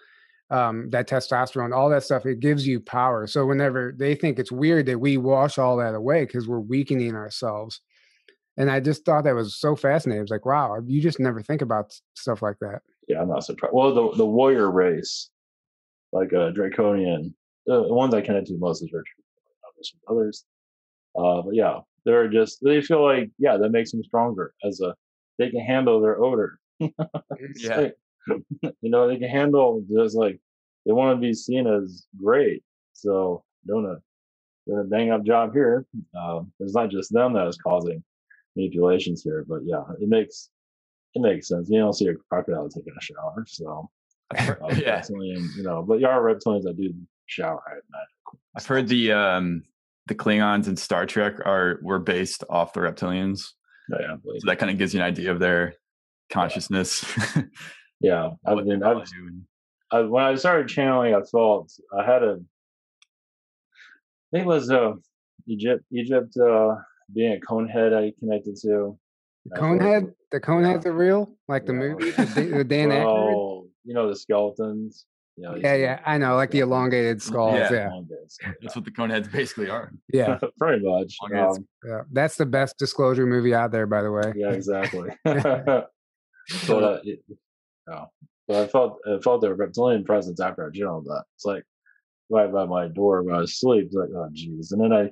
um, 0.49 0.89
that 0.91 1.09
testosterone, 1.09 1.75
all 1.75 1.89
that 1.89 2.03
stuff, 2.03 2.25
it 2.25 2.39
gives 2.39 2.65
you 2.65 2.79
power. 2.79 3.27
So 3.27 3.45
whenever 3.45 3.93
they 3.97 4.15
think 4.15 4.39
it's 4.39 4.51
weird 4.51 4.85
that 4.85 4.99
we 4.99 5.17
wash 5.17 5.57
all 5.57 5.77
that 5.77 5.95
away 5.95 6.25
because 6.25 6.47
we're 6.47 6.59
weakening 6.59 7.15
ourselves. 7.15 7.81
And 8.55 8.71
I 8.71 8.79
just 8.79 9.05
thought 9.05 9.23
that 9.25 9.35
was 9.35 9.59
so 9.59 9.75
fascinating. 9.75 10.21
It's 10.23 10.31
like, 10.31 10.45
wow, 10.45 10.77
you 10.85 11.01
just 11.01 11.19
never 11.19 11.41
think 11.41 11.61
about 11.61 11.93
stuff 12.15 12.41
like 12.41 12.57
that. 12.61 12.79
Yeah, 13.07 13.21
I'm 13.21 13.29
not 13.29 13.43
surprised. 13.43 13.73
Well, 13.73 13.93
the 13.93 14.17
the 14.17 14.25
warrior 14.25 14.71
race, 14.71 15.29
like 16.11 16.31
a 16.31 16.51
draconian, 16.51 17.35
the 17.65 17.83
ones 17.93 18.13
I 18.13 18.21
connect 18.21 18.47
to 18.47 18.57
most 18.57 18.81
is 18.81 18.91
Richard, 18.91 19.05
others. 20.09 20.45
Uh, 21.17 21.41
but 21.43 21.55
yeah, 21.55 21.79
they're 22.05 22.27
just 22.27 22.59
they 22.63 22.81
feel 22.81 23.03
like 23.03 23.29
yeah, 23.37 23.57
that 23.57 23.69
makes 23.69 23.91
them 23.91 24.03
stronger 24.03 24.53
as 24.63 24.81
a 24.81 24.93
they 25.37 25.49
can 25.49 25.61
handle 25.61 26.01
their 26.01 26.21
odor. 26.21 26.59
yeah. 26.79 27.77
Like, 27.77 27.95
you 28.61 28.89
know, 28.89 29.07
they 29.07 29.17
can 29.17 29.29
handle 29.29 29.83
just 29.91 30.15
like 30.15 30.39
they 30.85 30.93
want 30.93 31.17
to 31.17 31.21
be 31.21 31.33
seen 31.33 31.67
as 31.67 32.05
great. 32.21 32.63
So 32.93 33.43
doing 33.65 33.85
a 33.85 33.97
doing 34.69 34.85
a 34.85 34.89
dang 34.89 35.11
up 35.11 35.23
job 35.23 35.53
here. 35.53 35.85
Um, 36.19 36.51
it's 36.59 36.73
not 36.73 36.89
just 36.89 37.13
them 37.13 37.33
that 37.33 37.47
is 37.47 37.57
causing 37.57 38.03
manipulations 38.55 39.23
here, 39.23 39.45
but 39.47 39.59
yeah, 39.63 39.83
it 40.01 40.09
makes 40.09 40.49
it 41.13 41.21
makes 41.21 41.47
sense. 41.47 41.69
You 41.69 41.79
don't 41.79 41.93
see 41.93 42.07
a 42.07 42.15
crocodile 42.29 42.69
taking 42.69 42.93
a 42.97 43.01
shower, 43.01 43.45
so 43.47 43.89
uh, 44.35 44.55
yeah. 44.77 45.03
you 45.09 45.63
know, 45.63 45.83
but 45.83 46.01
there 46.01 46.09
are 46.09 46.21
reptilians 46.21 46.63
that 46.63 46.77
do 46.77 46.93
shower 47.27 47.61
at 47.69 47.83
night. 47.91 48.37
I've 48.55 48.65
heard 48.65 48.87
the 48.87 49.11
um 49.11 49.63
the 50.07 50.15
Klingons 50.15 50.67
in 50.67 50.75
Star 50.75 51.05
Trek 51.05 51.39
are 51.45 51.79
were 51.81 51.99
based 51.99 52.43
off 52.49 52.73
the 52.73 52.81
reptilians. 52.81 53.53
Yeah, 53.89 53.97
yeah, 54.01 54.15
So 54.39 54.47
that 54.47 54.59
kind 54.59 54.71
of 54.71 54.77
gives 54.77 54.93
you 54.93 54.99
an 54.99 55.05
idea 55.05 55.31
of 55.31 55.39
their 55.39 55.75
consciousness. 56.29 57.05
Yeah, 57.35 57.43
I 58.03 58.53
what 58.53 58.65
mean, 58.65 58.79
value. 58.79 59.03
I, 59.91 60.01
when 60.01 60.23
I 60.23 60.35
started 60.35 60.67
channeling, 60.67 61.15
I 61.15 61.21
felt 61.23 61.71
I 61.97 62.05
had 62.05 62.23
a. 62.23 62.39
I 62.39 64.31
think 64.31 64.43
it 64.43 64.47
was 64.47 64.69
uh, 64.69 64.93
Egypt. 65.47 65.83
Egypt 65.91 66.35
uh, 66.37 66.75
being 67.13 67.33
a 67.33 67.39
conehead, 67.39 67.93
I 67.95 68.13
connected 68.19 68.55
to. 68.63 68.97
The 69.45 69.55
I 69.55 69.59
Conehead, 69.59 70.13
the 70.31 70.39
Coneheads 70.41 70.85
are 70.85 70.91
real, 70.91 71.37
like 71.47 71.65
the 71.65 71.71
Yeah. 71.73 71.79
movie, 71.79 72.11
the, 72.11 72.25
Da- 72.25 72.57
the 72.57 72.63
Dan 72.65 72.89
Aykroyd. 72.89 73.35
Well, 73.35 73.67
you 73.85 73.93
know 73.93 74.09
the 74.09 74.15
skeletons. 74.15 75.05
You 75.37 75.43
know, 75.43 75.55
Yeah, 75.55 75.75
yeah, 75.75 75.99
I 76.05 76.17
know, 76.17 76.35
like 76.35 76.51
the 76.51 76.59
elongated 76.65 77.21
skulls. 77.21 77.53
Yeah. 77.57 77.71
Yeah, 77.71 77.87
Elongated, 77.87 78.31
That's 78.61 78.75
what 78.75 78.83
the 78.83 78.91
coneheads 78.91 79.31
basically 79.31 79.69
are. 79.69 79.93
yeah, 80.11 80.37
pretty 80.59 80.83
much. 80.85 81.15
Um, 81.33 81.65
yeah. 81.87 82.01
That's 82.11 82.35
the 82.35 82.45
best 82.45 82.77
disclosure 82.77 83.25
movie 83.25 83.53
out 83.53 83.71
there, 83.71 83.85
by 83.85 84.01
the 84.01 84.11
way. 84.11 84.33
yeah, 84.35 84.51
exactly. 84.51 85.11
but 85.23 85.45
uh, 86.67 86.99
yeah. 87.87 88.05
but 88.47 88.57
I 88.57 88.67
felt 88.67 88.99
I 89.07 89.17
felt 89.19 89.41
their 89.41 89.55
reptilian 89.55 90.03
presence 90.03 90.39
after 90.39 90.65
I 90.65 90.71
channeled 90.77 91.05
that. 91.05 91.23
It's 91.35 91.45
like 91.45 91.63
right 92.29 92.51
by 92.51 92.65
my 92.65 92.87
door 92.87 93.23
when 93.23 93.35
I 93.35 93.39
was 93.39 93.51
asleep. 93.51 93.89
Like, 93.91 94.09
oh 94.09 94.29
jeez. 94.33 94.71
And 94.71 94.81
then 94.81 94.93
I 94.93 95.11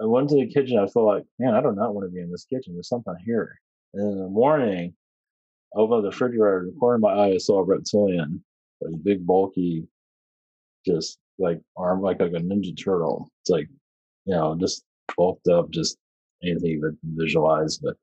I 0.00 0.04
went 0.04 0.28
to 0.30 0.36
the 0.36 0.46
kitchen. 0.46 0.78
I 0.78 0.86
felt 0.86 1.06
like, 1.06 1.24
man, 1.38 1.54
I 1.54 1.60
do 1.60 1.72
not 1.72 1.94
want 1.94 2.06
to 2.06 2.14
be 2.14 2.20
in 2.20 2.30
this 2.30 2.44
kitchen. 2.44 2.74
There's 2.74 2.88
something 2.88 3.14
here. 3.24 3.58
And 3.94 4.12
in 4.12 4.18
the 4.18 4.28
morning, 4.28 4.94
I 5.74 5.78
opened 5.78 6.04
the 6.04 6.10
refrigerator. 6.10 6.60
In 6.60 6.66
the 6.66 6.78
corner 6.78 6.96
of 6.96 7.00
my 7.00 7.12
eye, 7.12 7.34
I 7.34 7.38
saw 7.38 7.58
a 7.58 7.64
reptilian, 7.64 8.42
like 8.80 9.02
big, 9.02 9.26
bulky, 9.26 9.86
just 10.86 11.18
like 11.38 11.60
arm, 11.76 12.00
like 12.00 12.20
like 12.20 12.32
a 12.32 12.36
ninja 12.36 12.76
turtle. 12.76 13.28
It's 13.42 13.50
like, 13.50 13.68
you 14.26 14.34
know, 14.34 14.56
just 14.58 14.84
bulked 15.16 15.48
up, 15.48 15.70
just 15.70 15.98
anything 16.42 16.70
you 16.70 16.80
could 16.80 16.98
visualize. 17.02 17.78
But 17.78 17.96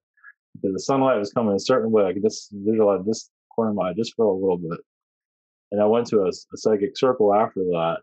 the 0.62 0.80
sunlight 0.80 1.20
was 1.20 1.32
coming 1.32 1.56
a 1.56 1.60
certain 1.60 1.92
way, 1.92 2.06
I 2.06 2.14
could 2.14 2.24
just 2.24 2.50
visualize 2.52 3.06
this 3.06 3.30
corner 3.56 3.72
of 3.72 3.78
my 3.78 3.90
eye 3.90 3.94
just 3.94 4.16
for 4.16 4.26
a 4.26 4.34
little 4.34 4.58
bit. 4.58 4.80
And 5.72 5.82
I 5.82 5.86
went 5.86 6.08
to 6.08 6.22
a, 6.22 6.30
a 6.30 6.58
psychic 6.58 6.98
circle 6.98 7.34
after 7.34 7.62
that. 7.62 7.98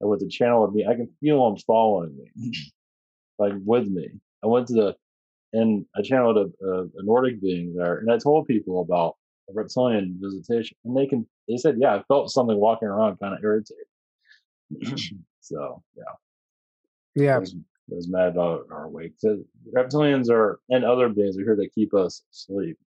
And 0.00 0.10
with 0.10 0.20
the 0.20 0.28
channel 0.28 0.64
of 0.64 0.74
me, 0.74 0.86
I 0.86 0.94
can 0.94 1.08
feel 1.20 1.44
them 1.44 1.58
following 1.66 2.16
me, 2.16 2.52
like 3.38 3.52
with 3.64 3.88
me. 3.88 4.08
I 4.42 4.46
went 4.46 4.68
to 4.68 4.74
the, 4.74 4.96
and 5.52 5.84
I 5.96 6.02
channeled 6.02 6.38
a, 6.38 6.66
a, 6.66 6.82
a 6.84 7.02
Nordic 7.02 7.40
being 7.40 7.74
there, 7.74 7.98
and 7.98 8.10
I 8.10 8.18
told 8.18 8.46
people 8.46 8.80
about 8.80 9.16
a 9.48 9.52
reptilian 9.52 10.18
visitation, 10.20 10.76
and 10.84 10.96
they 10.96 11.06
can, 11.06 11.26
they 11.48 11.56
said, 11.56 11.76
yeah, 11.78 11.96
I 11.96 12.02
felt 12.04 12.30
something 12.30 12.56
walking 12.56 12.88
around, 12.88 13.18
kind 13.18 13.34
of 13.34 13.42
irritated. 13.42 13.84
so 15.40 15.82
yeah, 15.96 16.04
Yeah, 17.14 17.36
I 17.36 17.38
was, 17.38 17.54
I 17.54 17.94
was 17.94 18.08
mad 18.08 18.28
about 18.28 18.66
our 18.70 18.88
wake. 18.88 19.14
So 19.18 19.42
reptilians 19.74 20.30
are 20.30 20.60
and 20.68 20.84
other 20.84 21.08
beings 21.08 21.36
are 21.36 21.42
here 21.44 21.56
to 21.56 21.68
keep 21.68 21.92
us 21.94 22.22
asleep. 22.32 22.78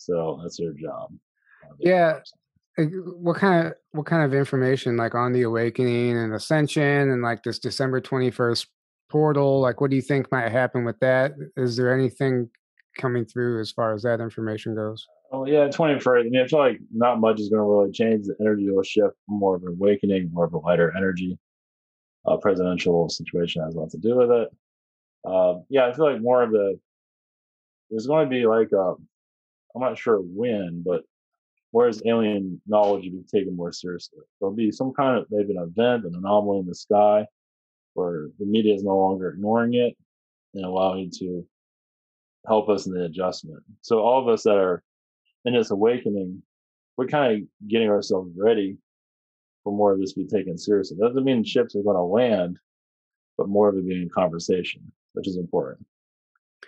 So 0.00 0.40
that's 0.42 0.56
their 0.56 0.72
job. 0.72 1.12
Uh, 1.62 1.74
Yeah. 1.78 2.20
what 2.78 3.36
kind 3.36 3.66
of 3.66 3.74
what 3.92 4.06
kind 4.06 4.24
of 4.24 4.32
information 4.32 4.96
like 4.96 5.14
on 5.14 5.32
the 5.32 5.42
awakening 5.42 6.16
and 6.16 6.32
ascension 6.32 7.10
and 7.10 7.20
like 7.22 7.42
this 7.42 7.58
December 7.58 8.00
twenty 8.00 8.30
first 8.30 8.68
portal? 9.10 9.60
Like, 9.60 9.80
what 9.80 9.90
do 9.90 9.96
you 9.96 10.02
think 10.02 10.32
might 10.32 10.50
happen 10.50 10.84
with 10.84 10.98
that? 11.00 11.32
Is 11.56 11.76
there 11.76 11.92
anything 11.92 12.48
coming 12.98 13.24
through 13.26 13.60
as 13.60 13.70
far 13.70 13.92
as 13.94 14.02
that 14.02 14.20
information 14.20 14.74
goes? 14.74 15.06
Oh 15.32 15.44
yeah, 15.46 15.68
twenty 15.68 16.00
first. 16.00 16.26
I 16.26 16.30
mean, 16.30 16.40
I 16.40 16.46
feel 16.46 16.60
like 16.60 16.80
not 16.92 17.20
much 17.20 17.38
is 17.38 17.50
going 17.50 17.60
to 17.60 17.64
really 17.64 17.92
change. 17.92 18.26
The 18.26 18.36
energy 18.40 18.70
will 18.70 18.82
shift 18.82 19.16
more 19.28 19.56
of 19.56 19.62
an 19.64 19.68
awakening, 19.78 20.30
more 20.32 20.46
of 20.46 20.54
a 20.54 20.58
lighter 20.58 20.96
energy. 20.96 21.38
Uh, 22.26 22.36
presidential 22.38 23.08
situation 23.08 23.62
has 23.62 23.74
a 23.74 23.80
lot 23.80 23.90
to 23.90 23.98
do 23.98 24.16
with 24.16 24.30
it. 24.30 24.48
Um, 25.24 25.64
yeah, 25.68 25.86
I 25.86 25.92
feel 25.92 26.10
like 26.10 26.22
more 26.22 26.42
of 26.42 26.50
the 26.52 26.78
there's 27.90 28.06
going 28.06 28.26
to 28.26 28.30
be 28.30 28.46
like 28.46 28.70
a, 28.72 28.94
I'm 29.74 29.82
not 29.82 29.98
sure 29.98 30.18
when, 30.18 30.82
but 30.84 31.02
whereas 31.70 32.02
alien 32.04 32.60
knowledge 32.66 33.04
will 33.04 33.20
be 33.20 33.24
taken 33.30 33.56
more 33.56 33.72
seriously. 33.72 34.20
There'll 34.40 34.54
be 34.54 34.72
some 34.72 34.92
kind 34.92 35.18
of 35.18 35.26
maybe 35.30 35.56
an 35.56 35.62
event, 35.62 36.04
an 36.04 36.14
anomaly 36.16 36.60
in 36.60 36.66
the 36.66 36.74
sky, 36.74 37.26
where 37.94 38.28
the 38.38 38.46
media 38.46 38.74
is 38.74 38.82
no 38.82 38.96
longer 38.96 39.30
ignoring 39.30 39.74
it 39.74 39.96
and 40.54 40.64
allowing 40.64 41.10
to 41.18 41.46
help 42.46 42.68
us 42.68 42.86
in 42.86 42.92
the 42.92 43.04
adjustment. 43.04 43.62
So 43.82 44.00
all 44.00 44.20
of 44.20 44.28
us 44.28 44.42
that 44.44 44.56
are 44.56 44.82
in 45.44 45.54
this 45.54 45.70
awakening, 45.70 46.42
we're 46.96 47.06
kind 47.06 47.42
of 47.42 47.68
getting 47.68 47.88
ourselves 47.88 48.30
ready 48.36 48.78
for 49.62 49.72
more 49.72 49.92
of 49.92 50.00
this 50.00 50.12
to 50.14 50.20
be 50.20 50.26
taken 50.26 50.56
seriously. 50.58 50.96
That 50.98 51.08
doesn't 51.08 51.24
mean 51.24 51.44
ships 51.44 51.76
are 51.76 51.82
going 51.82 51.96
to 51.96 52.02
land, 52.02 52.58
but 53.36 53.48
more 53.48 53.68
of 53.68 53.76
it 53.76 53.86
being 53.86 54.06
a 54.06 54.10
conversation, 54.10 54.90
which 55.12 55.28
is 55.28 55.36
important. 55.36 55.86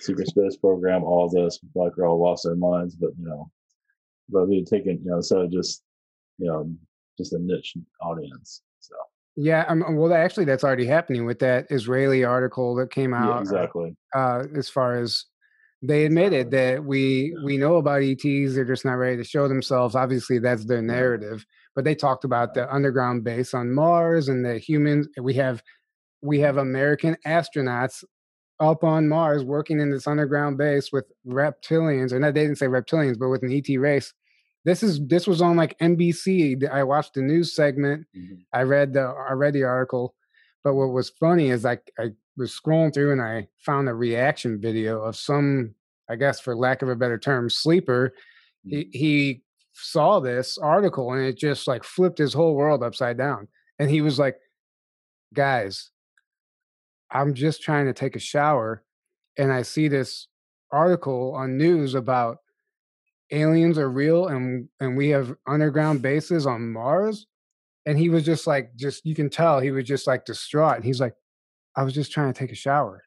Secret 0.02 0.28
space 0.28 0.56
program, 0.56 1.04
all 1.04 1.28
this, 1.28 1.58
Black 1.74 1.94
Girl 1.94 2.20
lost 2.20 2.44
their 2.44 2.56
minds, 2.56 2.96
but 2.96 3.10
you 3.18 3.26
know, 3.26 3.50
but 4.28 4.48
we 4.48 4.64
taking, 4.64 4.98
you 5.04 5.10
know, 5.10 5.16
instead 5.16 5.38
of 5.38 5.52
just, 5.52 5.82
you 6.38 6.46
know, 6.46 6.70
just 7.18 7.32
a 7.32 7.38
niche 7.38 7.76
audience. 8.00 8.62
So 8.80 8.94
Yeah, 9.36 9.64
um, 9.68 9.96
well, 9.96 10.12
actually, 10.12 10.46
that's 10.46 10.64
already 10.64 10.86
happening 10.86 11.24
with 11.24 11.38
that 11.40 11.66
Israeli 11.70 12.24
article 12.24 12.74
that 12.76 12.90
came 12.90 13.12
yeah, 13.12 13.24
out. 13.24 13.40
exactly. 13.42 13.96
uh, 14.14 14.44
as 14.56 14.68
far 14.68 14.98
as 14.98 15.24
they 15.82 16.04
admitted 16.04 16.52
that 16.52 16.84
we 16.84 17.36
we 17.44 17.58
know 17.58 17.76
about 17.76 18.02
ETs, 18.02 18.54
they're 18.54 18.64
just 18.64 18.84
not 18.84 18.94
ready 18.94 19.16
to 19.16 19.24
show 19.24 19.48
themselves. 19.48 19.96
Obviously, 19.96 20.38
that's 20.38 20.64
their 20.64 20.82
narrative. 20.82 21.44
But 21.74 21.84
they 21.84 21.94
talked 21.94 22.24
about 22.24 22.54
the 22.54 22.72
underground 22.72 23.24
base 23.24 23.52
on 23.52 23.72
Mars 23.72 24.28
and 24.28 24.44
the 24.44 24.58
humans. 24.58 25.08
We 25.20 25.34
have 25.34 25.62
we 26.22 26.38
have 26.40 26.56
American 26.56 27.16
astronauts 27.26 28.04
up 28.62 28.84
on 28.84 29.08
Mars 29.08 29.44
working 29.44 29.80
in 29.80 29.90
this 29.90 30.06
underground 30.06 30.58
base 30.58 30.92
with 30.92 31.06
reptilians, 31.26 32.12
or 32.12 32.20
not 32.20 32.34
they 32.34 32.42
didn't 32.44 32.58
say 32.58 32.66
reptilians, 32.66 33.18
but 33.18 33.28
with 33.30 33.42
an 33.42 33.52
ET 33.52 33.76
race. 33.78 34.14
This 34.64 34.82
is 34.82 35.00
this 35.08 35.26
was 35.26 35.42
on 35.42 35.56
like 35.56 35.76
NBC. 35.80 36.64
I 36.70 36.84
watched 36.84 37.14
the 37.14 37.22
news 37.22 37.54
segment. 37.54 38.06
Mhm. 38.16 38.44
I 38.52 38.62
read 38.62 38.94
the 38.94 39.02
I 39.02 39.32
read 39.32 39.54
the 39.54 39.64
article, 39.64 40.14
but 40.64 40.74
what 40.74 40.90
was 40.92 41.10
funny 41.10 41.50
is 41.50 41.64
like 41.64 41.92
I 41.98 42.12
was 42.36 42.52
scrolling 42.58 42.94
through 42.94 43.12
and 43.12 43.20
I 43.22 43.48
found 43.58 43.88
a 43.88 43.94
reaction 43.94 44.60
video 44.60 45.02
of 45.02 45.16
some, 45.16 45.74
I 46.08 46.16
guess 46.16 46.40
for 46.40 46.56
lack 46.56 46.82
of 46.82 46.88
a 46.88 46.96
better 46.96 47.18
term, 47.18 47.50
sleeper. 47.50 48.14
He 48.64 48.88
he 48.92 49.42
saw 49.74 50.20
this 50.20 50.58
article 50.58 51.12
and 51.12 51.22
it 51.24 51.36
just 51.36 51.66
like 51.66 51.82
flipped 51.84 52.18
his 52.18 52.34
whole 52.34 52.54
world 52.54 52.82
upside 52.84 53.18
down. 53.18 53.48
And 53.80 53.90
he 53.90 54.00
was 54.02 54.18
like, 54.18 54.38
"Guys, 55.34 55.91
I'm 57.12 57.34
just 57.34 57.62
trying 57.62 57.86
to 57.86 57.92
take 57.92 58.16
a 58.16 58.20
shower, 58.20 58.82
and 59.38 59.52
I 59.52 59.62
see 59.62 59.88
this 59.88 60.28
article 60.70 61.34
on 61.34 61.56
news 61.58 61.94
about 61.94 62.38
aliens 63.30 63.78
are 63.78 63.90
real 63.90 64.26
and 64.28 64.68
and 64.80 64.96
we 64.96 65.08
have 65.10 65.34
underground 65.46 66.02
bases 66.02 66.46
on 66.46 66.72
Mars." 66.72 67.26
And 67.84 67.98
he 67.98 68.08
was 68.08 68.24
just 68.24 68.46
like, 68.46 68.76
just 68.76 69.04
you 69.04 69.14
can 69.14 69.28
tell 69.28 69.58
he 69.58 69.72
was 69.72 69.84
just 69.84 70.06
like 70.06 70.24
distraught. 70.24 70.76
And 70.76 70.84
he's 70.84 71.00
like, 71.00 71.14
I 71.76 71.82
was 71.82 71.92
just 71.92 72.12
trying 72.12 72.32
to 72.32 72.38
take 72.38 72.52
a 72.52 72.56
shower. 72.56 73.02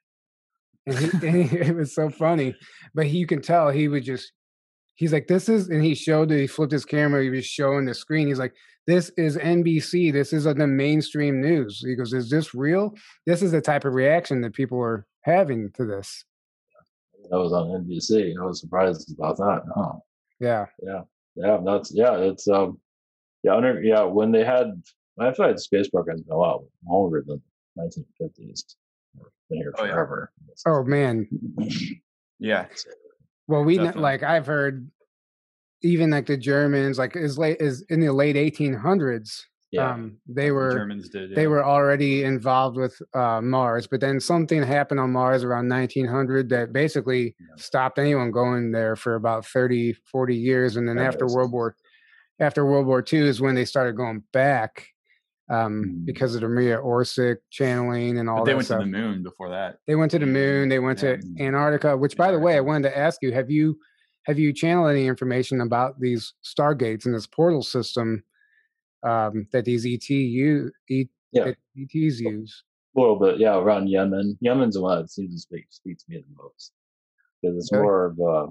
And, 0.85 0.97
he, 0.97 1.27
and 1.27 1.43
he- 1.43 1.57
it 1.69 1.75
was 1.75 1.95
so 1.95 2.09
funny. 2.09 2.55
But 2.93 3.05
he, 3.07 3.19
you 3.19 3.25
can 3.27 3.41
tell 3.41 3.69
he 3.69 3.87
was 3.87 4.03
just, 4.03 4.31
he's 4.95 5.13
like, 5.13 5.27
this 5.27 5.47
is, 5.49 5.69
and 5.69 5.83
he 5.83 5.93
showed 5.95 6.31
it, 6.31 6.39
he 6.41 6.47
flipped 6.47 6.71
his 6.71 6.85
camera, 6.85 7.21
he 7.23 7.29
was 7.29 7.45
showing 7.45 7.85
the 7.85 7.93
screen. 7.93 8.27
He's 8.27 8.39
like, 8.39 8.53
this 8.87 9.09
is 9.17 9.35
NBC. 9.37 10.13
This 10.13 10.31
is 10.31 10.45
on 10.45 10.57
the 10.59 10.67
mainstream 10.67 11.41
news. 11.41 11.79
He 11.85 11.95
goes, 11.95 12.13
is 12.13 12.29
this 12.29 12.53
real? 12.53 12.93
This 13.25 13.41
is 13.41 13.51
the 13.51 13.61
type 13.61 13.83
of 13.85 13.93
reaction 13.95 14.41
that 14.41 14.53
people 14.53 14.79
are 14.79 15.05
having 15.21 15.71
to 15.73 15.85
this. 15.85 16.23
That 17.31 17.37
was 17.39 17.51
on 17.53 17.67
NBC. 17.83 18.33
I 18.39 18.45
was 18.45 18.59
surprised 18.61 19.11
about 19.17 19.37
that. 19.37 19.61
Oh, 19.75 20.03
Yeah. 20.39 20.65
yeah, 20.83 21.01
yeah. 21.35 21.57
That's 21.65 21.91
yeah. 21.91 22.15
It's 22.17 22.47
um, 22.47 22.79
Yeah, 23.41 23.55
under, 23.55 23.81
yeah. 23.81 24.03
When 24.03 24.31
they 24.31 24.43
had, 24.45 24.67
I 25.19 25.33
feel 25.33 25.47
like 25.47 25.55
the 25.55 25.61
space 25.61 25.89
program's 25.89 26.21
been 26.21 26.35
a 26.35 26.37
lot 26.37 26.61
longer 26.87 27.23
than 27.25 27.41
1950s. 27.79 28.75
Been 29.49 29.57
here 29.57 29.73
Oh, 29.79 29.85
yeah. 29.85 29.91
forever. 29.93 30.31
Oh 30.67 30.83
man. 30.83 31.27
Yeah. 32.37 32.65
Well, 33.47 33.63
we 33.63 33.75
kn- 33.75 33.85
Definitely. 33.85 34.01
like 34.03 34.23
I've 34.23 34.45
heard 34.47 34.89
even 35.83 36.09
like 36.09 36.25
the 36.25 36.37
Germans, 36.37 36.97
like 36.97 37.15
as 37.15 37.37
late 37.37 37.61
as 37.61 37.83
in 37.89 37.99
the 37.99 38.11
late 38.11 38.35
1800s, 38.35 39.45
yeah, 39.71 39.93
um, 39.93 40.17
they 40.27 40.47
The 40.47 40.53
were 40.55 40.73
Germans 40.73 41.09
did. 41.09 41.35
they 41.35 41.47
were 41.47 41.63
already 41.63 42.23
involved 42.23 42.77
with 42.77 42.99
uh, 43.13 43.41
Mars, 43.41 43.87
but 43.87 43.99
then 44.01 44.19
something 44.19 44.63
happened 44.63 44.99
on 44.99 45.11
Mars 45.11 45.43
around 45.43 45.67
1900 45.67 46.49
that 46.49 46.73
basically 46.73 47.35
Yeah. 47.39 47.55
stopped 47.57 47.99
anyone 47.99 48.31
going 48.31 48.71
there 48.71 48.95
for 48.95 49.15
about 49.15 49.45
30, 49.45 49.93
40 50.11 50.35
years, 50.35 50.75
and 50.75 50.87
then 50.87 50.97
That 50.97 51.05
after 51.05 51.27
World. 51.27 51.51
War 51.51 51.75
after 52.39 52.65
World 52.65 52.87
War 52.87 53.01
II 53.01 53.27
is 53.27 53.41
when 53.41 53.55
they 53.55 53.65
started 53.65 53.95
going 53.95 54.23
back 54.33 54.87
um, 55.49 55.83
Mhm. 55.85 56.05
because 56.05 56.33
of 56.35 56.41
the 56.41 56.47
Maria 56.47 56.77
Orsic 56.79 57.37
channeling 57.51 58.17
and 58.17 58.29
all 58.29 58.37
But 58.37 58.45
they 58.45 58.51
that 58.51 58.55
went 58.57 58.65
stuff. 58.65 58.79
to 58.79 58.85
the 58.85 58.91
moon 58.91 59.21
before 59.23 59.49
that. 59.49 59.79
They 59.87 59.95
went 59.95 60.11
to 60.11 60.19
the 60.19 60.25
moon. 60.25 60.69
They 60.69 60.79
went 60.79 60.99
to 60.99 61.19
Antarctica. 61.39 61.95
Which, 61.97 62.17
by 62.17 62.31
the 62.31 62.39
way, 62.39 62.55
I 62.57 62.61
wanted 62.61 62.89
to 62.89 62.97
ask 62.97 63.21
you: 63.21 63.31
Have 63.31 63.49
you 63.51 63.79
have 64.23 64.39
you 64.39 64.51
channeled 64.53 64.89
any 64.89 65.05
information 65.05 65.61
about 65.61 65.99
these 65.99 66.33
stargates 66.43 67.05
and 67.05 67.13
this 67.13 67.27
portal 67.27 67.61
system 67.61 68.23
um, 69.03 69.47
that 69.51 69.65
these 69.65 69.85
ET 69.85 70.09
u, 70.09 70.71
e, 70.89 71.05
Yeah. 71.31 71.53
ETs 71.77 72.19
use? 72.19 72.63
a 72.95 72.99
little 72.99 73.19
bit. 73.19 73.37
Yeah, 73.37 73.57
around 73.57 73.87
Yemen. 73.89 74.37
Yemen's 74.41 74.73
the 74.75 74.81
one 74.81 74.99
that 75.01 75.09
seems 75.11 75.33
to 75.35 75.39
speak 75.39 75.65
speak 75.69 75.97
to 75.99 76.05
me 76.07 76.21
the 76.21 76.41
most 76.43 76.71
because 77.41 77.55
it's 77.57 77.71
Really? 77.71 77.83
more 77.83 78.05
of 78.05 78.19
a, 78.19 78.47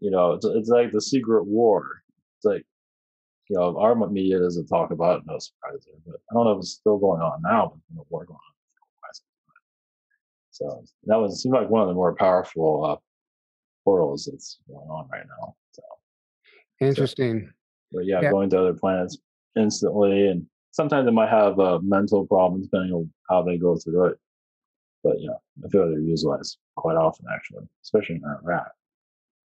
you 0.00 0.10
know, 0.10 0.32
it's 0.32 0.44
it's 0.46 0.68
like 0.70 0.90
the 0.90 1.00
secret 1.00 1.44
war. 1.44 2.02
It's 2.38 2.44
like, 2.46 2.66
you 3.48 3.56
know, 3.56 3.78
our 3.78 3.94
media 4.08 4.38
doesn't 4.38 4.66
talk 4.66 4.90
about 4.90 5.18
it. 5.20 5.26
No 5.26 5.38
surprise 5.38 5.84
there, 5.86 5.94
but 6.06 6.20
I 6.30 6.34
don't 6.34 6.44
know 6.44 6.52
if 6.52 6.58
it's 6.58 6.70
still 6.72 6.98
going 6.98 7.20
on 7.20 7.42
now. 7.42 7.72
But 7.74 7.80
you 7.90 7.96
know, 7.96 8.06
war 8.08 8.24
going 8.24 8.36
on. 8.36 8.54
for 8.78 8.86
quite 9.00 9.14
some 9.14 9.26
time. 9.46 10.84
So 10.84 10.84
that 11.04 11.16
was 11.20 11.42
seemed 11.42 11.54
like 11.54 11.68
one 11.68 11.82
of 11.82 11.88
the 11.88 11.94
more 11.94 12.14
powerful 12.14 12.84
uh, 12.84 12.96
portals 13.84 14.28
that's 14.30 14.58
going 14.68 14.88
on 14.88 15.08
right 15.12 15.26
now. 15.38 15.54
So, 15.72 15.82
Interesting. 16.80 17.50
but 17.92 18.06
yeah, 18.06 18.20
Yeah. 18.22 18.30
going 18.30 18.50
to 18.50 18.60
other 18.60 18.74
planets 18.74 19.18
instantly, 19.56 20.28
and 20.28 20.46
sometimes 20.70 21.06
they 21.06 21.12
might 21.12 21.28
have 21.30 21.58
uh, 21.60 21.78
mental 21.82 22.26
problem 22.26 22.62
depending 22.62 22.92
on 22.92 23.12
how 23.28 23.42
they 23.42 23.58
go 23.58 23.76
through 23.76 24.06
it. 24.06 24.18
But 25.02 25.20
yeah, 25.20 25.34
I 25.62 25.68
feel 25.68 25.88
they're 25.90 26.00
utilized 26.00 26.56
quite 26.76 26.96
often 26.96 27.26
actually, 27.32 27.66
especially 27.82 28.16
in 28.16 28.22
Iraq. 28.42 28.72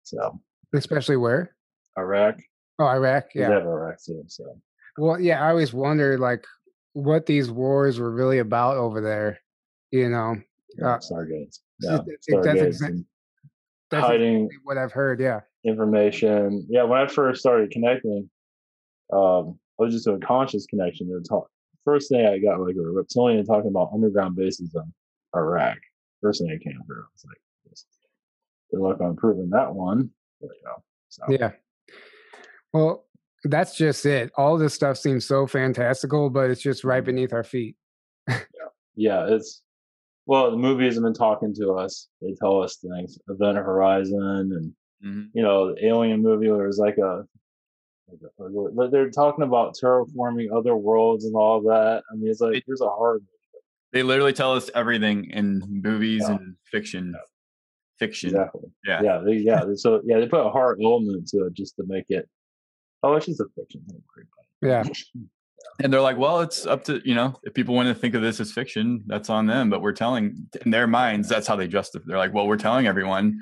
So 0.03 0.39
Especially 0.73 1.15
where? 1.15 1.55
Iraq, 1.97 2.35
Oh, 2.79 2.85
Iraq. 2.85 3.25
yeah. 3.35 3.49
Have 3.49 3.63
Iraq 3.63 3.97
too. 4.03 4.23
So 4.27 4.57
Well, 4.97 5.19
yeah. 5.19 5.43
I 5.45 5.49
always 5.49 5.73
wondered 5.73 6.19
like 6.19 6.45
what 6.93 7.25
these 7.25 7.49
wars 7.51 7.99
were 7.99 8.11
really 8.11 8.39
about 8.39 8.77
over 8.77 9.01
there. 9.01 9.39
You 9.91 10.09
know, 10.09 10.35
yeah, 10.77 10.95
Uh, 10.95 10.97
Stargates, 10.99 11.59
it- 11.59 11.61
yeah, 11.79 11.95
it- 11.95 12.05
that's 12.05 12.27
Stargates, 12.29 12.65
exact- 12.65 12.91
and 12.93 13.05
that's 13.91 14.05
hiding 14.07 14.35
exactly 14.45 14.57
what 14.63 14.77
I've 14.77 14.91
heard. 14.91 15.19
Yeah. 15.19 15.41
information. 15.63 16.63
Yeah, 16.69 16.83
when 16.83 16.99
I 16.99 17.07
first 17.07 17.39
started 17.39 17.71
connecting, 17.71 18.29
um, 19.11 19.59
I 19.79 19.83
was 19.83 19.93
just 19.93 20.05
doing 20.05 20.21
conscious 20.21 20.65
connection. 20.67 21.07
They 21.09 21.19
talk- 21.27 21.49
First 21.85 22.09
thing 22.09 22.25
I 22.25 22.37
got 22.39 22.59
like 22.59 22.75
a 22.75 22.81
reptilian 22.81 23.43
talking 23.45 23.69
about 23.69 23.89
underground 23.93 24.35
bases 24.35 24.73
in 24.75 24.93
Iraq. 25.35 25.77
First 26.21 26.41
thing 26.41 26.51
I 26.51 26.57
came 26.63 26.81
through. 26.85 27.01
I 27.03 27.07
was 27.13 27.25
like, 27.27 27.37
good 28.71 28.79
luck 28.79 29.01
on 29.01 29.15
proving 29.15 29.49
that 29.51 29.73
one. 29.73 30.11
But, 30.41 30.49
you 30.55 30.63
know, 30.65 30.83
so, 31.09 31.23
Yeah. 31.29 31.51
Well, 32.75 33.05
that's 33.45 33.77
just 33.77 34.05
it. 34.05 34.31
All 34.35 34.57
this 34.57 34.73
stuff 34.73 34.97
seems 34.97 35.25
so 35.25 35.47
fantastical, 35.47 36.29
but 36.29 36.49
it's 36.49 36.61
just 36.61 36.83
right 36.83 37.01
Mhm. 37.01 37.05
beneath 37.05 37.31
our 37.31 37.43
feet. 37.43 37.77
yeah, 38.95 39.27
it's 39.29 39.61
well, 40.27 40.51
the 40.51 40.57
movies 40.57 40.95
have 40.95 41.03
been 41.03 41.13
talking 41.13 41.53
to 41.53 41.73
us. 41.73 42.09
They 42.21 42.33
tell 42.41 42.61
us 42.61 42.77
things. 42.77 43.17
Event 43.29 43.57
Horizon 43.57 44.19
and 44.51 44.73
Mhm. 45.05 45.29
you 45.33 45.41
know, 45.41 45.73
the 45.73 45.85
Alien 45.85 46.21
movie 46.21 46.49
where 46.49 46.57
there's 46.57 46.79
like 46.79 46.97
a, 46.97 47.25
like 48.09 48.19
a- 48.39 48.89
they're 48.89 49.09
talking 49.09 49.43
about 49.45 49.75
terraforming 49.81 50.51
other 50.51 50.75
worlds 50.75 51.23
and 51.25 51.35
all 51.35 51.61
that. 51.61 52.03
I 52.11 52.15
mean, 52.15 52.29
it's 52.29 52.41
like 52.41 52.61
there's 52.67 52.81
a 52.81 52.89
hard 52.89 53.23
They 53.93 54.03
literally 54.03 54.33
tell 54.33 54.51
us 54.53 54.69
everything 54.75 55.29
in 55.29 55.63
movies 55.81 56.23
Yeah. 56.27 56.35
and 56.35 56.57
fiction. 56.65 57.11
Yeah. 57.13 57.21
Fiction. 57.99 58.29
exactly. 58.31 58.69
Yeah. 58.85 59.01
Yeah, 59.01 59.17
they, 59.19 59.35
yeah. 59.37 59.63
So 59.75 60.01
yeah, 60.03 60.19
they 60.19 60.27
put 60.27 60.45
a 60.45 60.49
hard 60.49 60.81
element 60.83 61.29
to 61.29 61.45
it 61.45 61.53
just 61.53 61.77
to 61.77 61.85
make 61.85 62.09
it. 62.09 62.27
Oh, 63.05 63.13
it's 63.15 63.27
just 63.27 63.39
a 63.39 63.45
fiction. 63.55 63.81
Don't 63.87 64.03
Yeah. 64.61 64.83
And 65.83 65.91
they're 65.91 66.01
like, 66.01 66.17
well, 66.17 66.39
it's 66.41 66.65
up 66.65 66.85
to, 66.85 67.01
you 67.03 67.15
know, 67.15 67.37
if 67.43 67.53
people 67.53 67.75
want 67.75 67.89
to 67.89 67.95
think 67.95 68.13
of 68.15 68.21
this 68.21 68.39
as 68.39 68.51
fiction, 68.51 69.03
that's 69.07 69.29
on 69.29 69.45
them. 69.45 69.69
But 69.69 69.81
we're 69.81 69.91
telling 69.93 70.47
in 70.63 70.71
their 70.71 70.87
minds, 70.87 71.27
that's 71.27 71.47
how 71.47 71.55
they 71.57 71.67
justify. 71.67 72.05
They're 72.07 72.17
like, 72.17 72.33
well, 72.33 72.47
we're 72.47 72.55
telling 72.55 72.87
everyone, 72.87 73.39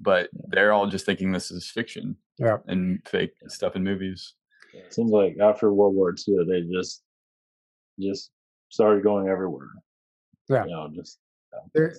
but 0.00 0.28
they're 0.48 0.72
all 0.72 0.86
just 0.88 1.06
thinking 1.06 1.30
this 1.30 1.50
is 1.52 1.70
fiction 1.70 2.16
Yeah. 2.38 2.56
and 2.66 3.00
fake 3.06 3.32
stuff 3.48 3.76
in 3.76 3.84
movies. 3.84 4.34
It 4.72 4.92
seems 4.92 5.10
like 5.12 5.36
after 5.40 5.72
World 5.72 5.94
War 5.94 6.12
II, 6.26 6.38
they 6.48 6.62
just 6.62 7.02
just 8.00 8.30
started 8.70 9.04
going 9.04 9.28
everywhere. 9.28 9.68
Yeah. 10.48 10.64
You 10.64 10.70
know, 10.70 10.90
just. 10.94 11.18
Uh, 11.54 11.60
there- 11.74 11.94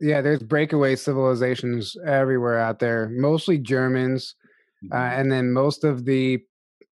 Yeah. 0.00 0.22
There's 0.22 0.42
breakaway 0.42 0.96
civilizations 0.96 1.96
everywhere 2.06 2.58
out 2.60 2.78
there, 2.78 3.10
mostly 3.10 3.58
Germans. 3.58 4.36
Uh, 4.92 4.96
Mhm. 4.96 5.20
and 5.20 5.32
then 5.32 5.52
most 5.52 5.84
of 5.84 6.04
the, 6.04 6.38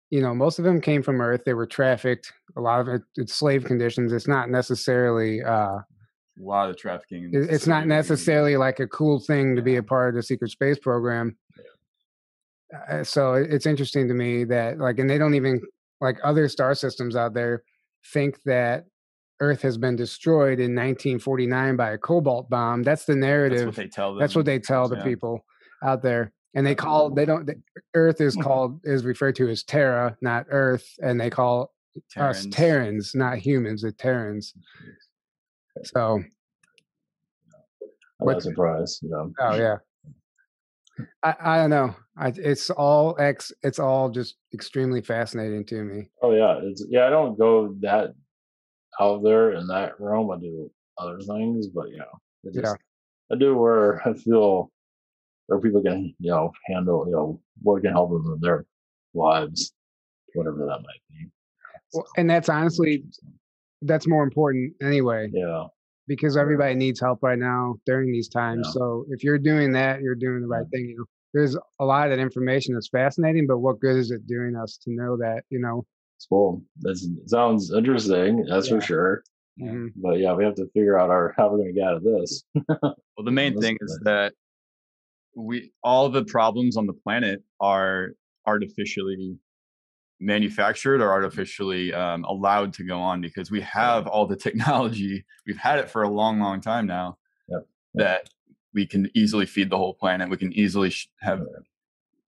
you 0.09 0.21
know, 0.21 0.33
most 0.33 0.57
of 0.59 0.65
them 0.65 0.79
came 0.81 1.01
from 1.03 1.19
Earth. 1.21 1.41
They 1.45 1.53
were 1.53 1.65
trafficked. 1.67 2.31
A 2.55 2.61
lot 2.61 2.79
of 2.81 2.87
it, 2.87 3.01
it's 3.17 3.33
slave 3.33 3.65
conditions. 3.65 4.13
It's 4.13 4.27
not 4.27 4.49
necessarily, 4.49 5.41
uh, 5.43 5.79
A 5.79 5.83
lot 6.39 6.69
of 6.69 6.77
trafficking. 6.77 7.25
in 7.25 7.43
it- 7.43 7.49
it's 7.51 7.67
not 7.67 7.85
necessarily 7.87 8.57
like 8.57 8.79
a 8.79 8.87
cool 8.87 9.19
thing 9.19 9.55
to 9.55 9.61
be 9.61 9.75
a 9.75 9.83
part 9.83 10.09
of 10.09 10.15
the 10.15 10.23
secret 10.23 10.49
space 10.51 10.79
program. 10.79 11.35
Uh, 12.89 13.03
so 13.03 13.33
it's 13.35 13.65
interesting 13.65 14.07
to 14.07 14.13
me 14.13 14.43
that 14.45 14.79
like, 14.79 14.97
and 14.99 15.09
they 15.09 15.17
don't 15.17 15.35
even 15.35 15.61
like 16.01 16.17
other 16.23 16.47
star 16.47 16.73
systems 16.73 17.15
out 17.15 17.33
there 17.33 17.63
think 18.13 18.41
that 18.43 18.85
Earth 19.39 19.61
has 19.61 19.77
been 19.77 19.95
destroyed 19.95 20.59
in 20.59 20.73
1949 20.73 21.75
by 21.75 21.91
a 21.91 21.97
cobalt 21.97 22.49
bomb. 22.49 22.81
That's 22.83 23.05
the 23.05 23.15
narrative. 23.15 23.59
That's 23.59 23.65
what 23.67 23.75
they 23.75 23.87
tell 23.89 24.11
them. 24.13 24.19
That's 24.19 24.35
what 24.35 24.45
they 24.45 24.59
tell 24.59 24.87
the 24.89 24.97
Yeah. 24.97 25.03
people 25.03 25.45
out 25.83 26.01
there. 26.01 26.31
And 26.55 26.65
they 26.65 26.75
call 26.75 27.09
they 27.09 27.25
don't 27.25 27.45
the 27.45 27.55
Earth 27.95 28.21
is 28.21 28.35
mm-hmm. 28.35 28.43
called 28.43 28.81
is 28.83 29.05
referred 29.05 29.35
to 29.37 29.49
as 29.49 29.63
Terra, 29.63 30.15
not 30.21 30.45
Earth, 30.49 30.87
and 31.01 31.19
they 31.19 31.29
call 31.29 31.71
us 32.17 32.45
Terrans. 32.45 32.47
Terrans, 32.55 33.15
not 33.15 33.37
humans, 33.37 33.81
the 33.81 33.91
Terrans. 33.91 34.53
So 35.83 36.21
I'm 38.21 38.27
not 38.27 38.41
surprised. 38.41 39.01
You 39.01 39.09
know. 39.09 39.31
oh 39.39 39.55
yeah. 39.55 39.77
I, 41.23 41.35
I 41.39 41.57
don't 41.57 41.71
know. 41.71 41.95
I, 42.17 42.31
it's 42.35 42.69
all 42.69 43.15
ex. 43.19 43.51
It's 43.63 43.79
all 43.79 44.09
just 44.09 44.35
extremely 44.53 45.01
fascinating 45.01 45.65
to 45.65 45.83
me. 45.83 46.09
Oh 46.21 46.33
yeah, 46.33 46.59
it's 46.61 46.85
yeah. 46.87 47.07
I 47.07 47.09
don't 47.09 47.37
go 47.37 47.75
that 47.79 48.13
out 48.99 49.23
there 49.23 49.53
in 49.53 49.65
that 49.67 49.99
realm. 49.99 50.29
I 50.29 50.37
do 50.37 50.69
other 50.99 51.19
things, 51.19 51.67
but 51.67 51.87
yeah, 51.91 52.51
just, 52.53 52.77
I 53.31 53.35
do 53.35 53.57
where 53.57 54.07
I 54.07 54.13
feel 54.13 54.71
where 55.47 55.59
people 55.59 55.81
can 55.81 56.13
you 56.19 56.31
know 56.31 56.51
handle 56.67 57.05
you 57.07 57.11
know 57.13 57.39
what 57.61 57.81
can 57.81 57.91
help 57.91 58.09
them 58.11 58.33
in 58.33 58.39
their 58.41 58.65
lives, 59.13 59.73
whatever 60.33 60.57
that 60.59 60.79
might 60.81 61.01
be. 61.09 61.27
Well, 61.93 62.05
and 62.17 62.29
that's 62.29 62.49
honestly 62.49 63.03
that's 63.83 64.07
more 64.07 64.23
important 64.23 64.73
anyway 64.81 65.29
yeah, 65.33 65.65
because 66.07 66.37
everybody 66.37 66.73
needs 66.73 66.99
help 66.99 67.19
right 67.21 67.37
now 67.37 67.75
during 67.85 68.11
these 68.11 68.29
times. 68.29 68.67
Yeah. 68.67 68.73
So 68.79 69.05
if 69.09 69.23
you're 69.23 69.37
doing 69.37 69.73
that, 69.73 70.01
you're 70.01 70.15
doing 70.15 70.41
the 70.41 70.47
right 70.47 70.65
thing. 70.71 70.85
You 70.89 70.97
know, 70.99 71.05
there's 71.33 71.55
a 71.79 71.85
lot 71.85 72.07
of 72.09 72.17
that 72.17 72.21
information 72.21 72.73
that's 72.73 72.87
fascinating, 72.89 73.45
but 73.47 73.59
what 73.59 73.79
good 73.79 73.97
is 73.97 74.11
it 74.11 74.25
doing 74.25 74.55
us 74.55 74.77
to 74.85 74.91
know 74.91 75.17
that? 75.17 75.43
You 75.49 75.59
know, 75.59 75.85
it's 76.17 76.25
cool. 76.27 76.61
That 76.81 76.95
sounds 77.27 77.71
interesting. 77.73 78.45
That's 78.49 78.69
Yeah. 78.69 78.75
for 78.75 78.81
sure. 78.81 79.23
mhm. 79.61 79.89
But 79.97 80.19
yeah, 80.19 80.33
we 80.33 80.45
have 80.45 80.55
to 80.55 80.67
figure 80.73 80.97
out 80.97 81.09
our 81.09 81.33
how 81.37 81.49
we're 81.51 81.57
going 81.57 81.73
to 81.75 81.79
get 81.79 81.87
out 81.89 81.97
of 81.97 82.03
this. 82.03 82.43
Well, 82.69 82.95
the 83.25 83.31
main 83.31 83.59
thing 83.61 83.77
is 83.81 83.99
that. 84.03 84.33
We 85.35 85.71
all 85.83 86.09
the 86.09 86.23
problems 86.25 86.77
on 86.77 86.85
the 86.85 86.93
planet 86.93 87.43
are 87.59 88.11
artificially 88.45 89.37
manufactured 90.19 91.01
or 91.01 91.11
artificially 91.11 91.93
um, 91.93 92.23
allowed 92.25 92.73
to 92.73 92.83
go 92.83 92.99
on 92.99 93.21
because 93.21 93.51
we 93.51 93.61
have 93.61 94.07
all 94.07 94.25
the 94.25 94.35
technology. 94.35 95.25
We've 95.45 95.57
had 95.57 95.79
it 95.79 95.89
for 95.89 96.03
a 96.03 96.09
long, 96.09 96.39
long 96.39 96.61
time 96.61 96.87
now. 96.87 97.17
Yep. 97.49 97.67
That 97.95 98.29
we 98.73 98.85
can 98.85 99.09
easily 99.13 99.45
feed 99.45 99.69
the 99.69 99.77
whole 99.77 99.93
planet. 99.93 100.29
We 100.29 100.37
can 100.37 100.53
easily 100.53 100.89
sh- 100.89 101.09
have 101.21 101.45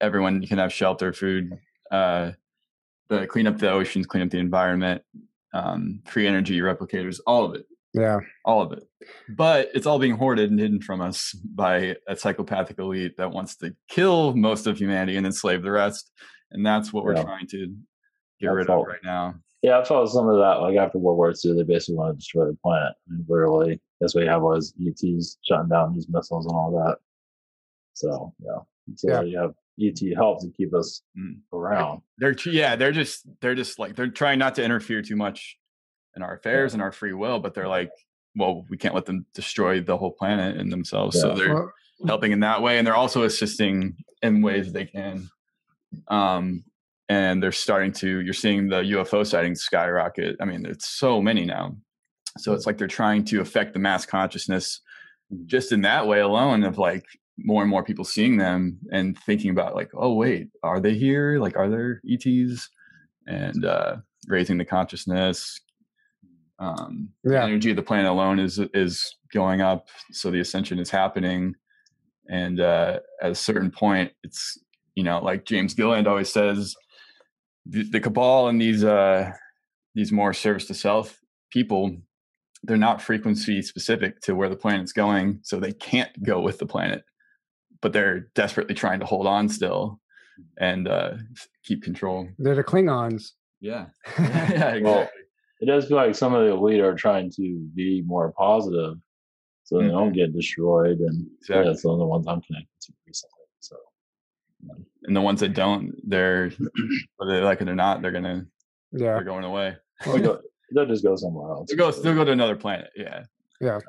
everyone 0.02 0.46
can 0.46 0.58
have 0.58 0.74
shelter, 0.74 1.14
food, 1.14 1.58
uh, 1.92 2.32
the 3.08 3.28
clean 3.28 3.48
up 3.48 3.58
the 3.58 3.72
oceans, 3.72 4.06
clean 4.06 4.24
up 4.24 4.30
the 4.30 4.40
environment, 4.40 5.02
um, 5.54 6.02
free 6.06 6.28
energy 6.28 6.60
replicators, 6.60 7.20
all 7.26 7.46
of 7.46 7.56
it 7.56 7.66
yeah, 7.96 8.20
all 8.44 8.62
of 8.62 8.72
it. 8.74 8.84
But 9.30 9.70
it's 9.74 9.86
all 9.86 10.00
being 10.00 10.18
hoarded 10.18 10.52
and 10.52 10.60
hidden 10.60 10.82
from 10.82 11.02
us 11.02 11.32
by 11.34 11.96
a 12.08 12.16
psychopathic 12.16 12.78
elite 12.80 13.18
that 13.18 13.32
wants 13.32 13.56
to 13.58 13.76
kill 13.90 14.36
most 14.36 14.68
of 14.68 14.78
humanity 14.78 15.18
and 15.18 15.26
enslave 15.26 15.64
the 15.64 15.72
rest. 15.72 16.12
And 16.52 16.66
that's 16.66 16.92
what 16.92 17.04
we're 17.04 17.16
Yeah. 17.16 17.24
trying 17.24 17.48
to 17.48 17.76
get 18.40 18.48
rid 18.48 18.70
of 18.70 18.86
right 18.86 19.04
now. 19.04 19.36
Yeah, 19.62 19.80
I 19.80 19.84
felt 19.84 20.10
some 20.10 20.28
of 20.28 20.38
that. 20.38 20.62
Like 20.62 20.78
after 20.78 21.00
World 21.00 21.18
War 21.18 21.34
II, 21.44 21.54
they 21.54 21.64
basically 21.64 21.96
want 21.96 22.14
to 22.14 22.18
destroy 22.18 22.46
the 22.46 22.58
planet. 22.62 22.94
I 23.08 23.14
mean, 23.14 23.26
literally, 23.28 23.82
that's 24.00 24.14
what 24.14 24.24
you 24.24 24.30
have 24.30 24.42
was 24.42 24.74
ETs 24.80 25.38
shutting 25.44 25.70
down 25.70 25.94
these 25.94 26.08
missiles 26.10 26.46
and 26.46 26.54
all 26.54 26.72
that. 26.72 26.98
So 27.94 28.34
yeah, 28.40 28.60
so 28.96 29.08
yeah. 29.10 29.22
you 29.22 29.40
have 29.40 29.54
ET 29.80 30.00
help 30.16 30.42
to 30.42 30.50
keep 30.52 30.74
us 30.74 31.02
mm. 31.18 31.40
around. 31.54 32.02
They're 32.18 32.36
yeah, 32.46 32.76
they're 32.76 32.92
just 32.92 33.28
they're 33.42 33.56
just 33.56 33.80
like 33.80 33.96
they're 33.96 34.10
trying 34.10 34.40
not 34.40 34.56
to 34.56 34.64
interfere 34.64 35.02
too 35.02 35.16
much 35.16 35.58
in 36.16 36.22
our 36.22 36.36
affairs 36.36 36.72
yeah. 36.72 36.76
and 36.76 36.82
our 36.82 36.92
free 36.92 37.14
will, 37.14 37.40
but 37.40 37.54
they're 37.54 37.68
like, 37.68 37.92
well, 38.36 38.66
we 38.70 38.78
can't 38.78 38.96
let 38.96 39.06
them 39.06 39.26
destroy 39.34 39.82
the 39.82 39.98
whole 39.98 40.12
planet 40.12 40.58
and 40.58 40.72
themselves. 40.72 41.16
Yeah. 41.16 41.22
So 41.22 41.36
they're 41.36 41.54
well, 41.54 41.72
helping 42.08 42.32
in 42.32 42.42
that 42.42 42.62
way, 42.62 42.78
and 42.78 42.86
they're 42.86 42.96
also 42.96 43.24
assisting 43.24 43.96
in 44.22 44.42
ways 44.42 44.72
they 44.72 44.86
can. 44.86 45.30
Um, 46.08 46.64
and 47.08 47.42
they're 47.42 47.52
starting 47.52 47.92
to 47.94 48.22
you're 48.22 48.34
seeing 48.34 48.68
the 48.68 48.82
UFO 48.82 49.26
sightings 49.26 49.62
skyrocket. 49.62 50.36
I 50.42 50.46
mean, 50.46 50.66
it's 50.66 50.88
so 50.88 51.22
many 51.22 51.46
now. 51.46 51.76
So 52.38 52.54
it's 52.54 52.66
like 52.66 52.78
they're 52.78 52.88
trying 52.88 53.24
to 53.26 53.42
affect 53.42 53.74
the 53.74 53.80
mass 53.80 54.06
consciousness 54.06 54.82
mm-hmm. 55.32 55.44
just 55.46 55.72
in 55.72 55.82
that 55.82 56.08
way 56.08 56.20
alone 56.20 56.64
of 56.64 56.78
like 56.78 57.06
more 57.38 57.62
and 57.62 57.70
more 57.70 57.84
people 57.84 58.06
seeing 58.06 58.38
them 58.38 58.80
and 58.92 59.18
thinking 59.20 59.52
about 59.52 59.76
like, 59.76 59.92
oh 59.94 60.14
wait, 60.14 60.50
are 60.64 60.80
they 60.80 60.96
here? 60.96 61.40
Like 61.40 61.56
are 61.56 61.70
there 61.70 62.02
ETs? 62.10 62.70
And 63.28 63.66
uh 63.66 63.98
raising 64.28 64.58
the 64.58 64.66
consciousness. 64.66 65.60
Um 66.60 67.10
yeah. 67.24 67.32
the 67.32 67.44
energy 67.44 67.70
of 67.72 67.76
the 67.76 67.84
planet 67.84 68.10
alone 68.10 68.40
is 68.40 68.60
is 68.74 69.16
going 69.34 69.62
up. 69.62 69.88
So 70.12 70.32
the 70.32 70.40
ascension 70.40 70.80
is 70.80 70.90
happening. 70.90 71.56
And 72.30 72.60
uh 72.60 73.00
at 73.22 73.32
a 73.32 73.36
certain 73.36 73.72
point 73.72 74.12
it's 74.24 74.58
you 74.96 75.04
know, 75.04 75.20
like 75.20 75.46
James 75.46 75.74
Gilliland 75.74 76.08
always 76.08 76.32
says, 76.32 76.74
the, 77.66 77.84
the 77.84 78.00
cabal 78.00 78.48
and 78.48 78.62
these 78.62 78.84
uh 78.84 79.32
these 79.94 80.12
more 80.12 80.34
service 80.34 80.66
to 80.68 80.74
self 80.74 81.20
people 81.52 81.96
they're 82.64 82.78
not 82.78 83.02
frequency 83.02 83.62
specific 83.62 84.20
to 84.22 84.36
where 84.36 84.50
the 84.50 84.56
planet's 84.56 84.92
going 84.92 85.40
so 85.44 85.60
they 85.60 85.72
can't 85.72 86.24
go 86.24 86.40
with 86.42 86.58
the 86.60 86.66
planet 86.66 87.04
but 87.82 87.94
they're 87.94 88.28
desperately 88.36 88.76
trying 88.76 89.00
to 89.00 89.06
hold 89.06 89.28
on 89.28 89.50
still 89.50 90.00
and 90.60 90.88
uh 90.88 91.14
keep 91.64 91.82
control 91.84 92.28
they're 92.40 92.56
the 92.56 92.64
klingons 92.64 93.32
yeah 93.62 93.88
yeah 94.20 94.44
exactly. 94.46 94.84
well, 94.84 95.10
it 95.62 95.66
does 95.66 95.88
feel 95.88 95.98
like 95.98 96.16
some 96.16 96.34
of 96.34 96.46
the 96.46 96.52
elite 96.52 96.82
are 96.82 96.96
trying 96.96 97.32
to 97.32 97.68
be 97.76 98.02
more 98.06 98.32
positive 98.32 98.98
so 99.64 99.76
mm-hmm. 99.76 99.88
they 99.88 99.92
don't 99.92 100.08
mm-hmm. 100.08 100.16
get 100.16 100.34
destroyed 100.36 101.00
and 101.00 101.28
exactly. 101.40 101.72
yeah, 101.72 101.74
some 101.74 101.92
of 101.92 102.00
the 102.00 102.06
ones 102.06 102.28
i'm 102.28 102.42
connected 102.42 102.68
to 102.82 102.94
recently 103.06 103.32
so 103.60 103.76
and 105.04 105.16
the 105.16 105.22
ones 105.22 105.40
that 105.40 105.54
don't, 105.54 105.94
they're 106.08 106.52
whether 107.18 107.34
they 107.34 107.42
like 107.42 107.62
it 107.62 107.70
or 107.70 107.76
not, 107.76 108.02
they're 108.02 108.12
gonna 108.12 108.46
yeah 108.92 109.14
they're 109.14 109.24
going 109.24 109.44
away. 109.44 109.76
Well, 110.06 110.42
they'll 110.74 110.86
just 110.86 111.04
go 111.04 111.16
somewhere 111.16 111.52
else. 111.52 111.70
They'll 111.70 111.78
go, 111.78 111.92
they'll 111.92 112.16
go 112.16 112.26
to 112.26 112.32
another 112.32 112.56
planet. 112.56 112.90
Yeah. 112.96 113.24
Yeah. 113.62 113.80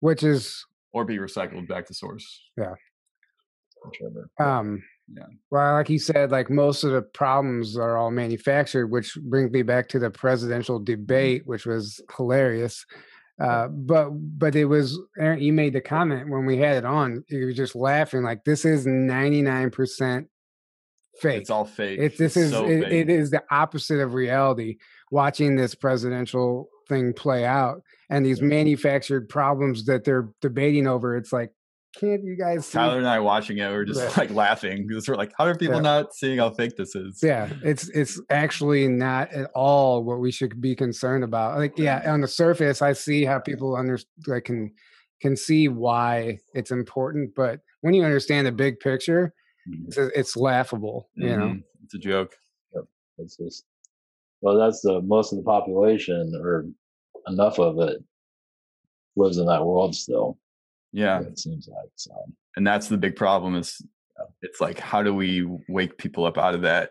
Which 0.00 0.22
is 0.22 0.64
or 0.92 1.04
be 1.04 1.18
recycled 1.18 1.68
back 1.68 1.86
to 1.86 1.94
source. 1.94 2.42
Yeah. 2.56 2.74
Um. 4.38 4.82
Yeah. 5.12 5.24
Well, 5.50 5.74
like 5.74 5.90
you 5.90 5.98
said, 5.98 6.30
like 6.30 6.50
most 6.50 6.84
of 6.84 6.92
the 6.92 7.02
problems 7.02 7.76
are 7.76 7.96
all 7.96 8.10
manufactured, 8.10 8.88
which 8.88 9.16
brings 9.16 9.50
me 9.50 9.62
back 9.62 9.88
to 9.88 9.98
the 9.98 10.10
presidential 10.10 10.78
mm-hmm. 10.78 10.84
debate, 10.84 11.42
which 11.46 11.66
was 11.66 12.00
hilarious. 12.16 12.84
Uh, 13.40 13.68
but 13.68 14.10
but 14.10 14.54
it 14.54 14.66
was 14.66 15.00
Aaron, 15.18 15.40
you 15.40 15.52
made 15.52 15.72
the 15.72 15.80
comment 15.80 16.28
when 16.28 16.44
we 16.44 16.58
had 16.58 16.76
it 16.76 16.84
on. 16.84 17.24
You 17.28 17.46
were 17.46 17.52
just 17.52 17.74
laughing 17.74 18.22
like 18.22 18.44
this 18.44 18.64
is 18.64 18.86
ninety 18.86 19.40
nine 19.40 19.70
percent 19.70 20.28
fake. 21.18 21.40
It's 21.40 21.50
all 21.50 21.64
fake. 21.64 21.98
It, 21.98 22.18
this 22.18 22.36
it's 22.36 22.46
is 22.46 22.50
so 22.52 22.66
it, 22.66 22.92
it 22.92 23.08
is 23.08 23.30
the 23.30 23.42
opposite 23.50 24.00
of 24.00 24.14
reality. 24.14 24.76
Watching 25.10 25.56
this 25.56 25.74
presidential 25.74 26.68
thing 26.88 27.14
play 27.14 27.44
out 27.44 27.82
and 28.10 28.24
these 28.24 28.42
manufactured 28.42 29.28
problems 29.28 29.86
that 29.86 30.04
they're 30.04 30.28
debating 30.40 30.86
over, 30.86 31.16
it's 31.16 31.32
like 31.32 31.50
can't 31.98 32.22
you 32.22 32.36
guys 32.36 32.66
see? 32.66 32.78
Tyler 32.78 32.98
and 32.98 33.08
I 33.08 33.18
watching 33.18 33.58
it, 33.58 33.68
we 33.68 33.74
are 33.74 33.84
just 33.84 34.16
like 34.16 34.30
laughing 34.30 34.86
because 34.86 35.08
we're 35.08 35.16
like, 35.16 35.32
how 35.36 35.44
are 35.44 35.56
people 35.56 35.76
yeah. 35.76 35.82
not 35.82 36.14
seeing 36.14 36.38
how 36.38 36.50
fake 36.50 36.76
this 36.76 36.94
is? 36.94 37.20
Yeah, 37.22 37.48
it's 37.62 37.88
it's 37.90 38.20
actually 38.30 38.88
not 38.88 39.32
at 39.32 39.50
all 39.54 40.04
what 40.04 40.20
we 40.20 40.30
should 40.30 40.60
be 40.60 40.76
concerned 40.76 41.24
about. 41.24 41.58
Like, 41.58 41.76
yeah, 41.76 42.02
on 42.12 42.20
the 42.20 42.28
surface, 42.28 42.80
I 42.82 42.92
see 42.92 43.24
how 43.24 43.38
people 43.38 43.76
under 43.76 43.98
like 44.26 44.44
can 44.44 44.72
can 45.20 45.36
see 45.36 45.68
why 45.68 46.38
it's 46.54 46.70
important, 46.70 47.34
but 47.34 47.60
when 47.82 47.94
you 47.94 48.04
understand 48.04 48.46
the 48.46 48.52
big 48.52 48.80
picture, 48.80 49.34
mm-hmm. 49.68 49.84
it's, 49.86 49.96
it's, 49.96 50.36
laughable. 50.36 51.10
You 51.14 51.28
mm-hmm. 51.28 51.40
know, 51.40 51.58
it's 51.84 51.94
a 51.94 51.98
joke. 51.98 52.34
Yep. 52.74 52.84
It's 53.18 53.36
just 53.36 53.64
well, 54.40 54.56
that's 54.58 54.80
the 54.80 55.02
most 55.02 55.32
of 55.32 55.38
the 55.38 55.44
population, 55.44 56.32
or 56.42 56.66
enough 57.26 57.58
of 57.58 57.78
it, 57.80 58.02
lives 59.16 59.38
in 59.38 59.46
that 59.46 59.64
world 59.64 59.94
still. 59.94 60.38
Yeah. 60.92 61.20
It 61.20 61.38
seems 61.38 61.68
like 61.68 61.90
so. 61.96 62.12
And 62.56 62.66
that's 62.66 62.88
the 62.88 62.98
big 62.98 63.16
problem 63.16 63.54
is 63.54 63.80
it's 64.42 64.60
like 64.60 64.78
how 64.78 65.02
do 65.02 65.14
we 65.14 65.46
wake 65.68 65.96
people 65.96 66.24
up 66.26 66.36
out 66.36 66.54
of 66.54 66.62
that 66.62 66.90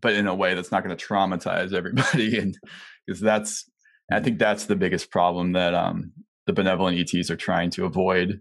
but 0.00 0.14
in 0.14 0.26
a 0.26 0.34
way 0.34 0.54
that's 0.54 0.72
not 0.72 0.82
going 0.82 0.96
to 0.96 1.06
traumatize 1.06 1.74
everybody 1.74 2.38
and 2.42 2.56
because 3.06 3.20
that's 3.20 3.68
I 4.10 4.20
think 4.20 4.38
that's 4.38 4.66
the 4.66 4.76
biggest 4.76 5.10
problem 5.10 5.52
that 5.52 5.74
um 5.74 6.12
the 6.46 6.52
benevolent 6.52 6.98
ETs 6.98 7.30
are 7.30 7.36
trying 7.36 7.70
to 7.70 7.84
avoid 7.84 8.40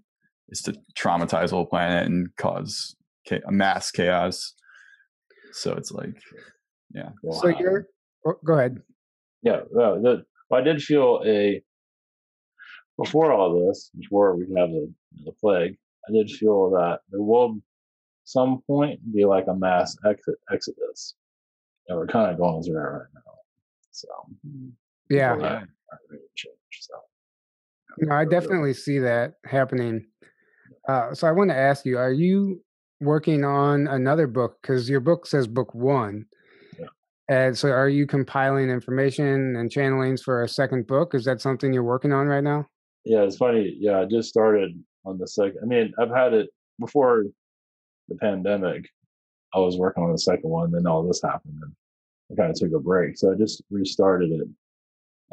is 0.50 0.62
to 0.62 0.76
traumatize 0.98 1.50
the 1.50 1.56
whole 1.56 1.66
planet 1.66 2.06
and 2.06 2.30
cause 2.38 2.96
a 3.32 3.52
mass 3.52 3.92
chaos. 3.92 4.54
So 5.54 5.74
it's 5.74 5.92
like, 5.92 6.16
yeah. 6.94 7.10
So 7.32 7.48
you're, 7.48 7.88
oh, 8.26 8.36
go 8.46 8.54
ahead. 8.54 8.82
Yeah, 9.44 9.62
well, 9.72 10.02
the, 10.02 10.26
I 10.54 10.62
did 10.62 10.82
feel 10.82 11.22
a 11.26 11.62
before 13.04 13.32
all 13.32 13.68
this, 13.68 13.92
before 13.98 14.36
we 14.36 14.44
have 14.58 14.70
the, 14.70 14.92
the 15.26 15.32
plague, 15.34 15.78
I 16.08 16.12
did 16.12 16.30
feel 16.30 16.70
that 16.72 17.00
there 17.10 17.22
will 17.22 17.60
some 18.24 18.62
point 18.68 19.00
be 19.14 19.26
like 19.26 19.48
a 19.48 19.56
mass 19.56 19.96
exit 20.08 20.36
exodus. 20.52 21.16
And 21.88 21.98
we're 21.98 22.08
kind 22.08 22.32
of 22.32 22.38
going 22.38 22.64
through 22.64 22.76
that 22.76 22.80
right 22.80 23.08
now. 23.14 23.32
So 23.92 24.08
yeah. 25.10 25.34
Really 25.34 26.22
change, 26.36 26.56
so. 26.80 26.94
No, 27.98 28.16
I 28.16 28.24
definitely 28.24 28.74
see 28.74 29.00
that 29.00 29.34
happening. 29.46 30.06
Uh, 30.88 31.14
so 31.14 31.28
I 31.28 31.32
want 31.32 31.50
to 31.50 31.58
ask 31.58 31.86
you: 31.86 31.98
Are 31.98 32.14
you 32.14 32.64
working 33.02 33.44
on 33.44 33.88
another 33.88 34.28
book? 34.28 34.58
Because 34.62 34.90
your 34.90 35.02
book 35.02 35.28
says 35.28 35.48
book 35.48 35.76
one, 35.76 36.26
yeah. 36.80 36.86
and 37.28 37.58
so 37.58 37.70
are 37.70 37.90
you 37.90 38.08
compiling 38.08 38.70
information 38.70 39.58
and 39.58 39.70
channelings 39.70 40.22
for 40.22 40.44
a 40.44 40.48
second 40.48 40.88
book? 40.88 41.14
Is 41.14 41.26
that 41.26 41.42
something 41.42 41.74
you're 41.74 41.84
working 41.84 42.14
on 42.14 42.28
right 42.28 42.44
now? 42.44 42.68
Yeah, 43.04 43.22
it's 43.22 43.38
funny. 43.38 43.76
Yeah, 43.80 44.00
I 44.00 44.06
just 44.06 44.30
started 44.30 44.82
on 45.06 45.18
the 45.18 45.28
second. 45.28 45.60
I 45.64 45.66
mean, 45.66 45.94
I've 46.00 46.10
had 46.10 46.34
it 46.34 46.50
before 46.80 47.26
the 48.08 48.16
pandemic. 48.16 48.88
I 49.54 49.60
was 49.60 49.78
working 49.78 50.04
on 50.04 50.12
the 50.12 50.18
second 50.18 50.50
one, 50.50 50.72
then 50.72 50.88
all 50.88 51.06
this 51.06 51.22
happened, 51.22 51.60
and 51.62 51.74
I 52.32 52.36
kind 52.36 52.52
of 52.52 52.58
took 52.58 52.74
a 52.74 52.80
break. 52.80 53.18
So 53.18 53.32
I 53.32 53.36
just 53.36 53.62
restarted 53.70 54.32
it 54.32 54.48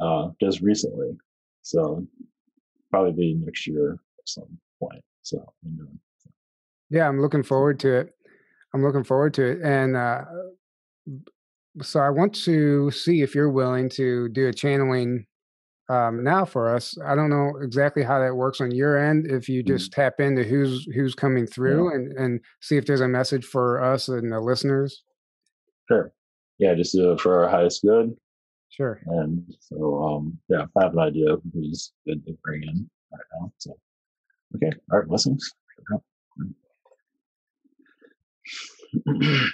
uh, 0.01 0.31
just 0.41 0.61
recently. 0.61 1.17
So 1.63 2.07
probably 2.91 3.35
next 3.35 3.67
year 3.67 3.93
at 3.93 4.29
some 4.29 4.59
point. 4.81 5.03
So, 5.23 5.45
yeah, 6.91 7.07
I'm 7.07 7.21
looking 7.21 7.43
forward 7.43 7.79
to 7.81 7.95
it. 7.99 8.15
I'm 8.75 8.83
looking 8.83 9.05
forward 9.05 9.35
to 9.35 9.45
it, 9.45 9.63
and 9.63 9.97
uh, 9.97 10.25
so 11.83 12.01
I 12.01 12.11
want 12.11 12.35
to 12.45 12.91
see 12.91 13.23
if 13.23 13.35
you're 13.35 13.51
willing 13.51 13.89
to 13.91 14.29
do 14.31 14.49
a 14.49 14.53
channeling 14.53 15.27
um, 15.89 16.23
now 16.23 16.45
for 16.45 16.75
us. 16.75 16.97
I 17.05 17.15
don't 17.15 17.31
know 17.31 17.53
exactly 17.63 18.03
how 18.03 18.19
that 18.21 18.35
works 18.35 18.61
on 18.61 18.71
your 18.71 18.99
end. 18.99 19.31
If 19.31 19.49
you 19.49 19.63
mm-hmm. 19.63 19.75
just 19.75 19.91
mm-hmm. 19.91 20.01
tap 20.01 20.21
into 20.21 20.45
who's 20.45 20.85
who's 20.95 21.15
coming 21.15 21.47
through 21.47 21.91
yeah. 21.91 21.97
and 21.97 22.13
and 22.19 22.41
see 22.61 22.77
if 22.77 22.87
there's 22.87 23.01
a 23.01 23.09
message 23.09 23.45
for 23.45 23.83
us 23.83 24.09
and 24.09 24.33
the 24.33 24.41
listeners. 24.41 25.03
Sure. 25.89 26.13
Yeah, 26.59 26.75
just 26.75 26.93
do 26.93 27.13
it 27.13 27.21
for 27.21 27.43
our 27.45 27.51
highest 27.51 27.83
good. 27.83 28.15
Sure. 28.71 29.01
And 29.07 29.43
so, 29.61 30.03
um, 30.03 30.39
yeah, 30.49 30.67
I 30.77 30.83
have 30.83 30.93
an 30.93 30.99
idea 30.99 31.33
of 31.33 31.43
who's 31.53 31.93
good 32.07 32.25
to 32.27 32.37
bring 32.45 32.63
in 32.63 32.91
right 33.13 33.21
now. 33.41 33.53
So, 33.59 33.79
okay. 34.57 34.71
All 34.93 34.99
right. 34.99 35.09
Blessings. 35.09 35.53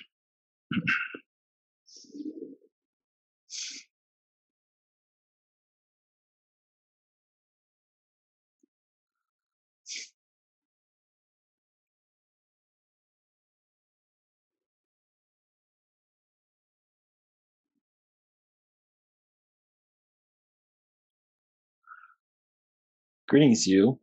Greetings, 23.27 23.67
you, 23.67 23.99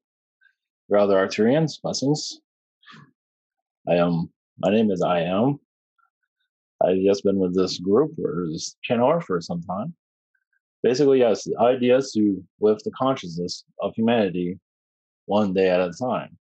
brother 0.89 1.15
Arcturians, 1.15 1.79
blessings. 1.79 2.39
I 3.87 3.93
am. 3.93 4.31
My 4.57 4.71
name 4.71 4.89
is 4.89 5.03
I 5.03 5.19
am. 5.19 5.59
I've 6.83 6.97
just 7.05 7.23
been 7.23 7.37
with 7.37 7.55
this 7.55 7.77
group 7.77 8.17
or 8.17 8.47
this 8.51 8.75
channeler 8.83 9.21
for 9.21 9.39
some 9.39 9.61
time. 9.61 9.93
Basically, 10.81 11.19
yes, 11.19 11.43
the 11.43 11.55
idea 11.59 11.97
is 11.97 12.11
to 12.13 12.43
lift 12.61 12.83
the 12.83 12.89
consciousness 12.91 13.63
of 13.79 13.93
humanity 13.93 14.59
one 15.27 15.53
day 15.53 15.69
at 15.69 15.79
a 15.79 15.91
time. 15.91 16.35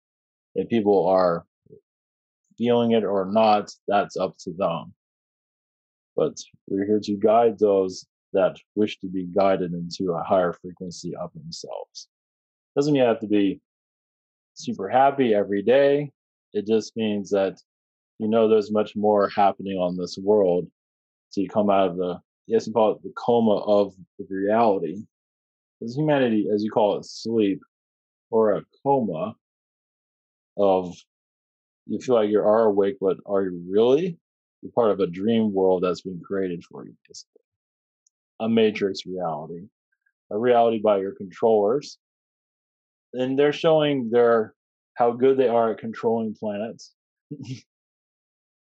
If 0.53 0.69
people 0.69 1.07
are 1.07 1.47
feeling 2.59 2.91
it 2.91 3.03
or 3.03 3.25
not, 3.25 3.71
that's 3.87 4.17
up 4.17 4.37
to 4.41 4.53
them. 4.53 4.93
But 6.15 6.37
we're 6.67 6.85
here 6.85 6.99
to 7.05 7.15
guide 7.15 7.57
those 7.57 8.05
that 8.33 8.55
wish 8.75 8.99
to 8.99 9.07
be 9.07 9.25
guided 9.35 9.73
into 9.73 10.11
a 10.11 10.21
higher 10.21 10.53
frequency 10.53 11.15
of 11.15 11.33
themselves. 11.33 12.07
Doesn't 12.77 12.93
mean 12.93 13.01
you 13.01 13.07
have 13.07 13.19
to 13.21 13.27
be 13.27 13.59
super 14.53 14.87
happy 14.87 15.33
every 15.33 15.63
day. 15.63 16.11
It 16.53 16.67
just 16.67 16.95
means 16.95 17.31
that 17.31 17.57
you 18.19 18.27
know 18.27 18.47
there's 18.47 18.71
much 18.71 18.95
more 18.95 19.29
happening 19.29 19.79
on 19.79 19.97
this 19.97 20.15
world. 20.21 20.67
So 21.31 21.41
you 21.41 21.49
come 21.49 21.71
out 21.71 21.89
of 21.89 21.97
the, 21.97 22.19
yes, 22.45 22.67
you 22.67 22.73
call 22.73 22.91
it 22.91 23.01
the 23.01 23.11
coma 23.17 23.57
of 23.57 23.95
reality. 24.29 25.03
Because 25.79 25.97
humanity, 25.97 26.47
as 26.53 26.63
you 26.63 26.69
call 26.69 26.97
it, 26.97 27.05
sleep 27.05 27.61
or 28.29 28.53
a 28.53 28.63
coma 28.83 29.35
of 30.55 30.95
you 31.87 31.99
feel 31.99 32.13
like 32.13 32.29
you 32.29 32.39
are 32.39 32.65
awake, 32.65 32.97
but 33.01 33.17
are 33.25 33.43
you 33.43 33.59
really? 33.67 34.19
You're 34.61 34.71
part 34.71 34.91
of 34.91 34.99
a 34.99 35.07
dream 35.07 35.51
world 35.51 35.83
that's 35.83 36.01
been 36.01 36.21
created 36.23 36.63
for 36.63 36.85
you, 36.85 36.93
basically. 37.07 37.41
A 38.39 38.47
matrix 38.47 39.05
reality, 39.07 39.67
a 40.29 40.37
reality 40.37 40.79
by 40.79 40.99
your 40.99 41.13
controllers. 41.13 41.97
And 43.17 43.37
they're 43.37 43.53
showing 43.53 44.09
their 44.09 44.53
how 44.93 45.11
good 45.11 45.37
they 45.37 45.47
are 45.47 45.71
at 45.71 45.79
controlling 45.79 46.35
planets. 46.35 46.93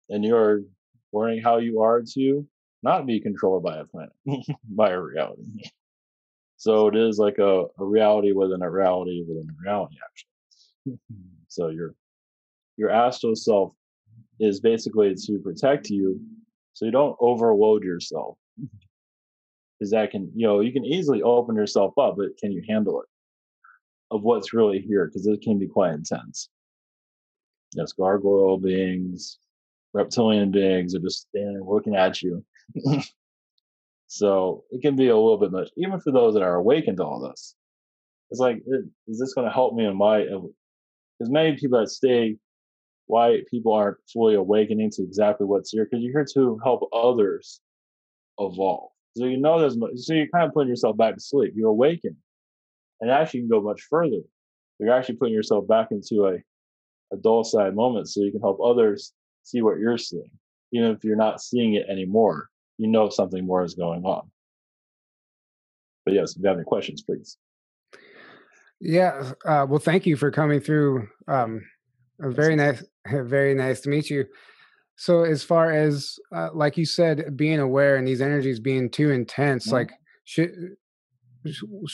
and 0.10 0.24
you're 0.24 0.62
learning 1.12 1.42
how 1.42 1.58
you 1.58 1.82
are 1.82 2.02
to 2.14 2.48
not 2.82 3.06
be 3.06 3.20
controlled 3.20 3.64
by 3.64 3.78
a 3.78 3.86
planet, 3.86 4.14
by 4.70 4.92
a 4.92 5.00
reality. 5.00 5.44
So 6.58 6.88
it 6.88 6.96
is 6.96 7.18
like 7.18 7.40
a, 7.40 7.66
a 7.80 7.86
reality 7.86 8.32
within 8.32 8.62
a 8.62 8.70
reality 8.70 9.24
within 9.28 9.48
a 9.50 9.64
reality, 9.64 9.96
actually. 10.06 11.00
so 11.48 11.70
your 11.70 11.96
your 12.78 12.90
astral 12.90 13.36
self 13.36 13.74
is 14.40 14.60
basically 14.60 15.14
to 15.14 15.40
protect 15.40 15.90
you, 15.90 16.20
so 16.74 16.86
you 16.86 16.92
don't 16.92 17.16
overload 17.20 17.84
yourself. 17.84 18.38
Because 19.78 19.92
that 19.92 20.12
can, 20.12 20.32
you 20.36 20.48
know, 20.48 20.62
you 20.62 20.72
can 20.72 20.86
easily 20.86 21.22
open 21.22 21.56
yourself 21.56 21.98
up, 21.98 22.16
but 22.18 22.38
can 22.40 22.52
you 22.52 22.64
handle 22.68 23.02
it? 23.02 23.08
Of 24.14 24.22
what's 24.22 24.54
really 24.54 24.80
here, 24.80 25.08
because 25.08 25.26
it 25.26 25.42
can 25.42 25.58
be 25.58 25.68
quite 25.68 25.94
intense. 25.94 26.50
Yes, 27.76 27.94
gargoyle 27.94 28.60
beings, 28.60 29.40
reptilian 29.94 30.52
beings 30.52 30.94
are 30.94 31.00
just 31.00 31.28
standing 31.30 31.64
looking 31.66 31.96
at 31.96 32.22
you. 32.22 32.46
so 34.08 34.66
it 34.70 34.84
can 34.84 34.96
be 34.96 35.08
a 35.08 35.18
little 35.18 35.40
bit 35.40 35.52
much, 35.52 35.70
even 35.78 36.00
for 36.00 36.12
those 36.12 36.36
that 36.36 36.44
are 36.44 36.56
awakened 36.56 36.98
to 36.98 37.04
all 37.04 37.28
this. 37.28 37.56
It's 38.30 38.40
like, 38.40 38.58
eh, 38.58 38.86
is 39.08 39.20
this 39.20 39.34
going 39.34 39.48
to 39.48 39.54
help 39.54 39.74
me 39.74 39.86
in 39.86 39.98
my? 39.98 40.22
Because 40.22 41.32
many 41.32 41.58
people 41.58 41.80
that 41.80 41.90
stay, 41.90 42.38
why 43.08 43.42
people 43.50 43.74
aren't 43.74 43.98
fully 44.12 44.36
awakening 44.36 44.92
to 44.92 45.02
exactly 45.02 45.48
what's 45.48 45.72
here, 45.72 45.86
because 45.86 46.04
you're 46.04 46.14
here 46.14 46.28
to 46.36 46.60
help 46.64 46.88
others 46.94 47.62
evolve. 48.40 48.92
So 49.18 49.26
you 49.26 49.38
know 49.38 49.60
there's, 49.60 49.78
much 49.78 49.92
so 49.96 50.14
you're 50.14 50.28
kind 50.28 50.46
of 50.46 50.54
putting 50.54 50.70
yourself 50.70 50.98
back 50.98 51.16
to 51.16 51.22
sleep. 51.22 51.54
You're 51.56 51.70
awakened, 51.70 52.18
and 53.04 53.12
actually 53.12 53.42
you 53.42 53.48
can 53.50 53.60
go 53.60 53.62
much 53.62 53.82
further. 53.90 54.22
You're 54.80 54.94
actually 54.94 55.18
putting 55.18 55.34
yourself 55.34 55.68
back 55.68 55.90
into 55.92 56.26
a 56.26 56.38
a 57.14 57.18
dull 57.18 57.44
side 57.44 57.76
moment, 57.76 58.08
so 58.08 58.22
you 58.22 58.32
can 58.32 58.42
help 58.42 58.60
others 58.64 59.14
see 59.44 59.62
what 59.62 59.78
you're 59.78 59.98
seeing, 59.98 60.32
even 60.72 60.92
if 60.92 61.04
you're 61.04 61.18
not 61.18 61.42
seeing 61.42 61.76
it 61.76 61.86
anymore. 61.90 62.48
You 62.78 62.88
know 62.88 63.10
something 63.10 63.46
more 63.46 63.64
is 63.64 63.76
going 63.76 64.04
on. 64.04 64.32
But 66.06 66.16
yes, 66.16 66.32
if 66.32 66.42
you 66.42 66.48
have 66.48 66.58
any 66.58 66.64
questions, 66.64 67.04
please. 67.04 67.38
Yeah. 68.80 69.34
Uh, 69.46 69.66
well, 69.70 69.80
thank 69.80 70.06
you 70.06 70.16
for 70.16 70.32
coming 70.32 70.60
through. 70.60 71.08
Um, 71.28 71.62
very 72.20 72.56
nice. 72.56 72.84
Very 73.06 73.54
nice 73.54 73.82
to 73.82 73.90
meet 73.90 74.10
you. 74.10 74.24
So, 74.96 75.24
as 75.24 75.44
far 75.44 75.74
as 75.74 76.18
uh, 76.34 76.50
like 76.54 76.78
you 76.78 76.86
said, 76.86 77.36
being 77.36 77.60
aware 77.60 77.98
and 77.98 78.08
these 78.08 78.22
energies 78.22 78.62
being 78.62 78.90
too 78.90 79.12
intense, 79.12 79.66
mm-hmm. 79.66 79.76
like 79.76 79.92
should 80.24 80.54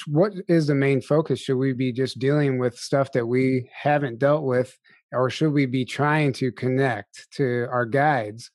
what 0.07 0.33
is 0.47 0.67
the 0.67 0.75
main 0.75 1.01
focus? 1.01 1.39
Should 1.39 1.57
we 1.57 1.73
be 1.73 1.91
just 1.91 2.19
dealing 2.19 2.59
with 2.59 2.77
stuff 2.77 3.11
that 3.13 3.25
we 3.25 3.69
haven't 3.73 4.19
dealt 4.19 4.43
with 4.43 4.77
or 5.11 5.29
should 5.29 5.51
we 5.51 5.65
be 5.65 5.85
trying 5.85 6.33
to 6.33 6.51
connect 6.51 7.31
to 7.31 7.67
our 7.71 7.85
guides? 7.85 8.51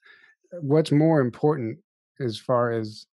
What's 0.60 0.92
more 0.92 1.20
important 1.20 1.78
as 2.20 2.38
far 2.38 2.70
as 2.70 3.06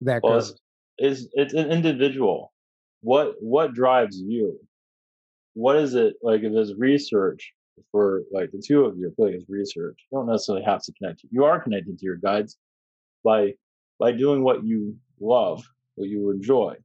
that 0.00 0.22
well, 0.22 0.34
goes? 0.34 0.58
Is 0.98 1.28
it's 1.34 1.54
an 1.54 1.70
individual. 1.70 2.52
What 3.02 3.34
what 3.40 3.74
drives 3.74 4.18
you? 4.18 4.58
What 5.54 5.76
is 5.76 5.94
it 5.94 6.14
like? 6.22 6.42
If 6.42 6.52
there's 6.52 6.74
research 6.74 7.52
for 7.90 8.22
like 8.32 8.50
the 8.52 8.62
two 8.64 8.84
of 8.84 8.96
you, 8.96 9.10
I 9.10 9.14
feel 9.14 9.26
like 9.26 9.34
it's 9.34 9.50
research. 9.50 9.98
You 10.10 10.18
don't 10.18 10.26
necessarily 10.26 10.64
have 10.64 10.82
to 10.84 10.92
connect. 10.92 11.22
You 11.30 11.44
are 11.44 11.60
connecting 11.60 11.96
to 11.96 12.04
your 12.04 12.16
guides 12.16 12.56
by 13.22 13.54
by 13.98 14.12
doing 14.12 14.42
what 14.42 14.64
you 14.64 14.96
love, 15.20 15.62
what 15.96 16.08
you 16.08 16.30
enjoy. 16.30 16.76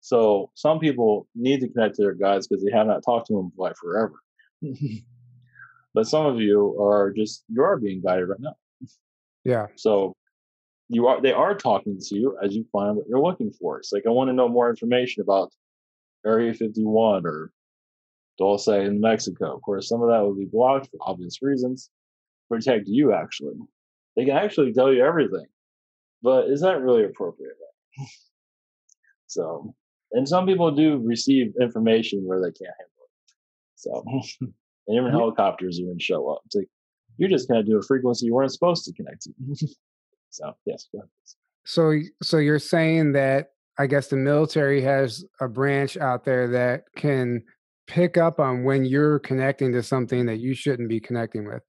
So 0.00 0.50
some 0.54 0.78
people 0.78 1.28
need 1.34 1.60
to 1.60 1.68
connect 1.68 1.96
to 1.96 2.02
their 2.02 2.14
guides 2.14 2.46
because 2.46 2.64
they 2.64 2.72
have 2.72 2.86
not 2.86 3.04
talked 3.04 3.26
to 3.28 3.34
them 3.34 3.52
like 3.56 3.76
forever. 3.76 4.14
but 5.94 6.06
some 6.06 6.26
of 6.26 6.40
you 6.40 6.80
are 6.80 7.12
just 7.12 7.44
you 7.48 7.62
are 7.62 7.78
being 7.78 8.00
guided 8.02 8.28
right 8.28 8.40
now. 8.40 8.56
Yeah. 9.44 9.66
So 9.76 10.16
you 10.88 11.06
are 11.06 11.20
they 11.20 11.32
are 11.32 11.54
talking 11.54 11.98
to 12.00 12.14
you 12.14 12.36
as 12.42 12.54
you 12.54 12.66
find 12.72 12.96
what 12.96 13.06
you're 13.08 13.20
looking 13.20 13.52
for. 13.52 13.78
It's 13.78 13.92
like 13.92 14.04
I 14.06 14.10
want 14.10 14.28
to 14.28 14.34
know 14.34 14.48
more 14.48 14.70
information 14.70 15.22
about 15.22 15.52
Area 16.26 16.52
51 16.52 17.26
or 17.26 17.52
Dulce 18.38 18.68
in 18.68 19.00
Mexico. 19.00 19.54
Of 19.54 19.62
course, 19.62 19.88
some 19.88 20.02
of 20.02 20.08
that 20.08 20.22
will 20.22 20.34
be 20.34 20.48
blocked 20.50 20.88
for 20.90 20.98
obvious 21.02 21.42
reasons. 21.42 21.90
Protect 22.48 22.86
you 22.86 23.12
actually. 23.12 23.54
They 24.16 24.24
can 24.24 24.36
actually 24.36 24.72
tell 24.72 24.92
you 24.92 25.04
everything. 25.04 25.46
But 26.22 26.48
is 26.48 26.62
that 26.62 26.80
really 26.80 27.04
appropriate? 27.04 27.56
so 29.26 29.74
and 30.12 30.28
some 30.28 30.46
people 30.46 30.70
do 30.70 30.98
receive 30.98 31.52
information 31.60 32.24
where 32.24 32.40
they 32.40 32.52
can't 32.52 32.74
handle 32.78 33.04
it. 33.04 33.32
so, 33.76 34.04
and 34.88 34.96
even 34.96 35.10
helicopters 35.10 35.80
even 35.80 35.98
show 35.98 36.28
up. 36.28 36.42
It's 36.46 36.56
like 36.56 36.68
you're 37.16 37.28
just 37.28 37.48
going 37.48 37.64
to 37.64 37.70
do 37.70 37.78
a 37.78 37.82
frequency 37.82 38.26
you 38.26 38.34
weren't 38.34 38.52
supposed 38.52 38.84
to 38.86 38.92
connect 38.92 39.22
to. 39.22 39.32
so, 40.30 40.52
yes. 40.66 40.88
So, 41.64 42.00
so 42.22 42.38
you're 42.38 42.58
saying 42.58 43.12
that 43.12 43.50
I 43.78 43.86
guess 43.86 44.08
the 44.08 44.16
military 44.16 44.82
has 44.82 45.24
a 45.40 45.48
branch 45.48 45.96
out 45.96 46.24
there 46.24 46.48
that 46.48 46.84
can 46.96 47.42
pick 47.86 48.16
up 48.16 48.38
on 48.38 48.64
when 48.64 48.84
you're 48.84 49.18
connecting 49.18 49.72
to 49.72 49.82
something 49.82 50.26
that 50.26 50.38
you 50.38 50.54
shouldn't 50.54 50.88
be 50.88 51.00
connecting 51.00 51.46
with. 51.46 51.62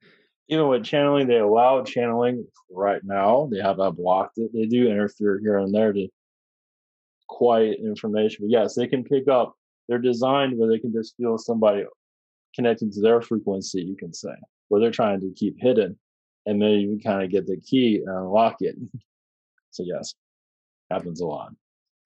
Even 0.50 0.68
with 0.68 0.84
channeling, 0.84 1.28
they 1.28 1.38
allow 1.38 1.84
channeling 1.84 2.46
right 2.70 3.02
now. 3.04 3.48
They 3.52 3.60
have 3.60 3.78
not 3.78 3.96
blocked 3.96 4.38
it. 4.38 4.52
They 4.54 4.66
do 4.66 4.90
interfere 4.90 5.40
here 5.42 5.58
and 5.58 5.74
there 5.74 5.94
to 5.94 6.08
quiet 7.32 7.80
information. 7.80 8.46
But 8.46 8.52
yes, 8.52 8.76
they 8.76 8.88
can 8.88 9.04
pick 9.04 9.28
up. 9.28 9.56
They're 9.88 9.98
designed 9.98 10.58
where 10.58 10.70
they 10.70 10.78
can 10.78 10.94
just 10.94 11.16
feel 11.18 11.38
somebody 11.38 11.84
connecting 12.54 12.92
to 12.92 13.02
their 13.02 13.22
frequency, 13.22 13.82
you 13.82 13.96
can 13.96 14.14
say, 14.14 14.36
where 14.68 14.80
they're 14.80 14.92
trying 14.92 15.22
to 15.22 15.34
keep 15.36 15.56
hidden. 15.58 15.98
And 16.46 16.62
then 16.62 16.72
you 16.72 17.00
kind 17.04 17.24
of 17.24 17.32
get 17.32 17.48
the 17.48 17.58
key 17.58 18.02
and 18.06 18.10
unlock 18.10 18.58
it. 18.60 18.76
so, 19.72 19.84
yes, 19.84 20.14
happens 20.90 21.22
a 21.22 21.26
lot. 21.26 21.52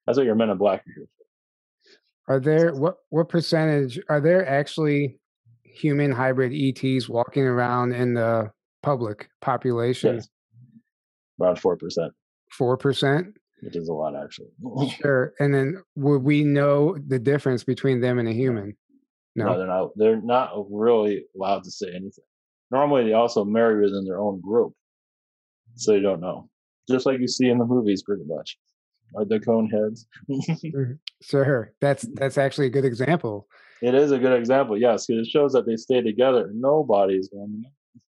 That's 0.06 0.18
what 0.18 0.26
your 0.26 0.36
men 0.36 0.50
in 0.50 0.58
black 0.58 0.82
are 0.82 0.94
here 0.96 1.08
for. 1.18 2.34
Are 2.36 2.40
there, 2.40 2.74
what, 2.74 2.98
what 3.10 3.30
percentage, 3.30 4.00
are 4.10 4.22
there 4.22 4.48
actually 4.48 5.20
human 5.64 6.12
hybrid 6.12 6.54
ETs 6.54 7.10
walking 7.10 7.44
around 7.44 7.94
in 7.94 8.14
the 8.14 8.52
public 8.84 9.30
population? 9.42 10.16
Yes. 10.16 10.30
About 11.40 11.60
4%. 11.60 12.10
4%? 12.58 13.34
Which 13.66 13.76
is 13.76 13.90
a 13.90 13.94
lot, 13.94 14.16
actually. 14.16 14.50
sure. 15.02 15.34
And 15.40 15.54
then 15.54 15.82
would 15.96 16.22
we 16.22 16.44
know 16.44 16.96
the 17.08 17.18
difference 17.18 17.64
between 17.64 18.00
them 18.00 18.20
and 18.20 18.28
a 18.28 18.32
human? 18.32 18.78
No. 19.36 19.46
no, 19.46 19.58
they're 19.58 19.68
not. 19.68 19.90
They're 19.96 20.22
not 20.22 20.52
really 20.70 21.26
allowed 21.36 21.64
to 21.64 21.72
say 21.72 21.88
anything. 21.90 22.24
Normally, 22.72 23.06
they 23.06 23.14
also 23.14 23.44
marry 23.44 23.82
within 23.84 24.06
their 24.06 24.20
own 24.20 24.40
group, 24.40 24.74
so 25.76 25.94
you 25.94 26.02
don't 26.02 26.22
know. 26.22 26.48
Just 26.90 27.06
like 27.06 27.20
you 27.20 27.28
see 27.28 27.50
in 27.50 27.58
the 27.58 27.66
movies, 27.66 28.04
pretty 28.04 28.24
much, 28.26 28.58
like 29.14 29.28
the 29.28 29.40
cone 29.40 29.70
heads. 29.70 30.08
Mm-hmm. 30.30 30.94
sure, 31.22 31.74
that's 31.82 32.04
that's 32.14 32.38
actually 32.38 32.68
a 32.68 32.72
good 32.72 32.86
example. 32.86 33.48
It 33.82 33.94
is 33.94 34.12
a 34.12 34.20
good 34.20 34.38
example, 34.38 34.78
yes, 34.78 35.06
because 35.06 35.28
it 35.28 35.32
shows 35.32 35.52
that 35.54 35.66
they 35.66 35.76
stay 35.76 36.02
together. 36.02 36.52
Nobody's 36.54 37.30
going 37.30 37.48
to 37.48 37.62
know. 37.62 38.02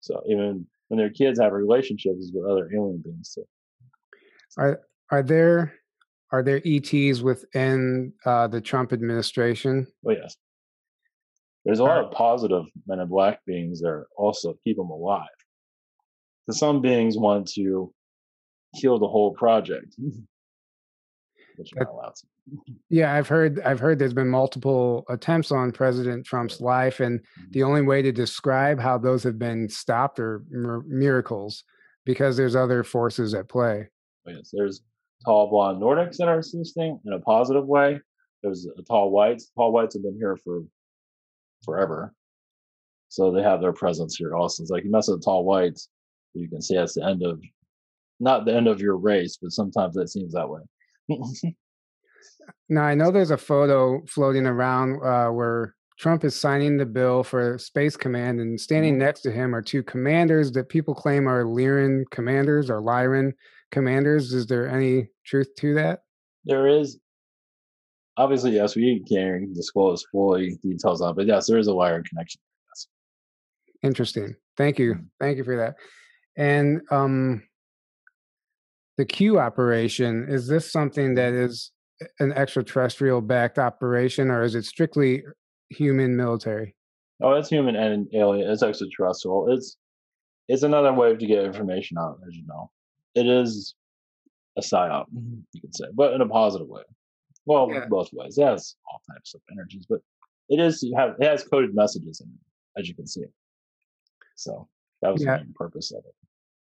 So 0.00 0.22
even 0.28 0.66
when 0.88 0.98
their 0.98 1.10
kids 1.10 1.40
have 1.40 1.52
relationships 1.52 2.30
with 2.32 2.48
other 2.48 2.70
alien 2.72 3.02
beings, 3.04 3.32
too. 3.34 3.44
Are 4.56 4.80
are 5.10 5.22
there 5.22 5.74
are 6.32 6.42
there 6.42 6.60
ETs 6.64 7.20
within 7.22 8.12
uh, 8.24 8.46
the 8.48 8.60
Trump 8.60 8.92
administration? 8.92 9.86
Oh 10.06 10.10
yes, 10.12 10.36
there's 11.64 11.78
a 11.80 11.84
lot 11.84 12.04
of 12.04 12.12
positive 12.12 12.64
Men 12.86 13.00
in 13.00 13.08
Black 13.08 13.40
beings 13.46 13.80
there 13.80 14.06
also 14.16 14.54
keep 14.64 14.76
them 14.76 14.90
alive. 14.90 15.28
some 16.50 16.80
beings 16.80 17.16
want 17.16 17.48
to 17.54 17.92
kill 18.80 18.98
the 18.98 19.08
whole 19.08 19.32
project, 19.34 19.94
which 19.98 21.72
you're 21.74 21.84
not 21.84 21.92
allowed 21.92 22.14
to. 22.16 22.26
Yeah, 22.88 23.12
I've 23.12 23.28
heard 23.28 23.60
I've 23.60 23.78
heard 23.78 23.98
there's 23.98 24.14
been 24.14 24.30
multiple 24.30 25.04
attempts 25.10 25.52
on 25.52 25.70
President 25.70 26.24
Trump's 26.24 26.60
life, 26.62 27.00
and 27.00 27.20
Mm-hmm. 27.20 27.50
the 27.50 27.62
only 27.62 27.82
way 27.82 28.00
to 28.00 28.10
describe 28.12 28.80
how 28.80 28.96
those 28.96 29.22
have 29.24 29.38
been 29.38 29.68
stopped 29.68 30.18
are 30.18 30.42
mir- 30.48 30.82
miracles 30.86 31.62
because 32.06 32.38
there's 32.38 32.56
other 32.56 32.82
forces 32.82 33.34
at 33.34 33.50
play. 33.50 33.88
Yes, 34.28 34.50
there's 34.52 34.82
tall 35.24 35.48
blonde 35.50 35.80
Nordics 35.82 36.16
that 36.18 36.28
are 36.28 36.38
assisting 36.38 37.00
in 37.04 37.12
a 37.12 37.20
positive 37.20 37.66
way. 37.66 38.00
There's 38.42 38.66
a 38.78 38.82
tall 38.82 39.10
whites. 39.10 39.50
Tall 39.56 39.72
whites 39.72 39.94
have 39.94 40.02
been 40.02 40.16
here 40.16 40.36
for 40.36 40.62
forever, 41.64 42.14
so 43.08 43.32
they 43.32 43.42
have 43.42 43.60
their 43.60 43.72
presence 43.72 44.16
here. 44.16 44.34
Also, 44.36 44.62
it's 44.62 44.70
like 44.70 44.84
you 44.84 44.90
mess 44.90 45.08
with 45.08 45.24
tall 45.24 45.44
whites, 45.44 45.88
you 46.34 46.48
can 46.48 46.62
see 46.62 46.76
that's 46.76 46.94
the 46.94 47.04
end 47.04 47.22
of 47.22 47.40
not 48.20 48.44
the 48.44 48.54
end 48.54 48.68
of 48.68 48.80
your 48.80 48.96
race, 48.96 49.38
but 49.40 49.52
sometimes 49.52 49.94
that 49.94 50.08
seems 50.08 50.32
that 50.34 50.48
way. 50.48 50.60
Now 52.70 52.82
I 52.82 52.94
know 52.94 53.10
there's 53.10 53.30
a 53.30 53.38
photo 53.38 54.02
floating 54.06 54.46
around 54.46 55.02
uh, 55.02 55.30
where 55.32 55.74
Trump 55.98 56.22
is 56.24 56.38
signing 56.38 56.76
the 56.76 56.84
bill 56.84 57.22
for 57.22 57.56
Space 57.58 57.96
Command, 57.96 58.40
and 58.40 58.60
standing 58.60 58.94
Mhm. 58.96 58.98
next 58.98 59.20
to 59.22 59.30
him 59.32 59.54
are 59.54 59.62
two 59.62 59.82
commanders 59.82 60.52
that 60.52 60.68
people 60.68 60.94
claim 60.94 61.26
are 61.28 61.44
Lyran 61.44 62.04
commanders 62.10 62.68
or 62.68 62.80
Lyran 62.82 63.32
commanders. 63.70 64.32
Is 64.32 64.46
there 64.46 64.68
any 64.68 65.08
truth 65.24 65.48
to 65.58 65.74
that? 65.74 66.00
there 66.48 66.66
is 66.66 66.98
obviously 68.16 68.52
yes, 68.52 68.74
we 68.74 69.04
can't 69.08 69.54
disclose 69.54 70.04
fully 70.10 70.58
details 70.62 71.00
on, 71.00 71.14
but 71.14 71.26
yes, 71.26 71.46
there 71.46 71.58
is 71.58 71.68
a 71.68 71.74
wire 71.74 72.02
connection. 72.02 72.40
Yes. 72.70 72.88
Interesting. 73.82 74.34
Thank 74.56 74.78
you. 74.78 74.94
Mm. 74.94 75.06
Thank 75.20 75.36
you 75.36 75.44
for 75.44 75.56
that. 75.56 75.76
And 76.36 76.80
um 76.90 77.42
the 78.96 79.04
Q 79.04 79.38
operation, 79.38 80.26
is 80.28 80.48
this 80.48 80.72
something 80.72 81.14
that 81.14 81.32
is 81.32 81.70
an 82.18 82.32
extraterrestrial 82.32 83.20
backed 83.20 83.58
operation 83.58 84.30
or 84.30 84.42
is 84.42 84.56
it 84.56 84.64
strictly 84.64 85.22
human 85.68 86.16
military? 86.16 86.74
Oh, 87.22 87.32
it's 87.34 87.48
human 87.48 87.76
and 87.76 88.08
alien. 88.14 88.50
It's 88.50 88.62
extraterrestrial. 88.62 89.52
It's 89.52 89.76
it's 90.48 90.62
another 90.62 90.92
way 90.94 91.14
to 91.14 91.26
get 91.26 91.44
information 91.44 91.98
out, 91.98 92.18
as 92.26 92.34
you 92.34 92.44
know. 92.46 92.70
It 93.14 93.26
is 93.26 93.74
a 94.56 94.60
psyop, 94.60 95.06
you 95.52 95.60
could 95.60 95.74
say, 95.74 95.86
but 95.94 96.12
in 96.14 96.20
a 96.20 96.28
positive 96.28 96.68
way. 96.68 96.82
Well, 97.46 97.70
Yeah. 97.70 97.86
both 97.88 98.10
ways. 98.12 98.36
It 98.38 98.44
has 98.44 98.76
all 98.90 99.00
types 99.10 99.34
of 99.34 99.40
energies, 99.52 99.86
but 99.88 100.00
it 100.48 100.60
is 100.60 100.82
you 100.82 100.94
have 100.96 101.16
it 101.20 101.24
has 101.26 101.44
coded 101.44 101.74
messages 101.74 102.20
in 102.20 102.28
it, 102.28 102.80
as 102.80 102.88
you 102.88 102.94
can 102.94 103.06
see. 103.06 103.24
So 104.36 104.68
that 105.02 105.12
was 105.12 105.22
Yeah. 105.24 105.38
the 105.38 105.44
main 105.44 105.54
purpose 105.54 105.90
of 105.92 106.04
it. 106.04 106.14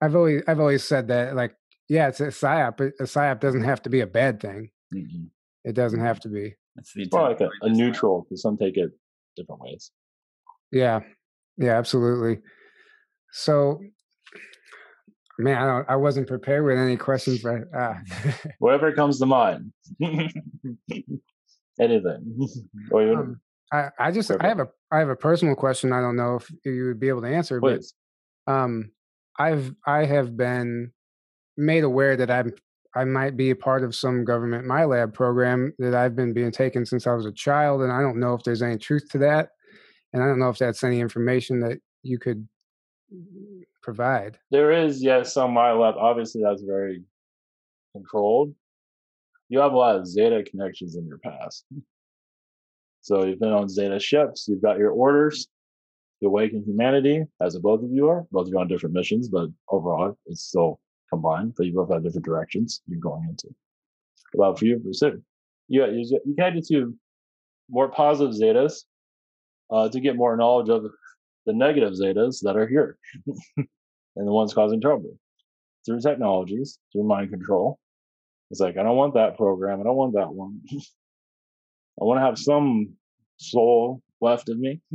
I've 0.02 0.16
always 0.16 0.42
I've 0.48 0.60
always 0.60 0.84
said 0.84 1.08
that 1.10 1.36
like 1.36 1.56
yeah, 1.90 2.08
it's 2.08 2.22
a 2.22 2.28
psyop. 2.28 2.78
but 2.78 2.94
A 3.00 3.04
psyop 3.04 3.40
doesn't 3.42 3.64
have 3.64 3.82
to 3.84 3.90
be 3.90 4.00
a 4.00 4.08
bad 4.08 4.40
thing. 4.40 4.72
Mhm. 4.94 5.30
It 5.66 5.74
doesn't 5.74 6.00
have 6.00 6.20
to 6.22 6.30
be. 6.30 6.56
It's 6.78 6.94
the 6.94 7.08
Well, 7.12 7.24
like 7.24 7.42
a, 7.42 7.50
a 7.62 7.70
neutral, 7.70 8.22
because 8.24 8.42
some 8.42 8.58
take 8.58 8.78
it 8.78 8.92
different 9.36 9.62
ways. 9.62 9.92
Yeah. 10.72 11.02
Yeah, 11.58 11.78
absolutely. 11.78 12.42
So 13.34 13.82
man, 15.40 15.58
I, 15.58 15.66
don't, 15.66 15.90
I 15.90 15.96
wasn't 15.96 16.28
prepared 16.28 16.66
with 16.66 16.78
any 16.78 16.98
questions, 16.98 17.42
but 17.42 17.62
uh, 17.78 17.94
Whatever 18.60 18.92
comes 18.94 19.20
to 19.20 19.26
mind. 19.26 19.72
Anything. 21.80 22.50
um, 22.94 23.40
I, 23.72 23.90
I 23.98 24.12
just 24.12 24.30
I 24.32 24.48
have 24.48 24.60
a 24.60 24.68
I 24.92 25.00
have 25.00 25.10
a 25.10 25.16
personal 25.16 25.56
question. 25.56 25.94
I 25.94 26.02
don't 26.02 26.18
know 26.18 26.36
if 26.36 26.52
you 26.66 26.86
would 26.86 27.00
be 27.00 27.08
able 27.08 27.22
to 27.22 27.34
answer, 27.34 27.60
but 27.60 27.82
um 28.48 28.92
i've 29.38 29.74
i 29.86 30.06
have 30.06 30.36
been 30.36 30.92
made 31.58 31.84
aware 31.84 32.16
that 32.18 32.32
i'm 32.32 32.54
i 32.96 33.04
might 33.04 33.38
be 33.38 33.52
a 33.52 33.56
part 33.56 33.84
of 33.84 33.96
some 33.96 34.26
government 34.26 34.66
MILAB 34.66 35.14
program 35.14 35.74
that 35.80 35.94
i've 35.94 36.16
been 36.16 36.34
being 36.34 36.52
taken 36.52 36.86
since 36.86 37.08
i 37.08 37.14
was 37.14 37.26
a 37.26 37.32
child 37.32 37.82
and 37.82 37.92
i 37.92 38.02
don't 38.02 38.20
know 38.20 38.34
if 38.34 38.44
there's 38.44 38.62
any 38.62 38.78
truth 38.78 39.08
to 39.10 39.18
that 39.20 39.50
and 40.14 40.24
i 40.24 40.26
don't 40.26 40.40
know 40.40 40.50
if 40.50 40.58
that's 40.58 40.84
any 40.84 41.00
information 41.00 41.60
that 41.62 41.78
you 42.04 42.18
could 42.18 42.48
provide 43.82 44.38
There 44.52 44.72
is, 44.72 45.04
yes, 45.04 45.34
some 45.34 45.54
MILAB. 45.54 45.96
Obviously, 45.98 46.42
that's 46.44 46.62
very 46.62 47.04
controlled. 47.94 48.54
You 49.50 49.60
have 49.60 49.74
a 49.74 49.78
lot 49.78 49.96
of 49.96 50.08
Zeta 50.08 50.44
connections 50.44 50.96
in 50.96 51.06
your 51.06 51.18
past. 51.18 51.66
So 53.02 53.26
you've 53.26 53.40
been 53.40 53.52
on 53.52 53.68
Zeta 53.68 54.00
ships. 54.00 54.48
You've 54.48 54.62
got 54.62 54.78
your 54.78 54.92
orders 54.92 55.48
to 56.22 56.28
awaken 56.28 56.64
humanity, 56.64 57.26
as 57.42 57.58
both 57.58 57.84
of 57.84 57.92
you 57.92 58.08
are. 58.08 58.26
Both 58.32 58.48
of 58.48 58.54
you 58.54 58.60
on 58.60 58.68
different 58.68 58.96
missions, 58.96 59.28
but 59.28 59.50
overall, 59.70 60.18
it's 60.28 60.44
still 60.44 60.80
combined. 61.10 61.56
But 61.58 61.66
you 61.66 61.74
both 61.74 61.92
have 61.92 62.04
different 62.04 62.26
directions 62.26 62.82
you're 62.88 63.00
going 63.00 63.28
into. 63.28 63.54
Well, 64.34 64.56
for 64.56 64.66
you, 64.66 64.80
for 64.80 65.08
you, 65.68 65.86
you, 65.86 66.20
you 66.26 66.36
connected 66.36 66.66
to 66.70 66.96
more 67.70 67.90
positive 67.90 68.36
Zetas 68.36 68.84
uh, 69.72 69.90
to 69.90 70.00
get 70.00 70.16
more 70.16 70.38
knowledge 70.38 70.70
of 70.70 70.86
the 71.46 71.54
negative 71.54 71.94
Zetas 71.94 72.42
that 72.44 72.56
are 72.56 72.68
here 72.68 72.98
and 73.58 73.68
the 74.28 74.32
ones 74.32 74.54
causing 74.54 74.82
trouble 74.82 75.18
through 75.86 76.02
technologies, 76.02 76.80
through 76.92 77.04
mind 77.04 77.30
control. 77.32 77.80
It's 78.50 78.60
like, 78.60 78.78
I 78.78 78.84
don't 78.84 78.98
want 78.98 79.14
that 79.16 79.38
program. 79.38 79.80
I 79.80 79.84
don't 79.84 79.96
want 79.96 80.14
that 80.16 80.32
one. 80.32 80.62
I 82.02 82.04
want 82.04 82.20
to 82.20 82.26
have 82.26 82.38
some 82.38 82.94
soul 83.38 84.02
left 84.20 84.50
of 84.50 84.60
me. 84.60 84.82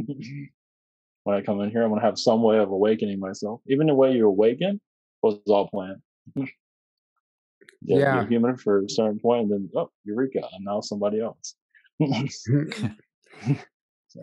when 1.25 1.37
I 1.37 1.43
come 1.43 1.61
in 1.61 1.71
here, 1.71 1.83
I 1.83 1.87
want 1.87 2.03
to 2.03 2.07
have 2.07 2.19
some 2.19 2.43
way 2.43 2.59
of 2.59 2.71
awakening 2.71 3.19
myself. 3.19 3.61
Even 3.67 3.87
the 3.87 3.95
way 3.95 4.13
you 4.13 4.27
awaken 4.27 4.81
was 5.23 5.39
all 5.47 5.69
planned. 5.69 6.03
yeah, 6.37 6.45
Yeah. 7.81 8.15
You're 8.17 8.27
human 8.27 8.57
for 8.57 8.85
a 8.85 8.89
certain 8.89 9.19
point, 9.19 9.43
and 9.43 9.51
then, 9.51 9.71
oh, 9.75 9.91
Eureka, 10.05 10.41
I'm 10.41 10.65
now 10.65 10.81
somebody 10.81 11.21
else. 11.21 11.55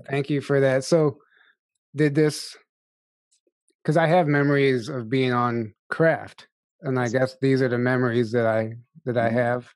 thank 0.09 0.29
you 0.29 0.41
for 0.41 0.59
that 0.59 0.83
so 0.83 1.17
did 1.95 2.15
this 2.15 2.55
because 3.81 3.97
i 3.97 4.07
have 4.07 4.27
memories 4.27 4.89
of 4.89 5.09
being 5.09 5.31
on 5.31 5.73
craft 5.89 6.47
and 6.81 6.99
i 6.99 7.07
guess 7.07 7.37
these 7.41 7.61
are 7.61 7.69
the 7.69 7.77
memories 7.77 8.31
that 8.31 8.45
i 8.45 8.73
that 9.05 9.17
i 9.17 9.29
Mhm. 9.29 9.33
have 9.33 9.73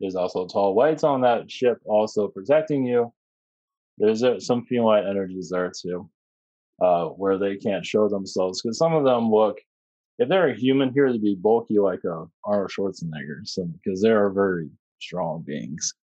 There's 0.00 0.14
also 0.14 0.46
tall 0.46 0.74
whites 0.74 1.02
on 1.02 1.20
that 1.22 1.50
ship, 1.50 1.78
also 1.84 2.28
protecting 2.28 2.84
you. 2.86 3.12
There's 3.98 4.22
uh, 4.22 4.38
some 4.38 4.64
feline 4.64 5.04
energies 5.06 5.50
there 5.50 5.72
too, 5.76 6.08
uh, 6.80 7.06
where 7.08 7.36
they 7.36 7.56
can't 7.56 7.84
show 7.84 8.08
themselves 8.08 8.62
because 8.62 8.78
some 8.78 8.94
of 8.94 9.04
them 9.04 9.30
look. 9.30 9.58
If 10.20 10.28
they're 10.28 10.50
a 10.50 10.54
human 10.56 10.92
here, 10.92 11.10
they'd 11.12 11.20
be 11.22 11.34
bulky 11.34 11.78
like 11.80 12.04
a 12.04 12.26
Arnold 12.44 12.70
Schwarzenegger, 12.70 13.40
so 13.46 13.64
because 13.64 14.00
they 14.02 14.10
are 14.10 14.30
very 14.30 14.70
strong 15.00 15.42
beings. 15.42 15.94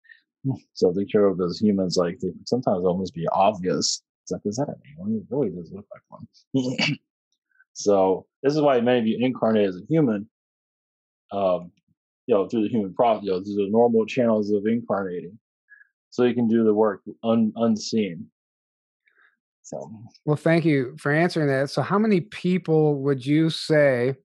So 0.74 0.92
they 0.92 1.08
show 1.08 1.22
of 1.26 1.38
those 1.38 1.60
humans, 1.60 1.98
like 1.98 2.20
they 2.20 2.32
sometimes 2.46 2.86
almost 2.86 3.14
be 3.16 3.28
obvious. 3.32 4.04
It's 4.26 4.32
like, 4.32 4.42
is 4.46 4.56
that 4.58 4.70
an 4.70 4.76
alien? 5.00 5.20
It 5.20 5.28
really 5.30 5.52
does 5.52 5.72
look 5.72 5.86
like 5.94 6.02
one. 6.10 6.98
so 7.74 8.26
this 8.42 8.56
is 8.56 8.62
why 8.62 8.82
many 8.82 9.00
of 9.00 9.06
you 9.06 9.18
incarnate 9.22 9.70
as 9.70 9.76
a 9.76 9.86
human. 9.88 10.28
Um, 11.32 11.72
you 12.26 12.34
know, 12.34 12.48
through 12.48 12.64
the 12.64 12.70
human 12.70 12.96
process, 12.96 13.24
you 13.24 13.32
know, 13.32 13.44
through 13.44 13.66
the 13.66 13.70
normal 13.70 14.04
channels 14.08 14.50
of 14.50 14.66
incarnating, 14.66 15.38
so 16.10 16.24
you 16.24 16.34
can 16.34 16.48
do 16.48 16.64
the 16.64 16.74
work 16.74 17.02
un, 17.24 17.54
unseen. 17.56 18.26
So, 19.62 19.92
Well, 20.26 20.36
thank 20.36 20.66
you 20.66 20.96
for 21.00 21.12
answering 21.12 21.48
that. 21.50 21.70
So, 21.70 21.84
how 21.84 22.00
many 22.00 22.22
people 22.22 22.96
would 23.04 23.24
you 23.24 23.52
say 23.52 24.16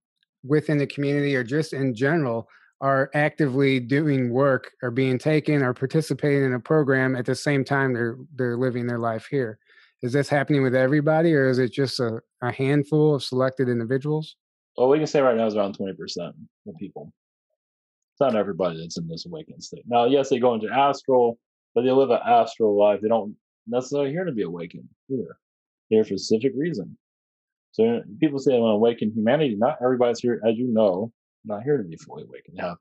within 0.42 0.78
the 0.78 0.86
community 0.86 1.36
or 1.36 1.44
just 1.44 1.74
in 1.74 1.94
general 1.94 2.48
are 2.80 3.10
actively 3.12 3.80
doing 3.80 4.30
work 4.30 4.70
or 4.82 4.90
being 4.90 5.18
taken 5.18 5.62
or 5.62 5.74
participating 5.74 6.44
in 6.44 6.54
a 6.54 6.60
program 6.60 7.14
at 7.14 7.26
the 7.26 7.34
same 7.34 7.64
time 7.64 7.92
they're 7.92 8.16
they're 8.34 8.56
living 8.56 8.86
their 8.86 8.98
life 8.98 9.26
here? 9.30 9.58
Is 10.02 10.12
this 10.12 10.28
happening 10.28 10.62
with 10.62 10.74
everybody 10.74 11.34
or 11.34 11.48
is 11.48 11.58
it 11.58 11.72
just 11.72 12.00
a, 12.00 12.20
a 12.42 12.50
handful 12.50 13.14
of 13.14 13.22
selected 13.22 13.68
individuals? 13.68 14.36
well, 14.76 14.88
we 14.88 14.98
can 14.98 15.06
say 15.06 15.20
right 15.20 15.36
now 15.36 15.46
is 15.46 15.56
around 15.56 15.74
twenty 15.74 15.94
percent 15.94 16.34
of 16.66 16.74
people. 16.78 17.12
It's 18.12 18.20
not 18.20 18.34
everybody 18.34 18.80
that's 18.80 18.98
in 18.98 19.08
this 19.08 19.26
awakened 19.26 19.62
state. 19.62 19.84
Now, 19.86 20.06
yes, 20.06 20.30
they 20.30 20.38
go 20.38 20.54
into 20.54 20.70
astral, 20.70 21.38
but 21.74 21.82
they 21.82 21.90
live 21.90 22.10
an 22.10 22.20
astral 22.26 22.78
life. 22.78 23.00
They 23.00 23.08
don't 23.08 23.36
necessarily 23.66 24.10
here 24.10 24.24
to 24.24 24.32
be 24.32 24.42
awakened 24.42 24.88
either. 25.10 25.36
They're 25.90 25.98
here 25.98 26.04
for 26.04 26.14
a 26.14 26.18
specific 26.18 26.52
reason. 26.56 26.96
So 27.72 28.02
people 28.18 28.38
say 28.38 28.52
they 28.52 28.58
want 28.58 28.72
to 28.72 28.76
awaken 28.76 29.12
humanity. 29.14 29.54
Not 29.56 29.78
everybody's 29.82 30.20
here, 30.20 30.40
as 30.46 30.56
you 30.56 30.68
know, 30.68 31.12
not 31.44 31.62
here 31.62 31.76
to 31.76 31.84
be 31.84 31.96
fully 31.96 32.24
awakened. 32.24 32.56
They 32.56 32.62
have, 32.62 32.78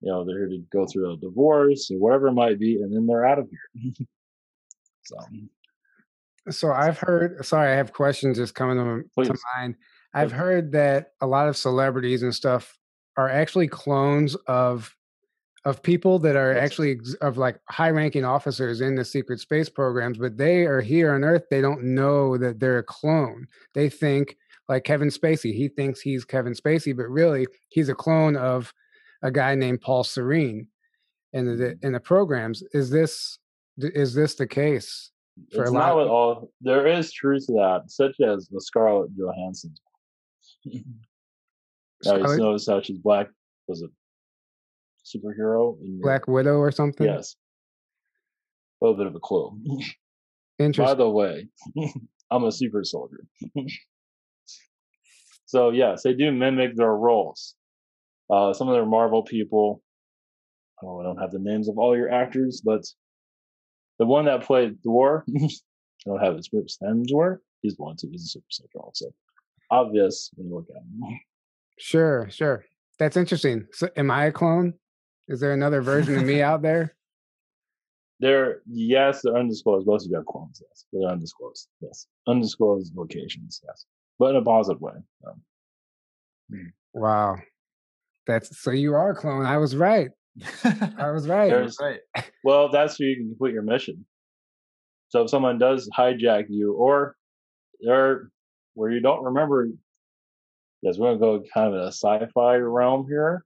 you 0.00 0.12
know, 0.12 0.24
they're 0.24 0.38
here 0.38 0.48
to 0.48 0.62
go 0.72 0.86
through 0.86 1.12
a 1.12 1.16
divorce 1.16 1.90
or 1.90 1.98
whatever 1.98 2.28
it 2.28 2.32
might 2.32 2.58
be, 2.58 2.82
and 2.82 2.94
then 2.94 3.06
they're 3.06 3.26
out 3.26 3.38
of 3.38 3.48
here. 3.48 3.92
so 5.04 5.16
So 6.50 6.72
I've 6.72 6.98
heard. 6.98 7.44
Sorry, 7.44 7.72
I 7.72 7.76
have 7.76 7.92
questions 7.92 8.38
just 8.38 8.54
coming 8.54 8.76
to, 8.76 9.24
to 9.24 9.34
mind. 9.56 9.76
I've 10.14 10.30
Please. 10.30 10.36
heard 10.36 10.72
that 10.72 11.12
a 11.20 11.26
lot 11.26 11.48
of 11.48 11.56
celebrities 11.56 12.22
and 12.22 12.34
stuff 12.34 12.78
are 13.16 13.28
actually 13.28 13.68
clones 13.68 14.34
of 14.46 14.94
of 15.64 15.82
people 15.82 16.18
that 16.20 16.36
are 16.36 16.54
Yes. 16.54 16.62
actually 16.64 16.92
ex- 16.92 17.14
of 17.14 17.36
like 17.36 17.60
high-ranking 17.68 18.24
officers 18.24 18.80
in 18.80 18.94
the 18.94 19.04
secret 19.04 19.40
space 19.40 19.68
programs, 19.68 20.16
but 20.16 20.36
they 20.38 20.64
are 20.66 20.80
here 20.80 21.12
on 21.12 21.24
Earth. 21.24 21.44
They 21.50 21.60
don't 21.60 21.82
know 21.82 22.38
that 22.38 22.60
they're 22.60 22.78
a 22.78 22.82
clone. 22.84 23.46
They 23.74 23.88
think 23.90 24.36
like 24.68 24.84
Kevin 24.84 25.08
Spacey. 25.08 25.52
He 25.54 25.68
thinks 25.68 26.00
he's 26.00 26.24
Kevin 26.24 26.52
Spacey, 26.54 26.96
but 26.96 27.08
really 27.10 27.46
he's 27.70 27.88
a 27.88 27.94
clone 27.94 28.36
of 28.36 28.72
a 29.22 29.30
guy 29.32 29.54
named 29.56 29.80
Paul 29.80 30.04
Serene 30.04 30.68
in 31.32 31.44
the 31.44 31.52
Mm-hmm. 31.64 31.86
in 31.86 31.92
the 31.92 32.00
programs. 32.00 32.62
Is 32.72 32.88
this 32.88 33.38
is 33.78 34.14
this 34.14 34.36
the 34.36 34.46
case 34.46 35.10
for 35.52 35.62
it's 35.62 35.70
a 35.70 35.74
not 35.74 35.96
with 35.96 36.06
all. 36.08 36.50
There 36.60 36.86
is 36.86 37.12
truth 37.12 37.46
to 37.46 37.52
that, 37.54 37.84
such 37.88 38.20
as 38.20 38.48
the 38.48 38.60
Scarlett 38.60 39.10
Johansson. 39.16 39.74
Scarlett- 42.02 42.38
notice 42.38 42.66
how 42.66 42.80
she's 42.80 42.98
black. 42.98 43.28
Was 43.66 43.82
it 43.82 43.90
superhero? 45.04 45.78
In 45.80 45.94
your- 45.94 46.02
Black 46.02 46.28
Widow 46.28 46.56
or 46.56 46.70
something? 46.70 47.06
Yes. 47.06 47.36
A 48.80 48.84
little 48.84 48.96
bit 48.96 49.06
of 49.06 49.14
a 49.14 49.20
clue. 49.20 49.58
Interesting. 50.58 50.84
By 50.84 50.94
the 50.94 51.10
way, 51.10 51.48
I'm 52.30 52.44
a 52.44 52.52
super 52.52 52.84
soldier. 52.84 53.24
so 55.46 55.70
yes, 55.70 56.02
they 56.02 56.14
do 56.14 56.30
mimic 56.30 56.76
their 56.76 56.94
roles. 56.94 57.54
Uh, 58.30 58.52
some 58.52 58.68
of 58.68 58.74
their 58.74 58.86
Marvel 58.86 59.22
people. 59.22 59.82
Oh, 60.82 61.00
I 61.00 61.02
don't 61.02 61.18
have 61.18 61.32
the 61.32 61.40
names 61.40 61.68
of 61.68 61.76
all 61.78 61.96
your 61.96 62.10
actors, 62.12 62.62
but 62.64 62.82
the 63.98 64.06
one 64.06 64.26
that 64.26 64.42
played 64.42 64.78
Thor, 64.82 65.24
I 65.36 65.48
don't 66.06 66.22
have 66.22 66.36
his 66.36 66.48
first 66.48 66.80
Hemsworth. 66.82 67.38
He's 67.62 67.76
the 67.76 67.82
one 67.82 67.96
too. 67.96 68.08
He's 68.10 68.24
a 68.24 68.28
super 68.28 68.46
soldier 68.50 68.78
also. 68.78 69.06
Obvious 69.70 70.30
when 70.36 70.48
you 70.48 70.54
look 70.54 70.66
at 70.70 70.76
him. 70.76 71.20
Sure, 71.78 72.28
sure. 72.30 72.64
That's 72.98 73.16
interesting. 73.16 73.66
So, 73.72 73.88
am 73.96 74.10
I 74.10 74.26
a 74.26 74.32
clone? 74.32 74.74
Is 75.28 75.40
there 75.40 75.52
another 75.52 75.82
version 75.82 76.16
of 76.16 76.24
me 76.24 76.42
out 76.42 76.62
there? 76.62 76.94
They're 78.20 78.62
yes, 78.66 79.22
they're 79.22 79.36
undisclosed. 79.36 79.86
Most 79.86 80.06
of 80.06 80.10
you 80.10 80.16
have 80.16 80.26
clones, 80.26 80.60
yes. 80.60 80.86
They're 80.92 81.08
undisclosed. 81.08 81.68
Yes. 81.80 82.06
Undisclosed 82.26 82.96
locations, 82.96 83.60
yes. 83.66 83.84
But 84.18 84.30
in 84.30 84.36
a 84.36 84.42
positive 84.42 84.80
way. 84.80 84.94
Um, 85.26 85.42
Wow. 86.94 87.36
That's 88.26 88.58
so 88.60 88.70
you 88.70 88.94
are 88.94 89.10
a 89.10 89.14
clone. 89.14 89.44
I 89.46 89.58
was 89.58 89.76
right. 89.76 90.10
I 90.98 91.10
was 91.10 91.28
right. 91.28 91.48
There's- 91.50 91.76
right. 91.80 92.00
Well, 92.44 92.70
that's 92.70 92.98
where 92.98 93.08
you 93.08 93.16
can 93.16 93.28
complete 93.28 93.52
your 93.52 93.62
mission. 93.62 94.06
So 95.08 95.22
if 95.22 95.30
someone 95.30 95.58
does 95.58 95.88
hijack 95.96 96.46
you, 96.48 96.72
or 96.72 97.16
or 97.86 98.30
where 98.74 98.90
you 98.90 99.00
don't 99.00 99.24
remember, 99.24 99.68
yes, 100.82 100.96
we're 100.98 101.08
gonna 101.16 101.18
go 101.18 101.44
kind 101.52 101.68
of 101.68 101.74
in 101.74 101.80
a 101.80 101.92
sci-fi 101.92 102.56
realm 102.56 103.06
here. 103.08 103.44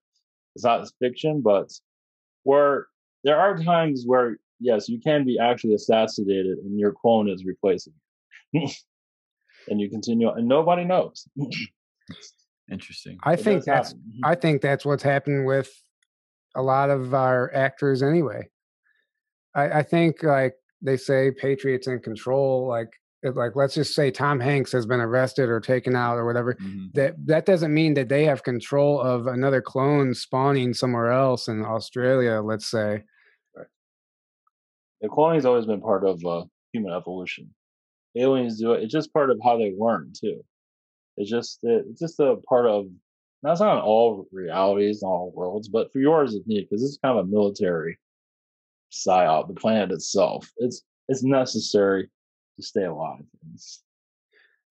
It's 0.54 0.64
not 0.64 0.86
fiction, 1.00 1.40
but 1.40 1.72
where 2.44 2.86
there 3.24 3.38
are 3.40 3.56
times 3.56 4.04
where 4.06 4.36
yes, 4.60 4.88
you 4.88 5.00
can 5.00 5.24
be 5.24 5.38
actually 5.38 5.74
assassinated, 5.74 6.58
and 6.58 6.78
your 6.78 6.92
clone 6.92 7.28
is 7.28 7.44
replacing 7.44 7.94
you, 8.52 8.68
and 9.68 9.80
you 9.80 9.88
continue, 9.90 10.30
and 10.30 10.46
nobody 10.46 10.84
knows. 10.84 11.26
Interesting. 12.70 13.18
I 13.24 13.32
It 13.34 13.40
think 13.40 13.64
that's 13.64 13.88
happen. 13.90 14.02
Mm-hmm. 14.08 14.24
I 14.26 14.34
think 14.34 14.60
that's 14.62 14.84
what's 14.84 15.02
happened 15.02 15.46
with 15.46 15.70
a 16.54 16.62
lot 16.62 16.90
of 16.90 17.14
our 17.14 17.52
actors 17.54 18.02
anyway. 18.02 18.48
I, 19.54 19.80
I 19.80 19.82
think 19.82 20.22
like 20.22 20.54
they 20.80 20.96
say 20.96 21.30
Patriots 21.30 21.86
in 21.86 22.00
control, 22.00 22.66
like 22.66 22.88
like 23.22 23.54
let's 23.54 23.74
just 23.74 23.94
say 23.94 24.10
Tom 24.10 24.40
Hanks 24.40 24.72
has 24.72 24.84
been 24.84 25.00
arrested 25.00 25.48
or 25.48 25.60
taken 25.60 25.94
out 25.94 26.16
or 26.16 26.26
whatever. 26.26 26.54
Mhm. 26.54 26.92
That 26.94 27.14
that 27.26 27.46
doesn't 27.46 27.72
mean 27.72 27.94
that 27.94 28.08
they 28.08 28.24
have 28.24 28.42
control 28.42 29.00
of 29.00 29.26
another 29.26 29.62
clone 29.62 30.12
spawning 30.14 30.74
somewhere 30.74 31.12
else 31.12 31.48
in 31.48 31.64
Australia, 31.64 32.40
let's 32.42 32.70
say. 32.70 33.04
the 35.00 35.08
cloning's 35.08 35.44
always 35.44 35.66
been 35.66 35.80
part 35.80 36.04
of 36.04 36.24
uh, 36.24 36.44
human 36.72 36.92
evolution. 36.92 37.52
Aliens 38.16 38.60
do 38.60 38.72
it. 38.72 38.82
It's 38.84 38.92
just 38.92 39.12
part 39.12 39.30
of 39.30 39.38
how 39.42 39.56
they 39.58 39.74
learn 39.76 40.12
too. 40.18 40.44
It's 41.16 41.30
just 41.30 41.58
it's 41.62 42.00
just 42.00 42.20
a 42.20 42.36
part 42.48 42.66
of. 42.66 42.86
That's 43.42 43.60
not 43.60 43.78
in 43.78 43.82
all 43.82 44.26
realities, 44.32 45.02
in 45.02 45.08
all 45.08 45.32
worlds, 45.34 45.68
but 45.68 45.92
for 45.92 45.98
yours 45.98 46.34
it's 46.34 46.46
neat 46.46 46.68
because 46.70 46.84
it's 46.84 46.98
kind 47.02 47.18
of 47.18 47.24
a 47.24 47.28
military 47.28 47.98
psyop. 48.92 49.48
The 49.48 49.54
planet 49.54 49.90
itself, 49.90 50.48
it's 50.58 50.82
it's 51.08 51.24
necessary 51.24 52.08
to 52.56 52.62
stay 52.64 52.84
alive. 52.84 53.22
It's 53.54 53.82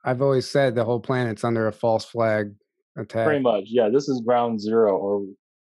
I've 0.06 0.22
always 0.22 0.50
said 0.50 0.76
the 0.76 0.86
whole 0.86 1.00
planet's 1.00 1.44
under 1.44 1.68
a 1.68 1.72
false 1.74 2.06
flag 2.06 2.54
attack. 2.98 3.26
pretty 3.26 3.42
much, 3.42 3.66
yeah. 3.68 3.90
This 3.90 4.08
is 4.10 4.22
ground 4.22 4.62
zero, 4.62 4.98
or 4.98 5.26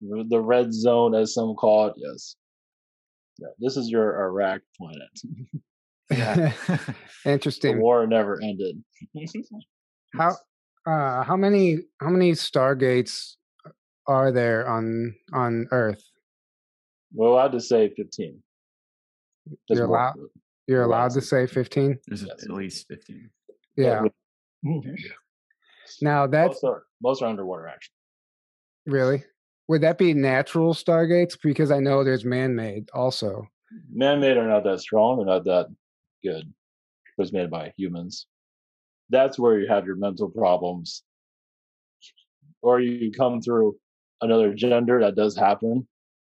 the 0.01 0.39
red 0.39 0.73
zone, 0.73 1.13
as 1.15 1.33
some 1.33 1.55
call 1.55 1.87
it. 1.87 1.93
Yes, 1.97 2.35
yeah. 3.37 3.47
This 3.59 3.75
is 3.77 3.89
your 3.89 4.21
Iraq 4.23 4.61
planet. 4.77 5.09
Yeah. 6.09 6.53
the 6.67 6.95
Interesting. 7.25 7.81
war 7.81 8.07
never 8.07 8.39
ended. 8.41 8.81
How 10.15 10.37
uh 10.87 11.23
how 11.23 11.35
many 11.35 11.79
how 11.99 12.09
many 12.09 12.31
stargates 12.31 13.35
are 14.07 14.31
there 14.31 14.67
on 14.67 15.13
on 15.33 15.67
Earth? 15.71 16.03
We're 17.13 17.27
allowed 17.27 17.51
to 17.53 17.59
say 17.61 17.89
15. 17.95 18.41
Just 19.67 19.77
You're 19.79 19.85
allowed- 19.85 20.15
You're 20.17 20.29
You're 20.67 20.83
allowed 20.83 20.97
allowed 20.97 21.13
to 21.13 21.19
to. 21.21 21.25
say 21.25 21.47
15? 21.47 21.99
There's 22.07 22.23
Yes. 22.23 22.43
at 22.43 22.49
least 22.51 22.87
15. 22.87 23.29
Yeah. 23.77 24.03
Now 26.01 26.27
that's 26.27 26.61
most 26.61 26.63
are 26.63 26.83
most 27.01 27.21
are 27.21 27.29
underwater 27.29 27.67
actually. 27.67 27.93
really 28.85 29.23
would 29.69 29.81
that 29.81 29.97
be 29.97 30.13
natural 30.13 30.73
stargates? 30.73 31.37
Because 31.41 31.71
I 31.71 31.79
know 31.79 32.01
there's 32.03 32.23
man-made 32.23 32.89
also. 32.93 33.45
Man-made 33.91 34.37
are 34.37 34.47
not 34.47 34.63
that 34.63 34.79
strong. 34.79 35.17
They're 35.17 35.25
not 35.25 35.43
that 35.43 35.67
good. 36.23 36.43
It 36.45 37.17
was 37.17 37.33
made 37.33 37.49
by 37.51 37.73
humans. 37.77 38.27
That's 39.09 39.39
where 39.39 39.59
you 39.59 39.67
have 39.67 39.85
your 39.85 39.95
mental 39.95 40.29
problems, 40.29 41.03
or 42.61 42.79
you 42.79 43.11
come 43.11 43.41
through 43.41 43.77
another 44.21 44.53
gender. 44.53 44.99
That 44.99 45.15
does 45.15 45.35
happen. 45.35 45.87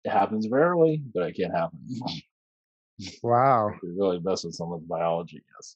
It 0.04 0.12
happens 0.12 0.48
rarely, 0.50 1.02
but 1.14 1.24
it 1.24 1.36
can 1.36 1.52
happen. 1.52 1.80
Wow. 3.24 3.72
You 3.84 3.96
really 3.98 4.20
mess 4.20 4.44
with 4.44 4.56
someone's 4.56 4.86
biology. 4.86 5.44
Yes, 5.56 5.76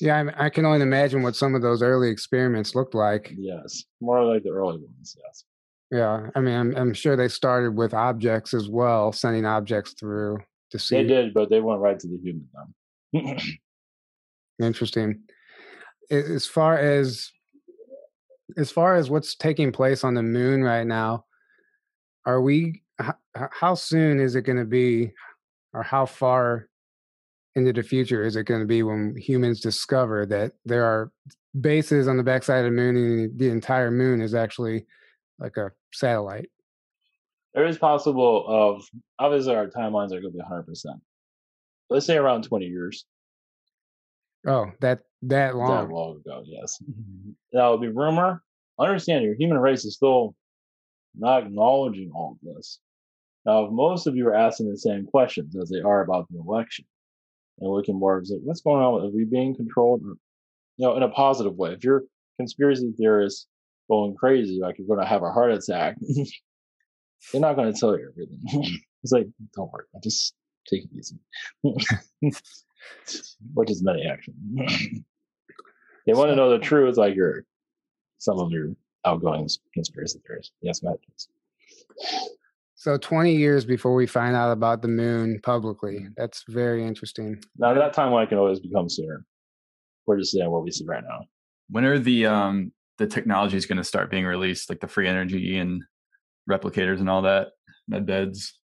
Yeah, 0.00 0.30
I, 0.36 0.46
I 0.46 0.50
can 0.50 0.66
only 0.66 0.80
imagine 0.82 1.22
what 1.22 1.36
some 1.36 1.54
of 1.54 1.62
those 1.62 1.80
early 1.82 2.08
experiments 2.10 2.74
looked 2.74 2.94
like. 2.94 3.32
yes, 3.38 3.84
more 4.00 4.24
like 4.24 4.42
the 4.42 4.50
early 4.50 4.78
ones. 4.78 5.16
Yes. 5.24 5.44
Yeah, 5.90 6.28
I 6.34 6.40
mean, 6.40 6.54
I'm, 6.54 6.76
I'm 6.76 6.92
sure 6.94 7.16
they 7.16 7.28
started 7.28 7.74
with 7.76 7.94
objects 7.94 8.52
as 8.52 8.68
well, 8.68 9.10
sending 9.12 9.46
objects 9.46 9.94
through 9.98 10.38
to 10.70 10.78
see. 10.78 10.96
They 10.96 11.04
did, 11.04 11.32
but 11.32 11.48
they 11.50 11.60
went 11.60 11.80
right 11.80 11.98
to 11.98 12.06
the 12.06 12.18
human 12.18 12.48
now. 12.52 13.36
Interesting. 14.66 15.20
As 16.10 16.46
far 16.46 16.78
as 16.78 17.30
as 18.56 18.70
far 18.70 18.96
as 18.96 19.10
what's 19.10 19.34
taking 19.34 19.70
place 19.72 20.04
on 20.04 20.14
the 20.14 20.22
moon 20.22 20.62
right 20.62 20.86
now, 20.86 21.26
are 22.24 22.40
we? 22.40 22.82
h- 23.00 23.10
h- 23.36 23.50
How 23.52 23.74
soon 23.74 24.18
is 24.20 24.34
it 24.34 24.42
going 24.42 24.58
to 24.58 24.64
be, 24.64 25.12
or 25.74 25.82
how 25.82 26.06
far 26.06 26.68
into 27.54 27.72
the 27.72 27.82
future 27.82 28.22
is 28.22 28.36
it 28.36 28.44
going 28.44 28.60
to 28.60 28.66
be 28.66 28.82
when 28.82 29.14
humans 29.16 29.60
discover 29.60 30.24
that 30.26 30.52
there 30.64 30.84
are 30.84 31.12
bases 31.60 32.06
on 32.08 32.16
the 32.16 32.22
backside 32.22 32.64
of 32.64 32.70
the 32.70 32.76
moon 32.76 32.96
and 32.96 33.38
the 33.38 33.48
entire 33.50 33.90
moon 33.90 34.20
is 34.20 34.34
actually 34.34 34.86
like 35.38 35.56
a 35.56 35.70
satellite? 35.92 36.50
there 37.54 37.66
is 37.66 37.78
possible 37.78 38.46
of 38.46 38.84
obviously 39.18 39.54
our 39.54 39.66
timelines 39.66 40.08
are 40.12 40.20
going 40.20 40.24
to 40.24 40.30
be 40.30 40.38
100 40.38 40.62
percent 40.64 41.00
let's 41.90 42.04
say 42.06 42.16
around 42.16 42.44
20 42.44 42.66
years 42.66 43.04
Oh, 44.46 44.66
that 44.80 45.00
that 45.22 45.56
long. 45.56 45.68
that 45.68 45.92
long. 45.92 46.16
ago 46.16 46.42
yes 46.46 46.82
that 47.52 47.66
would 47.68 47.80
be 47.80 47.88
rumor 47.88 48.42
understand 48.78 49.24
your 49.24 49.34
human 49.34 49.58
race 49.58 49.84
is 49.84 49.96
still 49.96 50.34
not 51.16 51.44
acknowledging 51.44 52.10
all 52.14 52.32
of 52.32 52.54
this 52.54 52.78
now 53.44 53.64
if 53.64 53.72
most 53.72 54.06
of 54.06 54.14
you 54.14 54.26
are 54.28 54.34
asking 54.34 54.70
the 54.70 54.78
same 54.78 55.06
questions 55.06 55.56
as 55.56 55.68
they 55.68 55.80
are 55.80 56.02
about 56.02 56.26
the 56.30 56.38
election 56.38 56.84
and 57.58 57.70
looking 57.70 57.98
more 57.98 58.22
like 58.30 58.40
what's 58.44 58.60
going 58.60 58.82
on 58.82 59.02
are 59.02 59.10
we 59.10 59.24
being 59.24 59.54
controlled 59.54 60.00
or, 60.04 60.14
you 60.76 60.86
know 60.86 60.96
in 60.96 61.02
a 61.02 61.08
positive 61.08 61.56
way 61.56 61.72
if 61.72 61.82
you're 61.82 62.04
conspiracy 62.38 62.92
theorists 62.96 63.46
going 63.90 64.14
crazy 64.14 64.60
like 64.60 64.78
you're 64.78 64.86
going 64.86 65.00
to 65.00 65.06
have 65.06 65.22
a 65.24 65.32
heart 65.32 65.50
attack 65.50 65.96
they're 67.32 67.40
not 67.40 67.56
going 67.56 67.72
to 67.72 67.78
tell 67.78 67.98
you 67.98 68.10
everything. 68.10 68.80
it's 69.02 69.12
like, 69.12 69.26
don't 69.54 69.72
worry, 69.72 69.84
I'll 69.94 70.00
just 70.00 70.34
take 70.68 70.84
it 70.84 70.90
easy. 70.96 71.16
Which 73.54 73.70
is 73.70 73.82
many 73.82 74.06
action. 74.06 74.34
they 76.06 76.14
want 76.14 76.30
to 76.30 76.36
know 76.36 76.50
the 76.50 76.58
truth, 76.58 76.96
like 76.96 77.14
your 77.14 77.44
some 78.18 78.38
of 78.38 78.50
your 78.50 78.74
outgoing 79.04 79.48
conspiracy 79.74 80.20
theories. 80.26 80.50
Yes, 80.60 80.82
Matt. 80.82 80.96
please. 81.02 81.28
So 82.74 82.96
20 82.96 83.34
years 83.34 83.64
before 83.64 83.94
we 83.94 84.06
find 84.06 84.36
out 84.36 84.52
about 84.52 84.82
the 84.82 84.88
moon 84.88 85.40
publicly. 85.42 86.06
That's 86.16 86.44
very 86.48 86.84
interesting. 86.84 87.42
Now 87.56 87.74
that 87.74 87.94
timeline 87.94 88.28
can 88.28 88.38
always 88.38 88.60
become 88.60 88.88
sooner. 88.88 89.24
We're 90.06 90.18
just 90.18 90.32
saying 90.32 90.48
what 90.50 90.62
we 90.62 90.70
see 90.70 90.84
right 90.84 91.02
now. 91.02 91.26
When 91.70 91.84
are 91.84 91.98
the 91.98 92.26
um 92.26 92.72
the 92.98 93.06
technologies 93.06 93.66
going 93.66 93.78
to 93.78 93.84
start 93.84 94.10
being 94.10 94.24
released, 94.24 94.70
like 94.70 94.80
the 94.80 94.88
free 94.88 95.08
energy 95.08 95.58
and 95.58 95.82
replicators 96.50 97.00
and 97.00 97.10
all 97.10 97.22
that, 97.22 97.48
med 97.88 98.06
beds? 98.06 98.58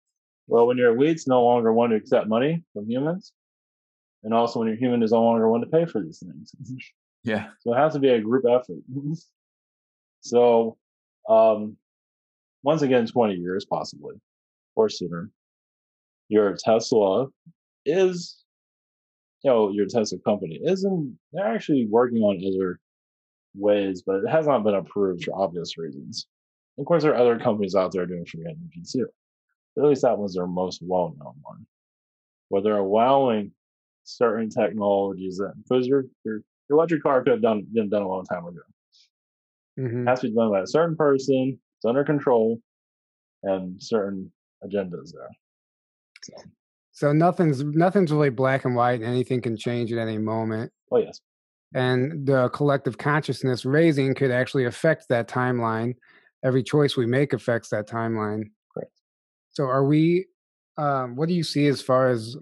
Well, 0.47 0.68
when 0.68 0.78
your 0.78 0.95
elites 0.95 1.28
no 1.28 1.43
longer 1.43 1.74
want 1.74 1.91
to 1.91 1.95
accept 1.95 2.28
money 2.28 2.64
from 2.74 2.89
humans, 2.89 3.32
and 4.24 4.34
also 4.34 4.59
when 4.59 4.67
your 4.67 4.78
human 4.78 5.03
is 5.03 5.11
no 5.11 5.21
longer 5.24 5.49
one 5.49 5.61
to 5.61 5.67
pay 5.67 5.86
for 5.86 6.01
these 6.01 6.19
things. 6.19 6.53
Yeah. 7.26 7.51
So 7.61 7.74
it 7.74 7.78
has 7.78 7.93
to 7.93 7.99
be 7.99 8.09
a 8.09 8.19
group 8.19 8.43
effort. 8.43 8.84
so, 10.19 10.78
um, 11.30 11.78
once 12.63 12.82
again, 12.82 13.07
20 13.07 13.36
years 13.36 13.63
possibly 13.63 14.15
or 14.76 14.89
sooner, 14.89 15.30
your 16.28 16.57
Tesla 16.57 17.28
is, 17.86 18.43
you 19.41 19.49
know, 19.49 19.71
your 19.71 19.86
Tesla 19.86 20.17
company 20.19 20.59
isn't, 20.65 21.17
they're 21.32 21.47
actually 21.47 21.88
working 21.89 22.17
on 22.17 22.41
other 22.45 22.82
ways, 23.55 24.03
but 24.05 24.17
it 24.17 24.30
has 24.30 24.45
not 24.45 24.65
been 24.65 24.76
approved 24.76 25.24
for 25.24 25.34
obvious 25.41 25.78
reasons. 25.78 26.28
Of 26.78 26.86
course, 26.86 27.03
there 27.03 27.13
are 27.13 27.21
other 27.21 27.39
companies 27.39 27.74
out 27.74 27.93
there 27.93 28.05
doing 28.05 28.26
free 28.26 28.43
energy 28.45 28.84
too. 28.91 29.07
But 29.76 29.84
at 29.84 29.89
least 29.89 30.01
that 30.01 30.17
one's 30.17 30.36
their 30.36 30.47
most 30.47 30.82
well 30.84 31.15
known 31.17 31.36
one. 31.41 31.65
Where 32.49 32.61
they're 32.61 32.78
allowing 32.78 33.51
certain 34.04 34.49
technologies 34.49 35.38
that, 35.38 35.54
because 35.64 35.88
your, 35.88 36.06
your, 36.24 36.41
your 36.70 36.78
electric 36.78 37.04
car 37.04 37.24
could 37.24 37.32
have 37.34 37.41
done, 37.41 37.66
been 37.74 37.89
done 37.89 38.04
a 38.04 38.08
long 38.08 38.26
time 38.26 38.45
ago. 38.45 38.62
Mhm. 39.80 40.04
It 40.04 40.10
has 40.10 40.20
to 40.22 40.28
be 40.28 40.36
done 40.36 40.51
by 40.51 40.62
a 40.62 40.68
certain 40.68 40.95
person, 40.95 41.60
it's 41.78 41.86
under 41.86 42.04
control, 42.04 42.60
and 43.43 43.82
certain 43.82 44.32
agendas 44.64 45.12
there. 45.14 45.30
So, 46.24 46.34
So 46.91 47.14
nothing's 47.14 47.64
nothing's 47.64 48.12
really 48.12 48.30
black 48.30 48.66
and 48.66 48.76
white, 48.76 49.01
and 49.01 49.06
anything 49.06 49.41
can 49.41 49.58
change 49.58 49.91
at 49.91 49.97
any 49.97 50.18
moment. 50.18 50.72
oh, 50.91 50.97
yes. 50.97 51.20
And 51.74 52.28
the 52.28 52.49
collective 52.49 52.99
consciousness 52.99 53.66
raising 53.66 54.14
could 54.14 54.30
actually 54.30 54.66
affect 54.66 55.08
that 55.10 55.28
timeline. 55.28 55.95
Every 56.45 56.62
choice 56.62 56.95
we 56.95 57.08
make 57.08 57.34
affects 57.34 57.70
that 57.70 57.88
timeline. 57.88 58.43
Correct. 58.74 58.91
So, 59.49 59.64
are 59.66 59.84
we? 59.84 60.28
Um, 60.78 61.16
what 61.16 61.28
do 61.30 61.34
you 61.36 61.43
see 61.43 61.68
as 61.68 61.82
far 61.82 62.10
as 62.10 62.36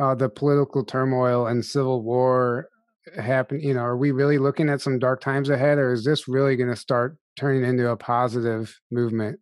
uh, 0.00 0.14
the 0.14 0.28
political 0.28 0.82
turmoil 0.82 1.46
and 1.46 1.64
civil 1.64 2.02
war 2.02 2.70
happen? 3.16 3.60
You 3.60 3.74
know, 3.74 3.80
are 3.80 3.96
we 3.96 4.12
really 4.12 4.38
looking 4.38 4.70
at 4.70 4.80
some 4.80 4.98
dark 4.98 5.20
times 5.20 5.50
ahead, 5.50 5.78
or 5.78 5.92
is 5.92 6.04
this 6.04 6.26
really 6.26 6.56
going 6.56 6.70
to 6.70 6.76
start 6.76 7.18
turning 7.36 7.64
into 7.64 7.90
a 7.90 7.96
positive 7.96 8.80
movement? 8.90 9.38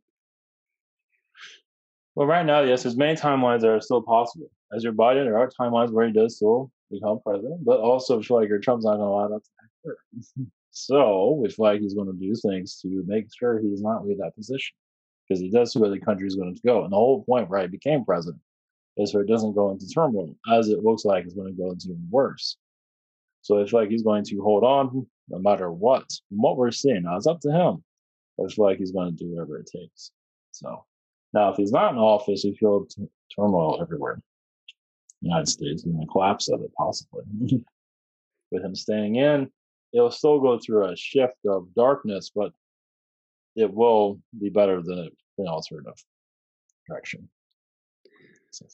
Well, 2.16 2.26
right 2.26 2.44
now, 2.44 2.62
yes, 2.62 2.82
there's 2.82 2.96
many 2.96 3.16
timelines 3.16 3.60
that 3.60 3.70
are 3.70 3.80
still 3.80 4.02
possible. 4.02 4.50
As 4.74 4.82
your 4.82 4.92
Biden, 4.92 5.24
there 5.24 5.38
are 5.38 5.48
timelines 5.48 5.92
where 5.92 6.06
he 6.06 6.12
does 6.12 6.36
still 6.36 6.72
become 6.90 7.20
president, 7.24 7.64
but 7.64 7.78
also 7.78 8.20
your 8.20 8.58
Trump's 8.58 8.84
not 8.84 8.96
going 8.96 9.00
to 9.00 9.04
allow 9.04 9.28
that 9.28 9.44
to 9.44 9.50
happen. 9.84 10.52
so 10.72 11.44
feel 11.46 11.64
like 11.64 11.80
he's 11.80 11.94
going 11.94 12.10
to 12.10 12.18
do 12.18 12.34
things 12.34 12.80
to 12.80 13.04
make 13.06 13.26
sure 13.38 13.60
he 13.60 13.70
does 13.70 13.82
not 13.82 14.04
leave 14.04 14.18
that 14.18 14.34
position 14.34 14.74
because 15.28 15.40
he 15.40 15.50
does 15.50 15.72
see 15.72 15.78
where 15.78 15.90
the 15.90 16.00
country 16.00 16.26
is 16.26 16.34
going 16.34 16.54
to 16.54 16.60
go. 16.66 16.82
And 16.82 16.92
the 16.92 16.96
whole 16.96 17.24
point 17.24 17.48
right 17.48 17.70
became 17.70 18.04
president 18.04 18.42
is 18.98 19.12
so 19.12 19.20
it 19.20 19.28
doesn't 19.28 19.54
go 19.54 19.70
into 19.70 19.88
turmoil, 19.88 20.34
as 20.52 20.68
it 20.68 20.82
looks 20.82 21.04
like 21.04 21.24
it's 21.24 21.34
going 21.34 21.54
to 21.54 21.60
go 21.60 21.70
into 21.70 21.96
worse. 22.10 22.56
So 23.42 23.60
I 23.60 23.66
feel 23.66 23.80
like 23.80 23.90
he's 23.90 24.02
going 24.02 24.24
to 24.24 24.42
hold 24.42 24.64
on 24.64 25.06
no 25.28 25.38
matter 25.38 25.70
what. 25.70 26.10
What 26.30 26.56
we're 26.56 26.70
seeing, 26.70 27.04
now 27.04 27.16
it's 27.16 27.26
up 27.26 27.40
to 27.40 27.52
him. 27.52 27.84
But 28.36 28.44
I 28.44 28.54
feel 28.54 28.64
like 28.64 28.78
he's 28.78 28.92
going 28.92 29.16
to 29.16 29.24
do 29.24 29.30
whatever 29.30 29.58
it 29.58 29.70
takes. 29.72 30.10
So 30.52 30.84
now, 31.32 31.50
if 31.50 31.56
he's 31.56 31.72
not 31.72 31.92
in 31.92 31.98
office, 31.98 32.42
we 32.44 32.56
feel 32.56 32.86
t- 32.86 33.08
turmoil 33.34 33.78
everywhere. 33.80 34.20
United 35.20 35.48
States 35.48 35.84
and 35.84 36.00
the 36.00 36.06
collapse 36.06 36.48
of 36.48 36.62
it, 36.62 36.72
possibly. 36.76 37.24
With 38.50 38.64
him 38.64 38.74
staying 38.74 39.16
in, 39.16 39.50
it'll 39.92 40.10
still 40.10 40.40
go 40.40 40.58
through 40.58 40.86
a 40.86 40.96
shift 40.96 41.36
of 41.46 41.68
darkness, 41.74 42.30
but 42.34 42.52
it 43.56 43.72
will 43.72 44.20
be 44.40 44.48
better 44.48 44.80
than 44.82 45.10
an 45.38 45.46
alternative 45.46 46.02
direction. 46.88 47.28
So, 48.50 48.66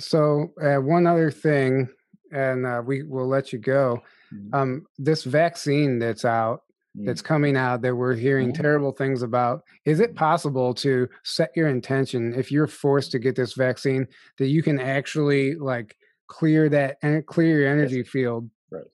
So, 0.00 0.52
uh, 0.62 0.76
one 0.78 1.06
other 1.06 1.30
thing, 1.30 1.88
and 2.32 2.66
uh, 2.66 2.82
we 2.84 3.02
will 3.02 3.26
let 3.26 3.52
you 3.52 3.58
go. 3.58 4.02
Mhm. 4.32 4.54
Um, 4.54 4.86
this 4.98 5.24
vaccine 5.24 5.98
that's 5.98 6.24
out, 6.24 6.62
mm, 6.96 7.04
that's 7.04 7.22
coming 7.22 7.56
out, 7.56 7.82
that 7.82 7.94
we're 7.94 8.14
hearing 8.14 8.50
Mhm. 8.50 8.54
terrible 8.54 8.92
things 8.92 9.22
about. 9.22 9.62
Is 9.84 10.00
it 10.00 10.14
possible 10.14 10.72
to 10.74 11.08
set 11.24 11.50
your 11.56 11.68
intention 11.68 12.34
if 12.34 12.50
you're 12.52 12.66
forced 12.66 13.10
to 13.12 13.18
get 13.18 13.36
this 13.36 13.54
vaccine 13.54 14.06
that 14.38 14.46
you 14.48 14.62
can 14.62 14.78
actually 14.80 15.56
like 15.56 15.96
clear 16.28 16.68
that 16.68 16.98
and 17.02 17.26
clear 17.26 17.60
your 17.60 17.68
energy 17.68 18.02
field? 18.04 18.48
Right. 18.70 18.84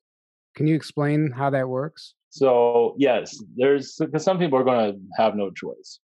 Can 0.54 0.66
you 0.66 0.74
explain 0.74 1.30
how 1.30 1.50
that 1.50 1.68
works? 1.68 2.14
So 2.30 2.94
yes, 2.98 3.42
there's 3.56 3.96
because 3.96 4.24
some 4.24 4.38
people 4.38 4.58
are 4.58 4.64
going 4.64 4.94
to 4.94 5.00
have 5.16 5.36
no 5.36 5.50
choice. 5.50 6.00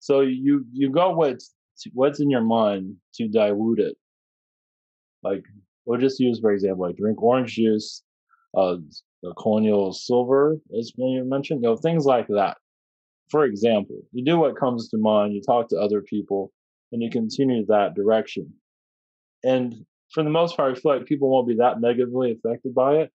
So 0.00 0.20
you 0.20 0.64
you 0.72 0.90
go 0.90 1.16
with 1.16 1.40
what's 1.92 2.20
in 2.20 2.30
your 2.30 2.42
mind 2.42 2.96
to 3.14 3.28
dilute 3.28 3.80
it. 3.80 3.96
Like 5.22 5.44
we'll 5.84 6.00
just 6.00 6.20
use 6.20 6.40
for 6.40 6.52
example, 6.52 6.86
like 6.86 6.96
drink 6.96 7.22
orange 7.22 7.54
juice, 7.54 8.02
uh, 8.56 8.76
the 9.22 9.34
colloidal 9.34 9.92
silver, 9.92 10.56
as 10.78 10.92
you 10.96 11.24
mentioned, 11.24 11.62
you 11.62 11.68
know, 11.68 11.76
things 11.76 12.04
like 12.04 12.28
that. 12.28 12.56
For 13.30 13.44
example, 13.44 14.02
you 14.12 14.24
do 14.24 14.38
what 14.38 14.56
comes 14.56 14.88
to 14.90 14.98
mind, 14.98 15.34
you 15.34 15.42
talk 15.42 15.68
to 15.70 15.78
other 15.78 16.00
people, 16.00 16.52
and 16.92 17.02
you 17.02 17.10
continue 17.10 17.66
that 17.66 17.94
direction. 17.94 18.52
And 19.42 19.84
for 20.12 20.22
the 20.22 20.30
most 20.30 20.56
part, 20.56 20.76
I 20.76 20.80
feel 20.80 20.96
like 20.96 21.06
people 21.06 21.28
won't 21.28 21.48
be 21.48 21.56
that 21.56 21.80
negatively 21.80 22.32
affected 22.32 22.74
by 22.74 22.96
it, 22.96 23.10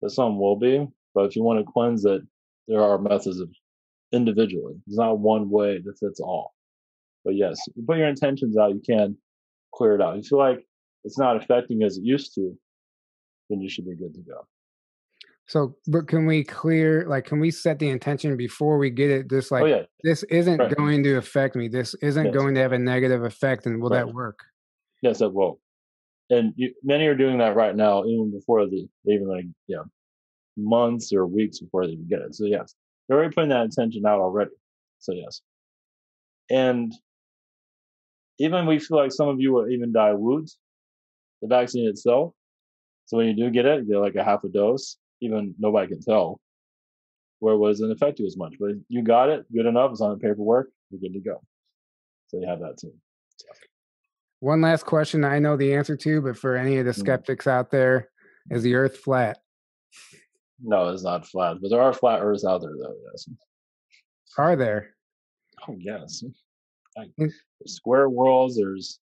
but 0.00 0.12
some 0.12 0.38
will 0.38 0.56
be. 0.56 0.86
But 1.14 1.24
if 1.24 1.36
you 1.36 1.42
want 1.42 1.58
to 1.64 1.72
cleanse 1.72 2.04
it, 2.04 2.22
there 2.68 2.82
are 2.82 2.98
methods 2.98 3.40
of 3.40 3.50
individually. 4.12 4.74
There's 4.86 4.98
not 4.98 5.18
one 5.18 5.50
way 5.50 5.78
that 5.78 5.98
fits 5.98 6.20
all. 6.20 6.54
But 7.24 7.34
yes, 7.34 7.58
you 7.74 7.84
put 7.84 7.98
your 7.98 8.08
intentions 8.08 8.56
out, 8.56 8.74
you 8.74 8.82
can 8.86 9.16
clear 9.74 9.94
it 9.94 10.00
out. 10.00 10.16
You 10.16 10.22
feel 10.22 10.38
like 10.38 10.64
it's 11.06 11.18
not 11.18 11.36
affecting 11.36 11.82
as 11.84 11.96
it 11.96 12.04
used 12.04 12.34
to, 12.34 12.54
then 13.48 13.60
you 13.60 13.68
should 13.68 13.86
be 13.86 13.94
good 13.94 14.12
to 14.14 14.20
go. 14.20 14.46
So, 15.46 15.76
but 15.86 16.08
can 16.08 16.26
we 16.26 16.42
clear, 16.42 17.06
like, 17.06 17.24
can 17.24 17.38
we 17.38 17.52
set 17.52 17.78
the 17.78 17.88
intention 17.88 18.36
before 18.36 18.78
we 18.78 18.90
get 18.90 19.10
it? 19.10 19.30
Just 19.30 19.52
oh, 19.52 19.54
like, 19.54 19.64
oh 19.64 19.66
yeah, 19.66 19.82
this 20.02 20.24
isn't 20.24 20.58
Right. 20.58 20.76
going 20.76 21.04
to 21.04 21.14
affect 21.16 21.54
me. 21.54 21.68
This 21.68 21.94
isn't 22.02 22.26
Yes. 22.26 22.34
going 22.34 22.56
to 22.56 22.60
have 22.60 22.72
a 22.72 22.78
negative 22.78 23.22
effect. 23.22 23.66
And 23.66 23.80
will 23.80 23.90
that 23.90 24.12
work? 24.12 24.40
yes, 25.02 25.20
that 25.20 25.30
will. 25.30 25.60
And 26.30 26.52
you, 26.56 26.74
many 26.82 27.06
are 27.06 27.14
doing 27.14 27.38
that 27.38 27.54
right 27.54 27.76
now, 27.76 28.04
even 28.04 28.32
before 28.32 28.66
the 28.66 28.88
even 29.04 29.28
like 29.28 29.44
yeah, 29.68 29.84
months 30.56 31.12
or 31.12 31.26
weeks 31.26 31.60
before 31.60 31.86
they 31.86 31.92
even 31.92 32.08
get 32.08 32.20
it. 32.20 32.34
So 32.34 32.46
yes, 32.46 32.74
they're 33.06 33.16
already 33.16 33.32
putting 33.32 33.50
that 33.50 33.66
intention 33.66 34.04
out 34.04 34.18
already. 34.18 34.50
So 34.98 35.12
yes, 35.12 35.42
and 36.50 36.92
even 38.38 38.66
we 38.66 38.80
feel 38.80 38.96
like 38.98 39.12
some 39.12 39.28
of 39.28 39.40
you 39.40 39.52
will 39.52 39.68
even 39.68 39.92
dilute 39.92 40.50
the 41.42 41.48
vaccine 41.48 41.88
itself. 41.88 42.32
So 43.06 43.16
when 43.18 43.26
you 43.28 43.34
do 43.34 43.50
get 43.50 43.66
it, 43.66 43.84
you 43.86 43.94
get 43.94 43.98
like 43.98 44.14
a 44.16 44.24
half 44.24 44.44
a 44.44 44.48
dose. 44.48 44.96
Even 45.20 45.54
nobody 45.58 45.88
can 45.88 46.02
tell 46.02 46.40
where 47.38 47.54
it 47.54 47.58
wasn't 47.58 47.92
affect 47.92 48.18
you 48.18 48.26
as 48.26 48.36
much. 48.36 48.54
But 48.58 48.72
you 48.88 49.02
got 49.02 49.28
it, 49.28 49.44
good 49.52 49.66
enough. 49.66 49.92
It's 49.92 50.00
on 50.00 50.10
the 50.10 50.16
paperwork. 50.16 50.70
You're 50.90 51.00
good 51.00 51.12
to 51.14 51.20
go. 51.20 51.40
So 52.28 52.40
you 52.40 52.46
have 52.46 52.60
that 52.60 52.78
too. 52.78 52.92
One 54.40 54.60
last 54.60 54.84
question 54.84 55.24
I 55.24 55.38
know 55.38 55.56
the 55.56 55.74
answer 55.74 55.96
to, 55.96 56.20
but 56.20 56.36
for 56.36 56.56
any 56.56 56.78
of 56.78 56.84
the 56.86 56.92
Mm. 56.92 56.98
skeptics 56.98 57.46
out 57.46 57.70
there, 57.70 58.10
is 58.50 58.62
the 58.62 58.74
earth 58.74 58.98
flat? 58.98 59.38
No, 60.62 60.88
it's 60.88 61.02
not 61.02 61.26
flat, 61.26 61.58
but 61.60 61.68
there 61.70 61.80
are 61.80 61.92
flat 61.92 62.20
Earths 62.22 62.44
out 62.44 62.60
there, 62.62 62.72
though. 62.80 62.96
Yes. 63.10 63.28
Are 64.38 64.56
there? 64.56 64.94
Oh, 65.68 65.76
yes. 65.78 66.24
Like, 66.96 67.10
there's 67.18 67.34
square 67.66 68.08
worlds. 68.08 68.56
There's 68.56 69.00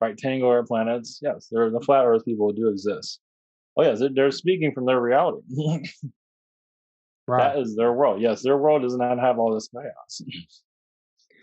rectangular 0.00 0.64
planets. 0.64 1.18
Yes, 1.22 1.48
there 1.50 1.70
the 1.70 1.80
flat 1.80 2.04
Earth 2.04 2.24
people 2.24 2.52
do 2.52 2.68
exist. 2.68 3.20
Oh, 3.76 3.82
yes, 3.82 4.00
they're, 4.00 4.10
they're 4.12 4.30
speaking 4.30 4.72
from 4.72 4.86
their 4.86 5.00
reality. 5.00 5.42
Wow. 5.48 5.78
That 7.38 7.58
is 7.58 7.74
their 7.74 7.92
world. 7.92 8.20
Yes, 8.20 8.42
their 8.42 8.56
world 8.56 8.82
does 8.82 8.96
not 8.96 9.18
have 9.18 9.40
all 9.40 9.52
this 9.52 9.68
chaos. 9.68 10.22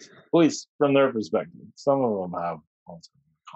At 0.02 0.10
least 0.32 0.70
from 0.78 0.94
their 0.94 1.12
perspective. 1.12 1.60
Some 1.76 2.02
of 2.02 2.22
them 2.22 2.42
have. 2.42 2.60
all 2.88 3.02
this 3.02 3.10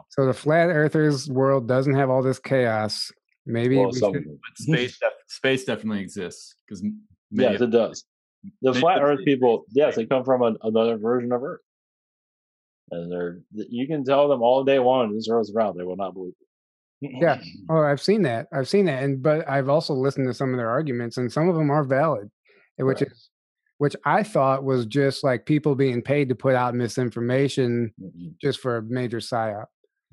So 0.09 0.25
the 0.25 0.33
flat 0.33 0.67
earthers 0.67 1.29
world 1.29 1.69
doesn't 1.69 1.95
have 1.95 2.09
all 2.09 2.21
this 2.21 2.39
chaos. 2.39 3.13
Maybe 3.45 3.77
Well, 3.77 3.91
we 3.91 3.99
some 3.99 4.13
should. 4.13 4.25
But 4.25 4.57
space, 4.57 4.99
def- 4.99 5.13
space 5.27 5.63
definitely 5.63 6.01
exists 6.01 6.55
because 6.67 6.83
Yes, 7.31 7.61
it 7.61 7.71
does. 7.71 8.03
The 8.61 8.73
flat 8.73 9.01
Earth 9.01 9.19
people, 9.25 9.65
yes, 9.71 9.95
they 9.95 10.05
come 10.05 10.23
from 10.23 10.41
an, 10.41 10.57
another 10.61 10.97
version 10.97 11.31
of 11.31 11.43
Earth, 11.43 11.61
and 12.91 13.11
they're 13.11 13.39
you 13.51 13.87
can 13.87 14.03
tell 14.03 14.27
them 14.27 14.41
all 14.41 14.63
day 14.63 14.79
long 14.79 15.13
this 15.13 15.27
Earth's 15.29 15.51
round, 15.53 15.79
they 15.79 15.83
will 15.83 15.95
not 15.97 16.13
believe 16.13 16.33
it. 17.01 17.11
Yeah. 17.21 17.39
Oh, 17.69 17.81
I've 17.83 18.01
seen 18.01 18.21
that. 18.23 18.47
I've 18.53 18.67
seen 18.69 18.85
that, 18.85 19.03
and 19.03 19.21
but 19.21 19.47
I've 19.49 19.69
also 19.69 19.93
listened 19.93 20.27
to 20.27 20.33
some 20.33 20.51
of 20.51 20.57
their 20.57 20.69
arguments, 20.69 21.17
and 21.17 21.31
some 21.31 21.49
of 21.49 21.55
them 21.55 21.69
are 21.69 21.83
valid, 21.83 22.29
eh, 22.79 22.83
which 22.83 23.01
Right. 23.01 23.11
is 23.11 23.29
which 23.79 23.95
I 24.05 24.23
thought 24.23 24.63
was 24.63 24.87
just 24.87 25.23
like 25.23 25.45
people 25.45 25.75
being 25.75 26.01
paid 26.01 26.29
to 26.29 26.35
put 26.35 26.55
out 26.55 26.73
misinformation 26.73 27.93
Mhm. 28.01 28.35
just 28.41 28.59
for 28.59 28.77
a 28.77 28.81
major 28.81 29.19
psyop. 29.19 29.65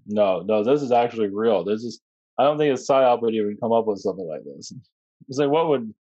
No, 0.07 0.41
no, 0.43 0.63
this 0.63 0.83
is 0.83 0.93
actually 0.93 1.29
real. 1.29 1.65
This 1.65 1.83
is 1.85 2.01
I 2.37 2.45
don't 2.45 2.59
think 2.59 2.77
a 2.77 2.81
psyop 2.81 3.23
would 3.23 3.35
even 3.35 3.57
come 3.59 3.73
up 3.73 3.87
with 3.87 4.01
something 4.01 4.27
like 4.27 4.43
this. 4.45 4.73
It's 5.29 5.39
like 5.39 5.49
what 5.51 5.69
would 5.69 5.95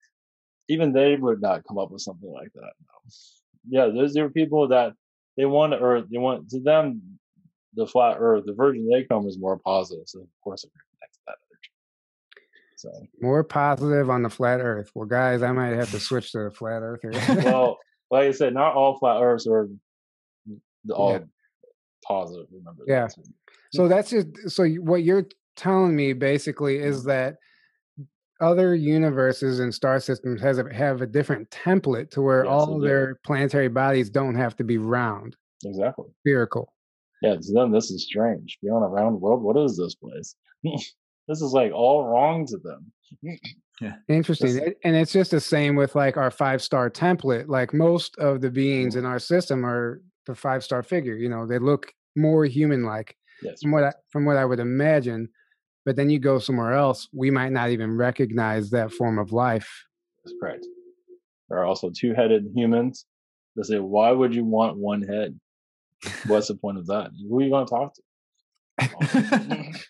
even 0.69 0.93
they 0.93 1.15
would 1.17 1.41
not 1.41 1.63
come 1.67 1.78
up 1.78 1.91
with 1.91 2.01
something 2.01 2.32
like 2.32 2.51
that. 2.53 2.72
No. 2.80 3.11
Yeah, 3.69 3.88
those 3.93 4.15
are 4.17 4.30
people 4.30 4.67
that 4.69 4.93
they 5.38 5.46
want 5.46 5.74
Earth. 5.80 6.06
They 6.12 6.18
want 6.18 6.50
to 6.50 6.60
them 6.60 7.02
the 7.76 7.88
flat 7.88 8.18
Earth, 8.20 8.46
the 8.46 8.54
virgin 8.54 8.88
they 8.90 9.04
come 9.04 9.28
is 9.28 9.38
more 9.40 9.58
positive. 9.58 10.04
So 10.08 10.22
of 10.22 10.28
course 10.44 10.64
going 10.64 10.72
to 10.72 11.20
that 11.28 11.38
energy. 11.52 11.70
So 12.76 13.08
More 13.22 13.44
positive 13.44 14.10
on 14.10 14.24
the 14.24 14.30
flat 14.30 14.60
Earth. 14.60 14.92
Well, 14.94 15.08
guys, 15.08 15.42
I 15.42 15.52
might 15.52 15.74
have 15.74 15.92
to 15.92 16.00
switch 16.00 16.32
to 16.34 16.46
the 16.46 16.52
flat 16.52 16.82
Earth 16.82 17.02
here. 17.02 17.12
well, 17.44 17.78
like 18.10 18.28
I 18.28 18.32
said, 18.32 18.54
not 18.54 18.76
all 18.76 18.98
flat 18.98 19.22
Earths 19.22 19.48
are 19.48 19.70
all 20.94 21.14
Yeah. 21.14 21.20
positive. 22.06 22.48
Remember 22.52 22.84
Yeah. 22.88 23.08
that. 23.08 23.26
so 23.72 23.88
that's 23.88 24.10
just 24.10 24.28
so 24.50 24.68
what 24.68 25.04
you're 25.04 25.28
telling 25.56 25.96
me 25.96 26.14
basically 26.14 26.78
is 26.78 27.00
mm-hmm. 27.00 27.10
that 27.10 27.38
other 28.42 28.76
universes 28.76 29.60
and 29.60 29.74
star 29.74 30.00
systems 30.00 30.42
has 30.42 30.58
a, 30.58 30.74
have 30.74 31.02
a 31.02 31.08
different 31.08 31.50
template 31.50 32.10
to 32.12 32.22
where 32.22 32.44
Yes, 32.44 32.52
all 32.52 32.80
they 32.80 32.88
their 32.88 33.16
planetary 33.24 33.70
bodies 33.70 34.10
don't 34.10 34.36
have 34.36 34.56
to 34.58 34.64
be 34.64 34.78
round, 34.78 35.36
Exactly. 35.64 36.08
spherical. 36.22 36.74
Yeah, 37.22 37.36
to 37.36 37.54
them 37.54 37.72
this 37.72 37.92
is 37.92 38.04
strange. 38.04 38.58
Beyond 38.62 38.84
a 38.84 38.88
round 38.88 39.22
world, 39.22 39.42
what 39.44 39.58
is 39.58 39.78
this 39.78 39.96
place? 39.96 40.36
this 40.64 41.42
is 41.42 41.54
like 41.54 41.72
all 41.72 42.06
wrong 42.06 42.46
to 42.48 42.58
them. 42.58 42.92
Yeah. 43.80 43.96
Interesting. 44.08 44.56
This- 44.56 44.74
and 44.84 44.96
it's 44.96 45.12
just 45.12 45.32
the 45.32 45.39
same 45.39 45.76
with 45.76 45.96
like 45.96 46.18
our 46.18 46.32
five 46.32 46.62
star 46.62 46.89
template. 46.89 47.48
Like 47.48 47.74
most 47.74 48.18
of 48.18 48.42
the 48.42 48.50
beings 48.52 48.96
mm-hmm. 48.96 49.06
in 49.06 49.12
our 49.12 49.20
system 49.20 49.66
are 49.66 50.02
the 50.26 50.36
five 50.36 50.64
star 50.64 50.84
figure. 50.84 51.16
You 51.16 51.30
know, 51.30 51.46
they 51.46 51.60
look 51.60 51.94
more 52.16 52.46
human 52.46 52.84
like 52.84 53.16
Yes. 53.44 53.60
from 53.62 53.72
what 53.72 53.84
I, 53.84 53.94
from 54.12 54.26
what 54.26 54.38
I 54.38 54.46
would 54.46 54.60
imagine. 54.60 55.30
But 55.86 55.96
then 55.96 56.10
you 56.10 56.20
go 56.20 56.38
somewhere 56.40 56.74
else, 56.74 57.08
we 57.14 57.32
might 57.32 57.52
not 57.52 57.70
even 57.72 57.96
recognize 57.98 58.70
that 58.70 58.92
form 58.92 59.18
of 59.20 59.32
life. 59.32 59.70
That's 60.24 60.36
correct. 60.40 60.66
There 61.50 61.58
are 61.58 61.66
also 61.66 61.90
two 61.90 62.14
headed 62.14 62.46
humans. 62.56 63.06
They 63.56 63.64
say, 63.64 63.80
why 63.80 64.12
would 64.12 64.34
you 64.34 64.46
want 64.46 64.78
one 64.78 65.02
head? 65.02 65.40
What's 66.26 66.48
the 66.48 66.56
point 66.56 66.78
of 66.78 66.88
that? 66.88 67.12
Who 67.28 67.40
are 67.40 67.42
you 67.44 67.50
going 67.50 67.66
to 67.66 67.70
talk 67.70 67.94
to? 67.96 68.02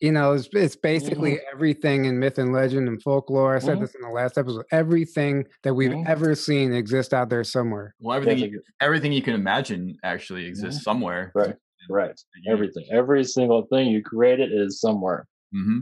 You 0.00 0.12
know, 0.12 0.34
it's, 0.34 0.48
it's 0.52 0.76
basically 0.92 1.38
everything 1.52 2.04
in 2.04 2.18
myth 2.18 2.36
and 2.38 2.52
legend 2.52 2.86
and 2.86 3.00
folklore. 3.02 3.56
I 3.56 3.60
said 3.60 3.78
Mhm. 3.78 3.80
this 3.80 3.94
in 3.94 4.02
the 4.02 4.10
last 4.10 4.36
episode. 4.36 4.64
Everything 4.70 5.46
that 5.62 5.72
we've 5.72 5.90
Mhm. 5.90 6.06
ever 6.06 6.34
seen 6.34 6.74
exists 6.74 7.14
out 7.14 7.30
there 7.30 7.44
somewhere. 7.44 7.94
well, 8.00 8.14
everything 8.16 8.38
you, 8.52 8.60
everything 8.80 9.12
you 9.12 9.22
can 9.22 9.32
imagine 9.34 9.96
actually 10.02 10.44
exists 10.46 10.84
somewhere. 10.84 11.32
Right. 11.34 11.56
Right. 11.88 12.18
Everything. 12.48 12.86
Every 12.90 13.24
single 13.24 13.66
thing 13.66 13.88
you 13.88 14.02
created 14.02 14.50
is 14.52 14.80
somewhere. 14.80 15.26
hmm 15.52 15.80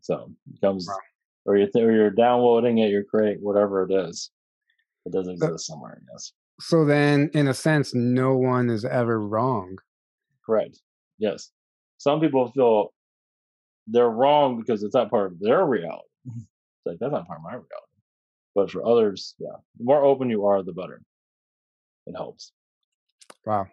So 0.00 0.30
it 0.52 0.60
comes, 0.60 0.86
Wow. 0.88 0.96
or, 1.46 1.56
you're 1.56 1.68
th- 1.68 1.84
or 1.84 1.92
you're 1.92 2.10
downloading 2.10 2.78
it, 2.78 2.90
you're 2.90 3.04
creating 3.04 3.42
whatever 3.42 3.82
it 3.84 3.92
is. 3.92 4.30
It 5.06 5.12
does 5.12 5.28
exist 5.28 5.66
somewhere, 5.66 6.00
yes. 6.12 6.32
So 6.60 6.84
then, 6.84 7.30
in 7.34 7.48
a 7.48 7.54
sense, 7.54 7.94
no 7.94 8.36
one 8.36 8.70
is 8.70 8.84
ever 8.84 9.20
wrong. 9.20 9.78
Correct. 10.46 10.80
Yes. 11.18 11.50
Some 11.98 12.20
people 12.20 12.50
feel 12.52 12.92
they're 13.88 14.10
wrong 14.10 14.58
because 14.58 14.82
it's 14.82 14.94
not 14.94 15.10
part 15.10 15.32
of 15.32 15.40
their 15.40 15.64
reality. 15.66 16.08
It's 16.84 16.86
like, 16.86 16.98
that's 16.98 17.12
not 17.12 17.26
part 17.28 17.38
of 17.38 17.44
my 17.44 17.50
reality. 17.52 17.92
But 18.56 18.70
for 18.72 18.84
others, 18.84 19.36
yeah, 19.38 19.54
the 19.78 19.84
more 19.84 20.04
open 20.04 20.28
you 20.30 20.46
are, 20.46 20.62
the 20.64 20.72
better. 20.72 21.00
It 22.06 22.14
helps. 22.16 22.52
Wow. 23.46 23.66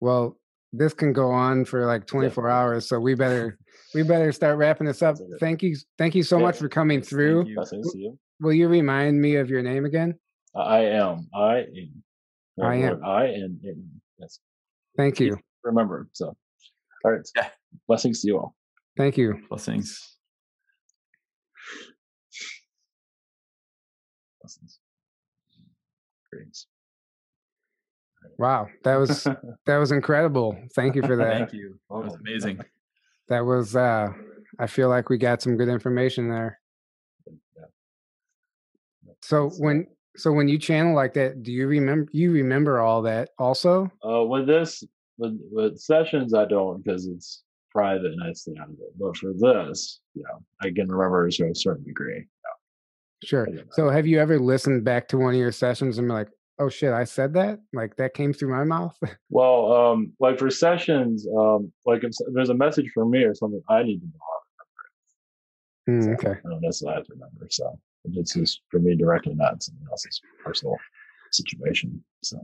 Well, 0.00 0.36
this 0.72 0.92
can 0.94 1.12
go 1.12 1.30
on 1.30 1.64
for 1.64 1.86
like 1.86 2.06
24 2.06 2.48
hours, 2.48 2.88
so 2.88 2.98
we 3.00 3.14
better 3.14 3.58
we 3.94 4.02
better 4.02 4.32
start 4.32 4.58
wrapping 4.58 4.86
this 4.86 5.02
up. 5.02 5.16
Thank 5.40 5.62
you, 5.62 5.76
thank 5.98 6.14
you 6.14 6.22
so 6.22 6.36
Yeah. 6.38 6.42
much 6.44 6.58
for 6.58 6.68
coming 6.68 6.98
Yes, 6.98 7.08
thank 7.08 7.10
through. 7.10 7.46
you. 7.46 7.54
Blessings 7.54 7.92
to 7.92 7.98
you. 7.98 8.18
Will 8.40 8.52
you 8.52 8.68
remind 8.68 9.20
me 9.20 9.36
of 9.36 9.48
your 9.48 9.62
name 9.62 9.84
again? 9.84 10.14
I 10.54 10.80
am. 10.86 11.28
I 11.34 11.58
am. 11.58 12.02
I 12.62 12.74
am. 12.76 13.04
I 13.04 13.24
am. 13.26 13.60
am. 13.64 14.00
Yes. 14.18 14.40
Thank 14.96 15.20
you, 15.20 15.38
Remember. 15.62 16.08
So, 16.12 16.36
all 17.04 17.10
right. 17.10 17.20
Yeah. 17.36 17.48
Blessings 17.86 18.22
to 18.22 18.28
you 18.28 18.38
all. 18.38 18.54
thank 18.96 19.16
you. 19.16 19.42
Blessings. 19.48 20.16
Blessings. 24.40 24.78
Greetings. 26.32 26.66
Wow, 28.38 28.68
that 28.84 28.96
was 28.96 29.24
that 29.66 29.76
was 29.78 29.92
incredible. 29.92 30.56
Thank 30.74 30.94
you 30.94 31.02
for 31.02 31.16
that. 31.16 31.38
Thank 31.38 31.52
you. 31.52 31.78
That 31.90 31.96
was 31.96 32.12
Oh. 32.14 32.18
amazing. 32.20 32.60
That 33.28 33.44
was. 33.44 33.74
uh 33.76 34.08
I 34.58 34.66
feel 34.66 34.88
like 34.88 35.10
we 35.10 35.18
got 35.18 35.42
some 35.42 35.56
good 35.56 35.68
information 35.68 36.28
there. 36.30 36.58
So 39.22 39.50
when 39.58 39.86
so 40.16 40.32
when 40.32 40.48
you 40.48 40.58
channel 40.58 40.94
like 40.94 41.14
that, 41.14 41.42
do 41.42 41.52
you 41.52 41.66
remember 41.66 42.08
you 42.12 42.32
remember 42.32 42.80
all 42.80 43.02
that 43.02 43.30
also? 43.38 43.90
Uh, 44.06 44.22
with 44.24 44.46
this, 44.46 44.82
with, 45.18 45.38
with 45.50 45.78
sessions, 45.78 46.32
I 46.32 46.46
don't 46.46 46.82
because 46.82 47.06
it's 47.06 47.42
private 47.70 48.12
and 48.12 48.22
I 48.22 48.32
stay 48.32 48.54
out 48.60 48.68
of 48.68 48.74
it. 48.74 48.98
But 48.98 49.16
for 49.16 49.32
this, 49.34 50.00
yeah, 50.14 50.24
I 50.62 50.70
can 50.70 50.88
remember 50.90 51.28
to 51.28 51.50
a 51.50 51.54
certain 51.54 51.84
degree. 51.84 52.24
Sure. 53.24 53.46
I 53.48 53.50
get 53.50 53.66
that. 53.66 53.74
So 53.74 53.90
have 53.90 54.06
you 54.06 54.18
ever 54.20 54.38
listened 54.38 54.84
back 54.84 55.08
to 55.08 55.18
one 55.18 55.34
of 55.34 55.40
your 55.40 55.52
sessions 55.52 55.98
and 55.98 56.06
be 56.08 56.12
like, 56.14 56.28
"Oh 56.58 56.68
shit, 56.68 56.92
I 56.92 57.04
said 57.04 57.34
that"? 57.34 57.60
Like 57.72 57.96
that 57.96 58.14
came 58.14 58.32
through 58.32 58.50
my 58.50 58.64
mouth? 58.64 58.96
Well, 59.28 59.72
um, 59.72 60.12
like 60.20 60.38
for 60.38 60.50
sessions, 60.50 61.26
um, 61.36 61.72
like 61.84 62.04
if 62.04 62.12
there's 62.32 62.48
a 62.48 62.54
message 62.54 62.90
for 62.94 63.04
me 63.04 63.24
or 63.24 63.34
something, 63.34 63.60
I 63.68 63.82
need 63.82 64.00
to 64.00 64.06
know. 64.06 64.12
Hmm, 65.86 66.02
So 66.02 66.10
okay. 66.12 66.40
I 66.44 66.48
don't 66.48 66.60
necessarily 66.60 66.96
have 66.96 67.06
to 67.06 67.12
remember. 67.14 67.46
So 67.50 67.78
it's 68.04 68.34
just 68.34 68.62
for 68.70 68.78
me 68.78 68.94
directly, 68.96 69.34
not 69.34 69.62
someone 69.62 69.88
else's 69.90 70.20
personal 70.44 70.76
situation. 71.32 72.04
So 72.22 72.38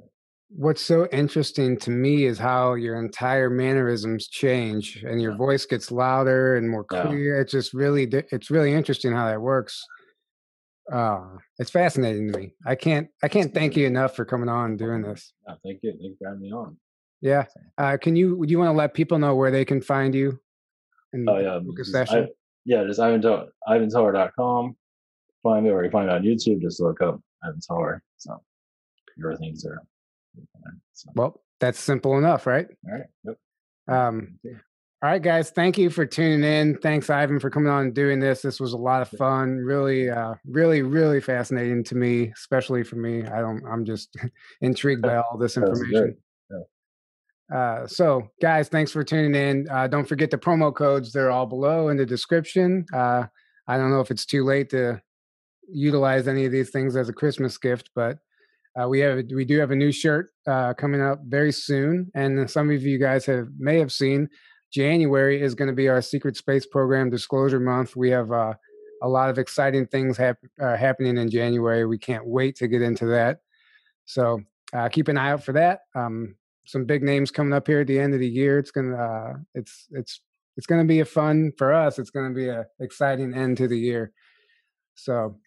What's 0.54 0.82
so 0.82 1.06
interesting 1.12 1.78
to 1.78 1.90
me 1.90 2.24
is 2.26 2.38
how 2.38 2.74
your 2.74 3.00
entire 3.02 3.48
mannerisms 3.48 4.28
change 4.28 5.02
and 5.02 5.22
your 5.22 5.32
Yeah. 5.32 5.38
voice 5.38 5.64
gets 5.64 5.90
louder 5.90 6.56
and 6.56 6.68
more 6.68 6.84
Yeah. 6.90 7.06
clear. 7.06 7.40
It's 7.40 7.52
just 7.52 7.72
really 7.72 8.04
it's 8.32 8.50
really 8.50 8.72
interesting 8.74 9.12
how 9.12 9.26
that 9.28 9.40
works. 9.40 9.82
Uh, 10.90 11.36
it's 11.58 11.70
fascinating 11.70 12.32
to 12.32 12.38
me. 12.38 12.54
I 12.66 12.74
can't 12.74 13.08
I 13.22 13.28
can't 13.28 13.54
thank 13.54 13.76
you 13.76 13.86
enough 13.86 14.16
for 14.16 14.24
coming 14.24 14.48
on 14.48 14.70
and 14.70 14.78
doing 14.78 15.02
this. 15.02 15.32
yeah, 15.46 15.54
thank 15.64 15.80
you. 15.82 15.92
Thank 15.92 16.02
you 16.02 16.16
for 16.20 16.28
having 16.28 16.42
me 16.42 16.52
on. 16.52 16.76
Yeah. 17.20 17.44
Uh, 17.78 17.96
can 18.00 18.16
you 18.16 18.36
would 18.36 18.50
you 18.50 18.58
want 18.58 18.68
to 18.68 18.76
let 18.76 18.94
people 18.94 19.18
know 19.18 19.34
where 19.36 19.50
they 19.50 19.64
can 19.64 19.80
find 19.80 20.14
you? 20.14 20.40
And 21.12 21.28
Oh 21.28 21.38
yeah, 21.38 21.58
book 21.58 21.78
a 21.80 21.84
session. 21.84 22.24
I, 22.24 22.28
yeah, 22.64 22.84
just 22.84 23.00
Ivan 23.00 23.22
Teller, 23.22 23.48
ivanteller.com. 23.68 24.76
Find 25.42 25.64
me, 25.64 25.70
or 25.70 25.84
you 25.84 25.90
find 25.90 26.08
it 26.08 26.14
on 26.14 26.22
YouTube. 26.22 26.60
Just 26.62 26.80
look 26.80 27.00
up 27.00 27.20
Ivan 27.44 27.60
Teller. 27.60 28.02
So 28.18 28.40
everything's 29.18 29.62
there. 29.62 29.82
So, 30.94 31.10
well, 31.14 31.42
that's 31.60 31.78
simple 31.78 32.18
enough, 32.18 32.46
right? 32.46 32.66
all 32.86 32.92
right. 32.92 33.06
Yep. 33.24 33.36
Um. 33.88 34.38
All 35.02 35.08
right, 35.08 35.20
guys. 35.20 35.50
Thank 35.50 35.78
you 35.78 35.90
for 35.90 36.06
tuning 36.06 36.44
in. 36.44 36.78
Thanks, 36.78 37.10
Ivan, 37.10 37.40
for 37.40 37.50
coming 37.50 37.68
on 37.68 37.86
and 37.86 37.94
doing 37.94 38.20
this. 38.20 38.40
This 38.40 38.60
was 38.60 38.72
a 38.72 38.76
lot 38.78 39.02
of 39.02 39.08
fun. 39.08 39.56
Really, 39.56 40.08
uh, 40.08 40.34
really, 40.46 40.82
really 40.82 41.20
fascinating 41.20 41.82
to 41.84 41.96
me, 41.96 42.30
especially 42.36 42.84
for 42.84 42.94
me. 42.94 43.24
I 43.24 43.40
don't. 43.40 43.64
I'm 43.68 43.84
just 43.84 44.16
intrigued 44.60 45.02
by 45.02 45.16
all 45.16 45.36
this 45.36 45.56
information. 45.56 46.16
Uh, 47.52 47.84
so, 47.84 48.28
guys, 48.40 48.68
thanks 48.68 48.92
for 48.92 49.02
tuning 49.02 49.34
in. 49.34 49.68
Uh, 49.68 49.88
don't 49.88 50.06
forget 50.06 50.30
the 50.30 50.38
promo 50.38 50.72
codes; 50.72 51.10
they're 51.10 51.32
all 51.32 51.46
below 51.46 51.88
in 51.88 51.96
the 51.96 52.06
description. 52.06 52.86
Uh, 52.94 53.24
I 53.66 53.76
don't 53.76 53.90
know 53.90 54.00
if 54.00 54.12
it's 54.12 54.24
too 54.24 54.44
late 54.44 54.70
to 54.70 55.02
utilize 55.68 56.28
any 56.28 56.44
of 56.44 56.52
these 56.52 56.70
things 56.70 56.94
as 56.94 57.08
a 57.08 57.12
Christmas 57.12 57.58
gift, 57.58 57.90
but 57.96 58.18
uh, 58.80 58.88
we 58.88 59.00
have 59.00 59.20
we 59.34 59.44
do 59.44 59.58
have 59.58 59.72
a 59.72 59.76
new 59.76 59.90
shirt 59.90 60.30
uh, 60.46 60.74
coming 60.74 61.02
up 61.02 61.22
very 61.26 61.50
soon, 61.50 62.08
and 62.14 62.48
some 62.48 62.70
of 62.70 62.84
you 62.84 62.98
guys 62.98 63.26
have 63.26 63.48
may 63.58 63.80
have 63.80 63.92
seen. 63.92 64.28
January 64.72 65.40
is 65.42 65.54
going 65.54 65.68
to 65.68 65.74
be 65.74 65.88
our 65.88 66.00
secret 66.00 66.36
space 66.36 66.66
program 66.66 67.10
disclosure 67.10 67.60
month. 67.60 67.94
We 67.94 68.10
have 68.10 68.32
uh, 68.32 68.54
a 69.02 69.08
lot 69.08 69.28
of 69.28 69.38
exciting 69.38 69.86
things 69.86 70.16
hap- 70.16 70.38
uh, 70.60 70.76
happening 70.76 71.18
in 71.18 71.30
January. 71.30 71.84
We 71.84 71.98
can't 71.98 72.26
wait 72.26 72.56
to 72.56 72.68
get 72.68 72.82
into 72.82 73.06
that. 73.06 73.40
So 74.06 74.40
uh, 74.72 74.88
keep 74.88 75.08
an 75.08 75.18
eye 75.18 75.30
out 75.30 75.44
for 75.44 75.52
that. 75.52 75.80
Um, 75.94 76.36
some 76.64 76.84
big 76.84 77.02
names 77.02 77.30
coming 77.30 77.52
up 77.52 77.66
here 77.66 77.80
at 77.80 77.86
the 77.86 77.98
end 77.98 78.14
of 78.14 78.20
the 78.20 78.28
year. 78.28 78.58
It's 78.58 78.70
gonna 78.70 78.96
uh, 78.96 79.34
it's 79.54 79.88
it's 79.90 80.20
it's 80.56 80.66
gonna 80.66 80.84
be 80.84 81.00
a 81.00 81.04
fun 81.04 81.52
for 81.58 81.72
us. 81.72 81.98
It's 81.98 82.10
gonna 82.10 82.34
be 82.34 82.48
a 82.48 82.66
exciting 82.80 83.34
end 83.34 83.56
to 83.58 83.68
the 83.68 83.78
year. 83.78 84.12
So 84.94 85.38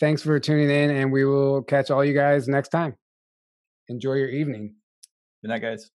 thanks 0.00 0.22
for 0.22 0.38
tuning 0.40 0.70
in, 0.70 0.90
and 0.90 1.12
we 1.12 1.24
will 1.24 1.62
catch 1.62 1.90
all 1.90 2.04
you 2.04 2.14
guys 2.14 2.48
next 2.48 2.70
time. 2.70 2.96
Enjoy 3.88 4.14
your 4.14 4.30
evening. 4.30 4.74
Good 5.42 5.48
night, 5.48 5.62
guys. 5.62 5.90